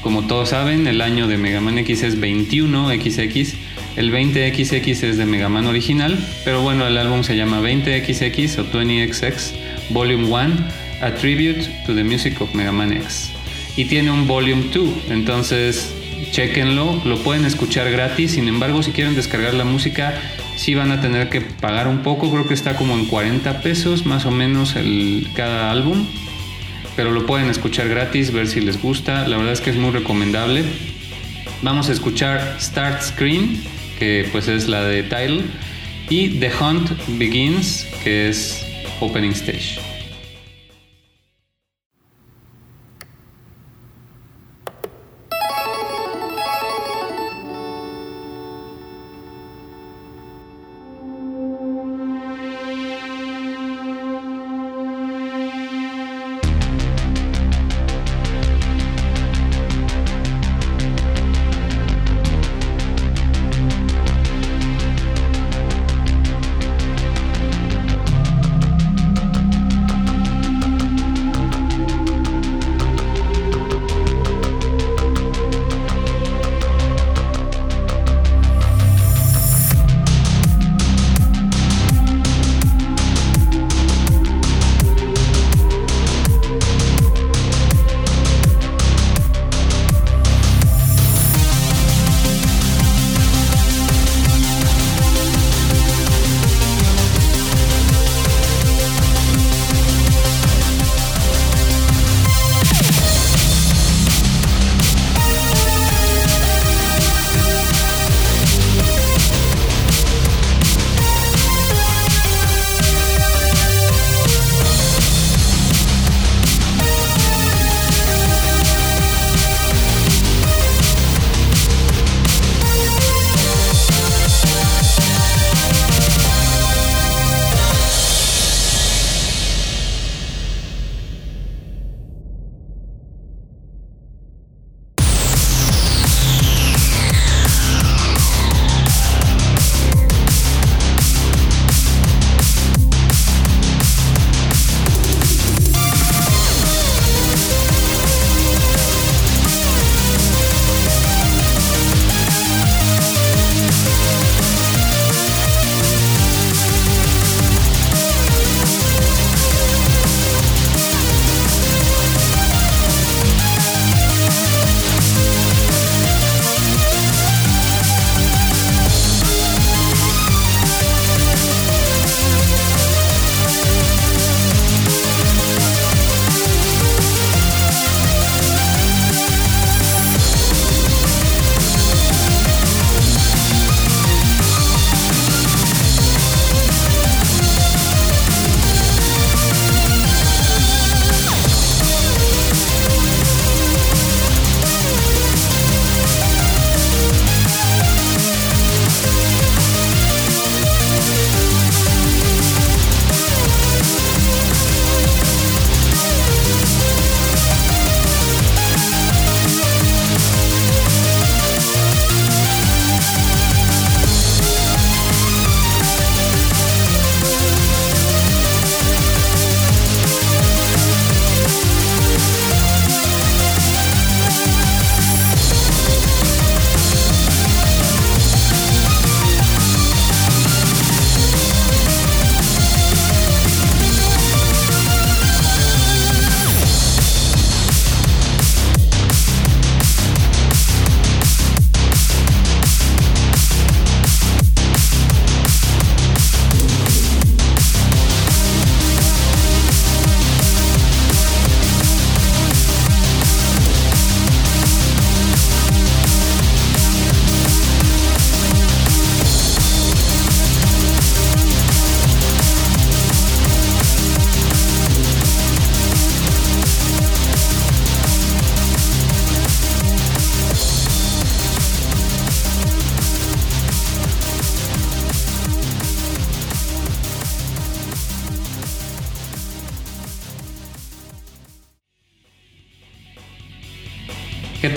como 0.01 0.25
todos 0.25 0.49
saben, 0.49 0.87
el 0.87 1.01
año 1.01 1.27
de 1.27 1.37
Mega 1.37 1.61
Man 1.61 1.77
X 1.77 2.01
es 2.01 2.19
21XX. 2.19 3.53
El 3.95 4.11
20XX 4.11 5.03
es 5.03 5.17
de 5.17 5.25
Mega 5.25 5.49
Man 5.49 5.67
original, 5.67 6.17
pero 6.43 6.61
bueno, 6.63 6.87
el 6.87 6.97
álbum 6.97 7.23
se 7.23 7.35
llama 7.35 7.61
20XX 7.61 8.57
o 8.57 8.65
20XX 8.65 9.51
Volume 9.89 10.25
1, 10.25 10.55
A 11.01 11.11
Tribute 11.11 11.67
to 11.85 11.95
the 11.95 12.03
Music 12.03 12.39
of 12.41 12.53
Mega 12.53 12.71
Man 12.71 12.93
X. 12.93 13.31
Y 13.75 13.85
tiene 13.85 14.11
un 14.11 14.27
Volume 14.27 14.65
2, 14.73 14.89
entonces 15.09 15.93
chequenlo, 16.31 17.01
lo 17.05 17.17
pueden 17.19 17.45
escuchar 17.45 17.89
gratis, 17.89 18.31
sin 18.31 18.47
embargo 18.47 18.83
si 18.83 18.91
quieren 18.91 19.15
descargar 19.15 19.53
la 19.53 19.63
música 19.63 20.19
sí 20.59 20.75
van 20.75 20.91
a 20.91 20.99
tener 20.99 21.29
que 21.29 21.39
pagar 21.39 21.87
un 21.87 21.99
poco, 21.99 22.29
creo 22.29 22.45
que 22.45 22.53
está 22.53 22.75
como 22.75 22.95
en 22.95 23.05
40 23.05 23.61
pesos 23.61 24.05
más 24.05 24.25
o 24.25 24.31
menos 24.31 24.75
el, 24.75 25.29
cada 25.33 25.71
álbum, 25.71 26.05
pero 26.97 27.11
lo 27.11 27.25
pueden 27.25 27.49
escuchar 27.49 27.87
gratis, 27.87 28.33
ver 28.33 28.45
si 28.47 28.59
les 28.59 28.81
gusta, 28.81 29.25
la 29.27 29.37
verdad 29.37 29.53
es 29.53 29.61
que 29.61 29.69
es 29.69 29.77
muy 29.77 29.91
recomendable. 29.91 30.65
Vamos 31.61 31.87
a 31.87 31.93
escuchar 31.93 32.57
Start 32.59 33.01
Screen, 33.01 33.63
que 33.97 34.27
pues 34.33 34.49
es 34.49 34.67
la 34.67 34.83
de 34.83 35.03
Title, 35.03 35.43
y 36.09 36.39
The 36.39 36.51
Hunt 36.59 36.91
Begins, 37.17 37.87
que 38.03 38.27
es 38.27 38.65
Opening 38.99 39.31
Stage. 39.31 39.88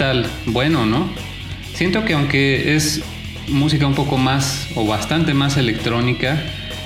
¿Qué 0.03 0.09
tal? 0.09 0.27
Bueno, 0.47 0.85
¿no? 0.85 1.09
Siento 1.75 2.05
que 2.05 2.15
aunque 2.15 2.75
es 2.75 3.03
música 3.47 3.87
un 3.87 3.95
poco 3.95 4.19
más 4.19 4.67
o 4.75 4.85
bastante 4.85 5.33
más 5.33 5.57
electrónica, 5.57 6.43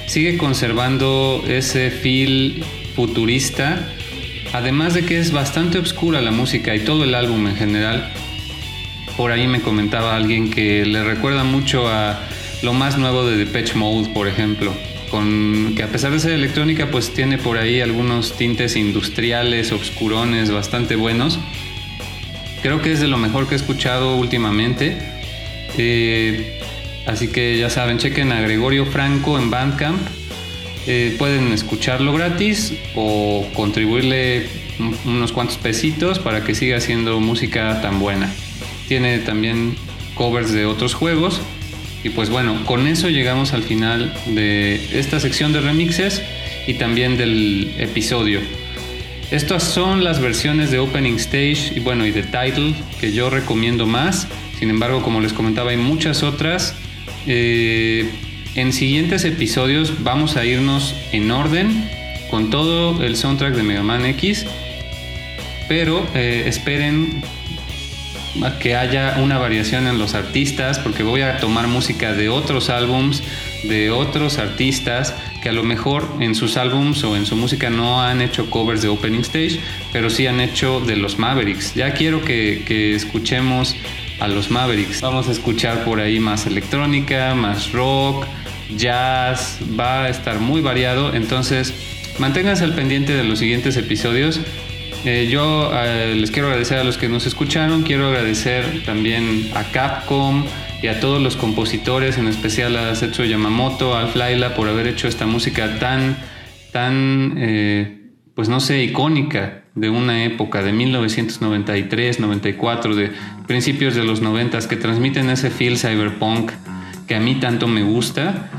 sigue 0.06 0.36
conservando 0.36 1.42
ese 1.48 1.90
feel 1.90 2.62
futurista, 2.94 3.88
además 4.52 4.92
de 4.92 5.06
que 5.06 5.18
es 5.18 5.32
bastante 5.32 5.78
oscura 5.78 6.20
la 6.20 6.30
música 6.30 6.74
y 6.74 6.80
todo 6.80 7.04
el 7.04 7.14
álbum 7.14 7.46
en 7.46 7.56
general. 7.56 8.12
Por 9.16 9.32
ahí 9.32 9.46
me 9.46 9.62
comentaba 9.62 10.14
alguien 10.14 10.50
que 10.50 10.84
le 10.84 11.02
recuerda 11.02 11.42
mucho 11.42 11.88
a 11.88 12.20
lo 12.60 12.74
más 12.74 12.98
nuevo 12.98 13.24
de 13.24 13.38
Depeche 13.38 13.76
Mode, 13.76 14.10
por 14.10 14.28
ejemplo, 14.28 14.74
con 15.10 15.72
que 15.74 15.84
a 15.84 15.88
pesar 15.88 16.12
de 16.12 16.20
ser 16.20 16.32
electrónica, 16.32 16.90
pues 16.90 17.14
tiene 17.14 17.38
por 17.38 17.56
ahí 17.56 17.80
algunos 17.80 18.36
tintes 18.36 18.76
industriales, 18.76 19.72
obscurones, 19.72 20.50
bastante 20.50 20.96
buenos 20.96 21.38
Creo 22.66 22.82
que 22.82 22.90
es 22.90 22.98
de 22.98 23.06
lo 23.06 23.16
mejor 23.16 23.46
que 23.46 23.54
he 23.54 23.56
escuchado 23.56 24.16
últimamente. 24.16 24.98
Eh, 25.78 26.58
así 27.06 27.28
que 27.28 27.56
ya 27.56 27.70
saben, 27.70 27.98
chequen 27.98 28.32
a 28.32 28.40
Gregorio 28.40 28.84
Franco 28.86 29.38
en 29.38 29.52
Bandcamp. 29.52 30.00
Eh, 30.88 31.14
pueden 31.16 31.52
escucharlo 31.52 32.12
gratis 32.12 32.74
o 32.96 33.46
contribuirle 33.54 34.48
unos 35.04 35.30
cuantos 35.30 35.58
pesitos 35.58 36.18
para 36.18 36.42
que 36.42 36.56
siga 36.56 36.78
haciendo 36.78 37.20
música 37.20 37.80
tan 37.82 38.00
buena. 38.00 38.28
Tiene 38.88 39.20
también 39.20 39.76
covers 40.16 40.50
de 40.50 40.66
otros 40.66 40.92
juegos. 40.92 41.40
Y 42.02 42.08
pues 42.08 42.30
bueno, 42.30 42.66
con 42.66 42.88
eso 42.88 43.08
llegamos 43.08 43.52
al 43.52 43.62
final 43.62 44.12
de 44.26 44.98
esta 44.98 45.20
sección 45.20 45.52
de 45.52 45.60
remixes 45.60 46.20
y 46.66 46.74
también 46.74 47.16
del 47.16 47.72
episodio. 47.78 48.40
Estas 49.30 49.64
son 49.64 50.04
las 50.04 50.20
versiones 50.20 50.70
de 50.70 50.78
Opening 50.78 51.16
Stage 51.16 51.72
y 51.74 51.80
bueno 51.80 52.06
y 52.06 52.12
de 52.12 52.22
Title 52.22 52.74
que 53.00 53.12
yo 53.12 53.28
recomiendo 53.28 53.84
más. 53.84 54.28
Sin 54.60 54.70
embargo, 54.70 55.02
como 55.02 55.20
les 55.20 55.32
comentaba, 55.32 55.72
hay 55.72 55.76
muchas 55.76 56.22
otras. 56.22 56.76
Eh, 57.26 58.08
en 58.54 58.72
siguientes 58.72 59.24
episodios 59.24 60.04
vamos 60.04 60.36
a 60.36 60.44
irnos 60.44 60.94
en 61.10 61.28
orden 61.32 61.90
con 62.30 62.50
todo 62.50 63.02
el 63.02 63.16
soundtrack 63.16 63.54
de 63.54 63.64
Mega 63.64 63.82
Man 63.82 64.06
X. 64.06 64.46
Pero 65.66 66.06
eh, 66.14 66.44
esperen 66.46 67.20
a 68.44 68.60
que 68.60 68.76
haya 68.76 69.16
una 69.18 69.38
variación 69.38 69.88
en 69.88 69.98
los 69.98 70.14
artistas 70.14 70.78
porque 70.78 71.02
voy 71.02 71.22
a 71.22 71.38
tomar 71.38 71.66
música 71.66 72.12
de 72.12 72.28
otros 72.28 72.70
álbums, 72.70 73.24
de 73.64 73.90
otros 73.90 74.38
artistas 74.38 75.16
que 75.46 75.50
a 75.50 75.52
lo 75.52 75.62
mejor 75.62 76.08
en 76.18 76.34
sus 76.34 76.56
álbums 76.56 77.04
o 77.04 77.14
en 77.14 77.24
su 77.24 77.36
música 77.36 77.70
no 77.70 78.02
han 78.02 78.20
hecho 78.20 78.50
covers 78.50 78.82
de 78.82 78.88
Opening 78.88 79.20
Stage, 79.20 79.60
pero 79.92 80.10
sí 80.10 80.26
han 80.26 80.40
hecho 80.40 80.80
de 80.80 80.96
los 80.96 81.20
Mavericks. 81.20 81.76
Ya 81.76 81.94
quiero 81.94 82.20
que, 82.24 82.96
escuchemos 82.96 83.76
a 84.18 84.26
los 84.26 84.50
Mavericks. 84.50 85.02
Vamos 85.02 85.28
a 85.28 85.30
escuchar 85.30 85.84
por 85.84 86.00
ahí 86.00 86.18
más 86.18 86.48
electrónica, 86.48 87.36
más 87.36 87.70
rock, 87.70 88.26
jazz, 88.76 89.60
va 89.78 90.06
a 90.06 90.08
estar 90.08 90.40
muy 90.40 90.62
variado, 90.62 91.14
entonces 91.14 91.72
manténganse 92.18 92.64
al 92.64 92.74
pendiente 92.74 93.12
de 93.12 93.22
los 93.22 93.38
siguientes 93.38 93.76
episodios. 93.76 94.40
Eh, 95.04 95.28
yo 95.30 95.70
eh, 95.72 96.16
les 96.16 96.32
quiero 96.32 96.48
agradecer 96.48 96.78
a 96.78 96.82
los 96.82 96.98
que 96.98 97.08
nos 97.08 97.24
escucharon, 97.24 97.84
quiero 97.84 98.08
agradecer 98.08 98.82
también 98.84 99.48
a 99.54 99.62
Capcom, 99.62 100.44
y 100.82 100.88
a 100.88 101.00
todos 101.00 101.22
los 101.22 101.36
compositores, 101.36 102.18
en 102.18 102.28
especial 102.28 102.76
a 102.76 102.94
Setsu 102.94 103.24
Yamamoto, 103.24 103.96
a 103.96 104.10
Laila, 104.14 104.54
por 104.54 104.68
haber 104.68 104.86
hecho 104.86 105.08
esta 105.08 105.26
música 105.26 105.78
tan, 105.78 106.16
tan, 106.72 107.34
eh, 107.38 108.10
pues 108.34 108.48
no 108.48 108.60
sé, 108.60 108.82
icónica 108.82 109.64
de 109.74 109.90
una 109.90 110.24
época, 110.24 110.62
de 110.62 110.72
1993, 110.72 112.20
94, 112.20 112.94
de 112.94 113.10
principios 113.46 113.94
de 113.94 114.04
los 114.04 114.20
90, 114.20 114.58
que 114.68 114.76
transmiten 114.76 115.30
ese 115.30 115.50
feel 115.50 115.78
cyberpunk 115.78 116.52
que 117.06 117.14
a 117.14 117.20
mí 117.20 117.36
tanto 117.36 117.68
me 117.68 117.82
gusta. 117.82 118.50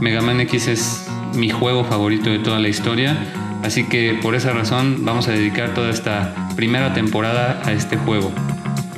Mega 0.00 0.20
Man 0.20 0.40
X 0.40 0.68
es 0.68 1.06
mi 1.34 1.50
juego 1.50 1.84
favorito 1.84 2.30
de 2.30 2.38
toda 2.38 2.58
la 2.58 2.68
historia, 2.68 3.16
así 3.62 3.84
que 3.84 4.18
por 4.22 4.34
esa 4.34 4.52
razón 4.52 5.04
vamos 5.04 5.28
a 5.28 5.32
dedicar 5.32 5.74
toda 5.74 5.90
esta 5.90 6.50
primera 6.56 6.94
temporada 6.94 7.62
a 7.64 7.72
este 7.72 7.96
juego. 7.96 8.32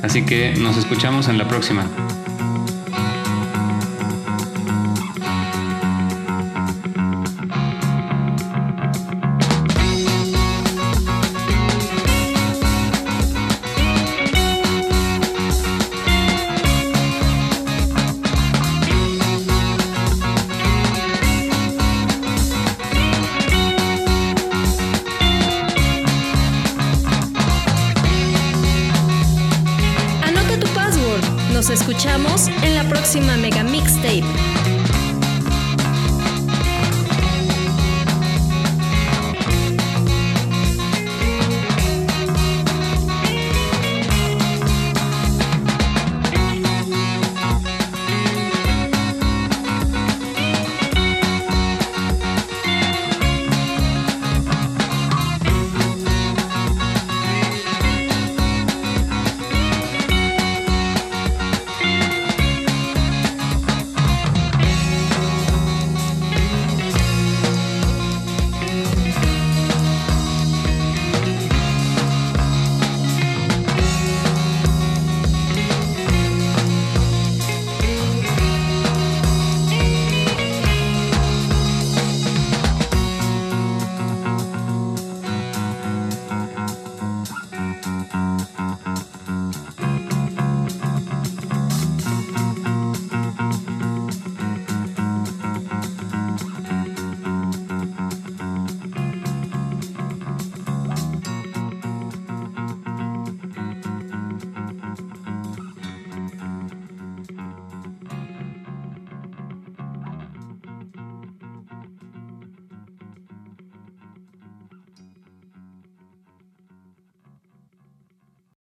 Así 0.01 0.25
que 0.25 0.53
nos 0.57 0.77
escuchamos 0.77 1.27
en 1.27 1.37
la 1.37 1.47
próxima. 1.47 1.85